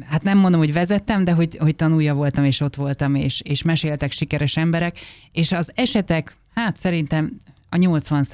hát 0.05 0.23
nem 0.23 0.37
mondom, 0.37 0.59
hogy 0.59 0.73
vezettem, 0.73 1.23
de 1.23 1.31
hogy, 1.31 1.57
hogy 1.59 1.75
tanulja 1.75 2.13
voltam, 2.13 2.43
és 2.43 2.59
ott 2.59 2.75
voltam, 2.75 3.15
és, 3.15 3.41
és 3.41 3.61
meséltek 3.61 4.11
sikeres 4.11 4.57
emberek, 4.57 4.97
és 5.31 5.51
az 5.51 5.71
esetek, 5.75 6.35
hát 6.53 6.77
szerintem 6.77 7.37
a 7.69 7.77
80 7.77 8.25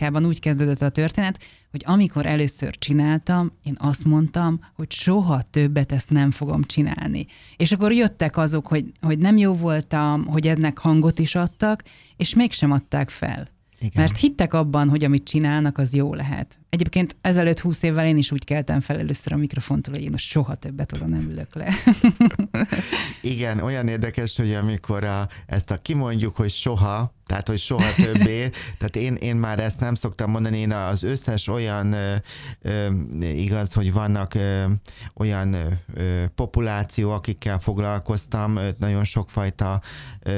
ában 0.00 0.26
úgy 0.26 0.40
kezdődött 0.40 0.82
a 0.82 0.88
történet, 0.88 1.44
hogy 1.70 1.82
amikor 1.84 2.26
először 2.26 2.78
csináltam, 2.78 3.52
én 3.62 3.76
azt 3.78 4.04
mondtam, 4.04 4.60
hogy 4.74 4.92
soha 4.92 5.42
többet 5.42 5.92
ezt 5.92 6.10
nem 6.10 6.30
fogom 6.30 6.62
csinálni. 6.62 7.26
És 7.56 7.72
akkor 7.72 7.92
jöttek 7.92 8.36
azok, 8.36 8.66
hogy, 8.66 8.92
hogy 9.00 9.18
nem 9.18 9.36
jó 9.36 9.54
voltam, 9.54 10.26
hogy 10.26 10.48
ennek 10.48 10.78
hangot 10.78 11.18
is 11.18 11.34
adtak, 11.34 11.82
és 12.16 12.34
mégsem 12.34 12.72
adták 12.72 13.10
fel. 13.10 13.48
Igen. 13.78 13.92
Mert 13.94 14.18
hittek 14.18 14.54
abban, 14.54 14.88
hogy 14.88 15.04
amit 15.04 15.24
csinálnak, 15.24 15.78
az 15.78 15.94
jó 15.94 16.14
lehet. 16.14 16.59
Egyébként 16.70 17.16
ezelőtt 17.20 17.60
húsz 17.60 17.82
évvel 17.82 18.06
én 18.06 18.16
is 18.16 18.32
úgy 18.32 18.44
keltem 18.44 18.80
fel 18.80 18.98
először 18.98 19.32
a 19.32 19.36
mikrofontól, 19.36 19.94
hogy 19.94 20.02
én 20.02 20.16
soha 20.16 20.54
többet 20.54 20.92
oda 20.92 21.06
nem 21.06 21.30
ülök 21.30 21.54
le. 21.54 21.72
Igen, 23.20 23.60
olyan 23.60 23.88
érdekes, 23.88 24.36
hogy 24.36 24.52
amikor 24.54 25.04
a, 25.04 25.28
ezt 25.46 25.70
a 25.70 25.76
kimondjuk, 25.76 26.36
hogy 26.36 26.50
soha, 26.50 27.14
tehát 27.30 27.48
hogy 27.48 27.58
soha 27.58 27.94
többé, 27.96 28.50
tehát 28.78 28.96
én, 28.96 29.14
én 29.14 29.36
már 29.36 29.58
ezt 29.58 29.80
nem 29.80 29.94
szoktam 29.94 30.30
mondani, 30.30 30.58
én 30.58 30.72
az 30.72 31.02
összes 31.02 31.48
olyan 31.48 31.92
ö, 31.92 32.14
ö, 32.62 32.88
igaz, 33.20 33.72
hogy 33.72 33.92
vannak 33.92 34.34
ö, 34.34 34.64
olyan 35.14 35.54
ö, 35.94 36.24
populáció, 36.34 37.10
akikkel 37.10 37.58
foglalkoztam, 37.58 38.56
ö, 38.56 38.68
nagyon 38.78 39.04
sokfajta 39.04 39.82
ö, 40.22 40.32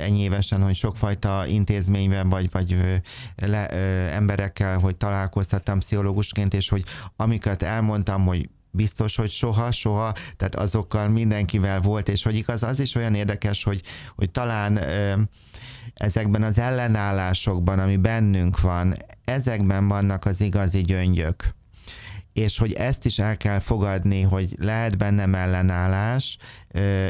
ennyi 0.00 0.20
évesen, 0.20 0.62
hogy 0.62 0.76
sokfajta 0.76 1.46
intézményben 1.46 2.28
vagy, 2.28 2.50
vagy 2.50 2.72
ö, 2.72 2.94
le, 3.46 3.68
ö, 3.72 3.76
emberekkel, 4.14 4.78
hogy 4.78 4.96
találkoztattam 4.96 5.77
pszichológusként, 5.78 6.54
és 6.54 6.68
hogy 6.68 6.84
amiket 7.16 7.62
elmondtam, 7.62 8.24
hogy 8.24 8.48
biztos, 8.70 9.16
hogy 9.16 9.30
soha, 9.30 9.70
soha, 9.70 10.12
tehát 10.36 10.54
azokkal 10.54 11.08
mindenkivel 11.08 11.80
volt, 11.80 12.08
és 12.08 12.22
hogy 12.22 12.36
igaz, 12.36 12.62
az 12.62 12.80
is 12.80 12.94
olyan 12.94 13.14
érdekes, 13.14 13.62
hogy, 13.62 13.82
hogy 14.14 14.30
talán 14.30 14.76
ö, 14.76 15.20
ezekben 15.94 16.42
az 16.42 16.58
ellenállásokban, 16.58 17.78
ami 17.78 17.96
bennünk 17.96 18.60
van, 18.60 18.96
ezekben 19.24 19.88
vannak 19.88 20.24
az 20.24 20.40
igazi 20.40 20.80
gyöngyök. 20.80 21.56
És 22.32 22.58
hogy 22.58 22.72
ezt 22.72 23.04
is 23.04 23.18
el 23.18 23.36
kell 23.36 23.58
fogadni, 23.58 24.22
hogy 24.22 24.54
lehet 24.60 24.98
bennem 24.98 25.34
ellenállás, 25.34 26.36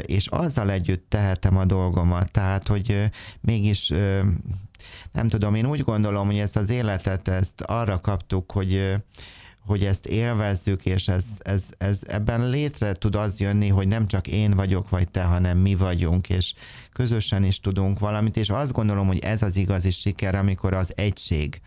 és 0.05 0.27
azzal 0.27 0.71
együtt 0.71 1.05
tehetem 1.09 1.57
a 1.57 1.65
dolgomat. 1.65 2.31
Tehát, 2.31 2.67
hogy 2.67 3.09
mégis 3.41 3.93
nem 5.11 5.27
tudom, 5.27 5.55
én 5.55 5.65
úgy 5.65 5.81
gondolom, 5.81 6.25
hogy 6.25 6.37
ezt 6.37 6.57
az 6.57 6.69
életet 6.69 7.27
ezt 7.27 7.61
arra 7.61 7.99
kaptuk, 7.99 8.51
hogy 8.51 8.99
hogy 9.69 9.85
ezt 9.85 10.05
élvezzük, 10.05 10.85
és 10.85 11.07
ez, 11.07 11.25
ez, 11.39 11.63
ez, 11.77 12.01
ebben 12.07 12.49
létre 12.49 12.93
tud 12.93 13.15
az 13.15 13.39
jönni, 13.39 13.67
hogy 13.67 13.87
nem 13.87 14.07
csak 14.07 14.27
én 14.27 14.51
vagyok, 14.51 14.89
vagy 14.89 15.11
te, 15.11 15.23
hanem 15.23 15.57
mi 15.57 15.75
vagyunk, 15.75 16.29
és 16.29 16.53
közösen 16.93 17.43
is 17.43 17.59
tudunk 17.59 17.99
valamit, 17.99 18.37
és 18.37 18.49
azt 18.49 18.71
gondolom, 18.71 19.07
hogy 19.07 19.19
ez 19.19 19.41
az 19.41 19.55
igazi 19.55 19.91
siker, 19.91 20.35
amikor 20.35 20.73
az 20.73 20.93
egység 20.95 21.61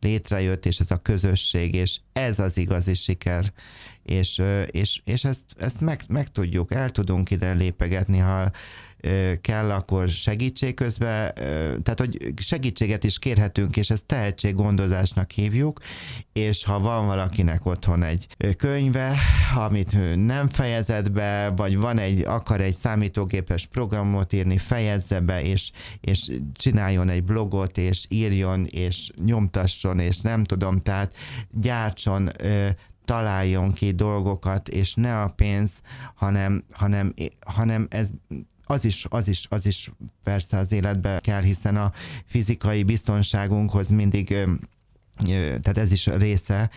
létrejött, 0.00 0.66
és 0.66 0.78
ez 0.78 0.90
a 0.90 0.96
közösség, 0.96 1.74
és 1.74 1.98
ez 2.12 2.38
az 2.38 2.56
igazi 2.56 2.94
siker, 2.94 3.52
és, 4.02 4.42
és, 4.70 5.00
és 5.04 5.24
ezt, 5.24 5.44
ezt 5.58 5.80
meg, 5.80 6.00
meg 6.08 6.28
tudjuk, 6.28 6.72
el 6.72 6.90
tudunk 6.90 7.30
ide 7.30 7.52
lépegetni, 7.52 8.18
ha 8.18 8.50
kell, 9.40 9.70
akkor 9.70 10.08
segítség 10.08 10.74
közben, 10.74 11.34
tehát 11.82 11.94
hogy 11.96 12.32
segítséget 12.36 13.04
is 13.04 13.18
kérhetünk, 13.18 13.76
és 13.76 13.90
ezt 13.90 14.06
tehetséggondozásnak 14.06 15.30
hívjuk, 15.30 15.80
és 16.32 16.64
ha 16.64 16.80
van 16.80 17.06
valakinek 17.06 17.66
otthon 17.66 18.02
egy 18.02 18.26
könyve, 18.56 19.16
amit 19.54 20.16
nem 20.26 20.48
fejezett 20.48 21.12
be, 21.12 21.52
vagy 21.56 21.76
van 21.76 21.98
egy, 21.98 22.20
akar 22.20 22.60
egy 22.60 22.74
számítógépes 22.74 23.66
programot 23.66 24.32
írni, 24.32 24.58
fejezze 24.58 25.20
be, 25.20 25.42
és, 25.42 25.70
és 26.00 26.30
csináljon 26.54 27.08
egy 27.08 27.24
blogot, 27.24 27.78
és 27.78 28.04
írjon, 28.08 28.64
és 28.70 29.10
nyomtasson, 29.24 29.98
és 29.98 30.20
nem 30.20 30.44
tudom, 30.44 30.80
tehát 30.80 31.14
gyártson 31.50 32.30
találjon 33.04 33.72
ki 33.72 33.90
dolgokat, 33.90 34.68
és 34.68 34.94
ne 34.94 35.20
a 35.20 35.28
pénz, 35.28 35.80
hanem, 36.14 36.64
hanem, 36.70 37.14
hanem 37.46 37.86
ez 37.90 38.10
az 38.64 38.84
is, 38.84 39.06
az, 39.08 39.28
is, 39.28 39.46
az 39.50 39.66
is 39.66 39.90
persze 40.22 40.58
az 40.58 40.72
életbe 40.72 41.20
kell, 41.20 41.42
hiszen 41.42 41.76
a 41.76 41.92
fizikai 42.26 42.82
biztonságunkhoz 42.82 43.88
mindig 43.88 44.36
tehát 45.26 45.78
ez 45.78 45.92
is 45.92 46.06
része, 46.06 46.70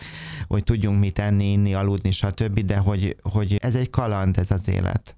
hogy 0.46 0.64
tudjunk 0.64 1.00
mit 1.00 1.18
enni, 1.18 1.52
inni, 1.52 1.74
aludni, 1.74 2.10
stb., 2.10 2.60
de 2.60 2.76
hogy, 2.76 3.16
hogy 3.22 3.56
ez 3.56 3.74
egy 3.74 3.90
kaland, 3.90 4.38
ez 4.38 4.50
az 4.50 4.68
élet 4.68 5.16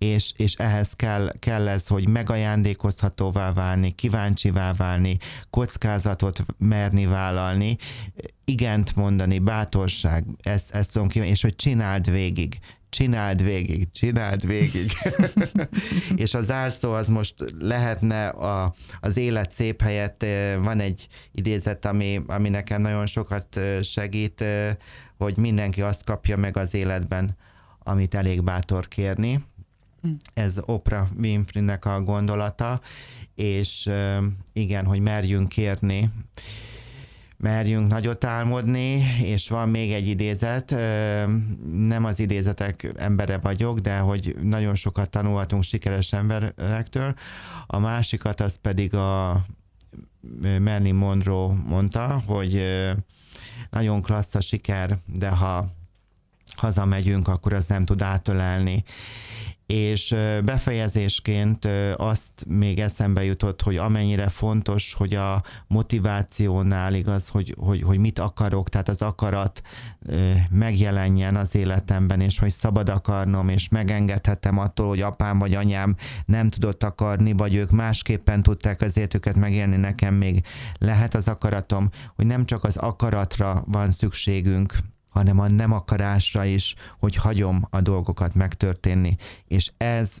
és, 0.00 0.32
és 0.36 0.54
ehhez 0.54 0.92
kell, 0.92 1.32
kell 1.38 1.68
ez, 1.68 1.86
hogy 1.86 2.08
megajándékozhatóvá 2.08 3.52
válni, 3.52 3.90
kíváncsivá 3.90 4.72
válni, 4.72 5.16
kockázatot 5.50 6.44
merni 6.58 7.06
vállalni, 7.06 7.76
igent 8.50 8.96
mondani, 8.96 9.38
bátorság, 9.38 10.24
ezt, 10.42 10.74
ezt 10.74 10.92
tudom 10.92 11.08
kívánni, 11.08 11.30
és 11.30 11.42
hogy 11.42 11.56
csináld 11.56 12.10
végig, 12.10 12.58
csináld 12.88 13.42
végig, 13.42 13.90
csináld 13.92 14.46
végig. 14.46 14.90
és 16.22 16.34
az 16.34 16.44
zárszó 16.44 16.92
az 16.92 17.08
most 17.08 17.34
lehetne 17.58 18.28
a, 18.28 18.74
az 19.00 19.16
élet 19.16 19.52
szép 19.52 19.80
helyett, 19.80 20.26
van 20.62 20.80
egy 20.80 21.08
idézet, 21.32 21.84
ami, 21.84 22.20
ami 22.26 22.48
nekem 22.48 22.80
nagyon 22.80 23.06
sokat 23.06 23.60
segít, 23.82 24.44
hogy 25.16 25.36
mindenki 25.36 25.82
azt 25.82 26.04
kapja 26.04 26.36
meg 26.36 26.56
az 26.56 26.74
életben, 26.74 27.36
amit 27.82 28.14
elég 28.14 28.42
bátor 28.42 28.88
kérni, 28.88 29.44
ez 30.34 30.58
Oprah 30.64 31.08
Winfrey-nek 31.18 31.84
a 31.84 32.02
gondolata, 32.02 32.80
és 33.34 33.90
igen, 34.52 34.84
hogy 34.84 35.00
merjünk 35.00 35.48
kérni, 35.48 36.10
merjünk 37.40 37.88
nagyot 37.88 38.24
álmodni, 38.24 39.02
és 39.22 39.48
van 39.48 39.68
még 39.68 39.92
egy 39.92 40.08
idézet, 40.08 40.70
nem 41.72 42.04
az 42.04 42.18
idézetek 42.18 42.92
embere 42.96 43.38
vagyok, 43.38 43.78
de 43.78 43.98
hogy 43.98 44.36
nagyon 44.42 44.74
sokat 44.74 45.10
tanulhatunk 45.10 45.62
sikeres 45.62 46.12
emberektől. 46.12 47.14
A 47.66 47.78
másikat 47.78 48.40
az 48.40 48.58
pedig 48.60 48.94
a 48.94 49.44
Marilyn 50.40 50.94
Monroe 50.94 51.54
mondta, 51.66 52.22
hogy 52.26 52.62
nagyon 53.70 54.02
klassz 54.02 54.34
a 54.34 54.40
siker, 54.40 54.98
de 55.06 55.28
ha 55.28 55.68
hazamegyünk, 56.56 57.28
akkor 57.28 57.52
az 57.52 57.66
nem 57.66 57.84
tud 57.84 58.02
átölelni 58.02 58.84
és 59.70 60.14
befejezésként 60.44 61.68
azt 61.96 62.44
még 62.48 62.80
eszembe 62.80 63.24
jutott, 63.24 63.62
hogy 63.62 63.76
amennyire 63.76 64.28
fontos, 64.28 64.94
hogy 64.94 65.14
a 65.14 65.42
motivációnál 65.66 66.94
igaz, 66.94 67.28
hogy, 67.28 67.54
hogy, 67.58 67.82
hogy 67.82 67.98
mit 67.98 68.18
akarok, 68.18 68.68
tehát 68.68 68.88
az 68.88 69.02
akarat 69.02 69.62
megjelenjen 70.50 71.36
az 71.36 71.54
életemben, 71.54 72.20
és 72.20 72.38
hogy 72.38 72.50
szabad 72.50 72.88
akarnom, 72.88 73.48
és 73.48 73.68
megengedhetem 73.68 74.58
attól, 74.58 74.88
hogy 74.88 75.00
apám 75.00 75.38
vagy 75.38 75.54
anyám 75.54 75.96
nem 76.24 76.48
tudott 76.48 76.82
akarni, 76.82 77.32
vagy 77.32 77.54
ők 77.54 77.70
másképpen 77.70 78.42
tudták 78.42 78.80
az 78.82 78.96
életüket 78.96 79.36
megélni, 79.36 79.76
nekem 79.76 80.14
még 80.14 80.44
lehet 80.78 81.14
az 81.14 81.28
akaratom, 81.28 81.90
hogy 82.16 82.26
nem 82.26 82.46
csak 82.46 82.64
az 82.64 82.76
akaratra 82.76 83.64
van 83.66 83.90
szükségünk, 83.90 84.74
hanem 85.10 85.38
a 85.38 85.48
nem 85.48 85.72
akarásra 85.72 86.44
is, 86.44 86.74
hogy 86.98 87.16
hagyom 87.16 87.66
a 87.70 87.80
dolgokat 87.80 88.34
megtörténni. 88.34 89.16
És 89.48 89.70
ez 89.76 90.16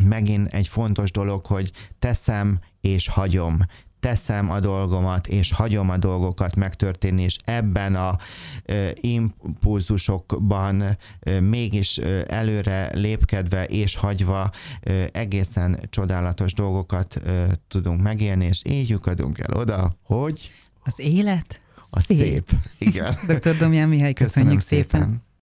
megint 0.00 0.52
egy 0.52 0.68
fontos 0.68 1.10
dolog, 1.10 1.46
hogy 1.46 1.72
teszem 1.98 2.58
és 2.80 3.08
hagyom 3.08 3.58
teszem 4.04 4.50
a 4.50 4.60
dolgomat, 4.60 5.26
és 5.26 5.52
hagyom 5.52 5.90
a 5.90 5.96
dolgokat 5.96 6.56
megtörténni, 6.56 7.22
és 7.22 7.36
ebben 7.44 7.94
a 7.94 8.18
ö, 8.64 8.90
impulzusokban 8.94 10.96
ö, 11.20 11.40
mégis 11.40 11.98
ö, 11.98 12.20
előre 12.26 12.90
lépkedve 12.94 13.64
és 13.64 13.96
hagyva 13.96 14.50
ö, 14.82 15.04
egészen 15.12 15.80
csodálatos 15.90 16.52
dolgokat 16.52 17.20
ö, 17.24 17.44
tudunk 17.68 18.02
megélni, 18.02 18.44
és 18.44 18.60
így 18.64 18.88
lyukadunk 18.88 19.38
el 19.38 19.56
oda, 19.56 19.96
hogy 20.02 20.50
az 20.82 20.98
élet 20.98 21.60
a 21.90 22.00
szép. 22.00 22.18
szép. 22.18 22.50
Igen. 22.78 23.14
Dr. 23.26 23.56
Domján 23.56 23.88
Mihály, 23.88 24.12
köszönjük 24.12 24.58
Köszönöm 24.58 24.58
szépen. 24.58 25.00
szépen. 25.00 25.24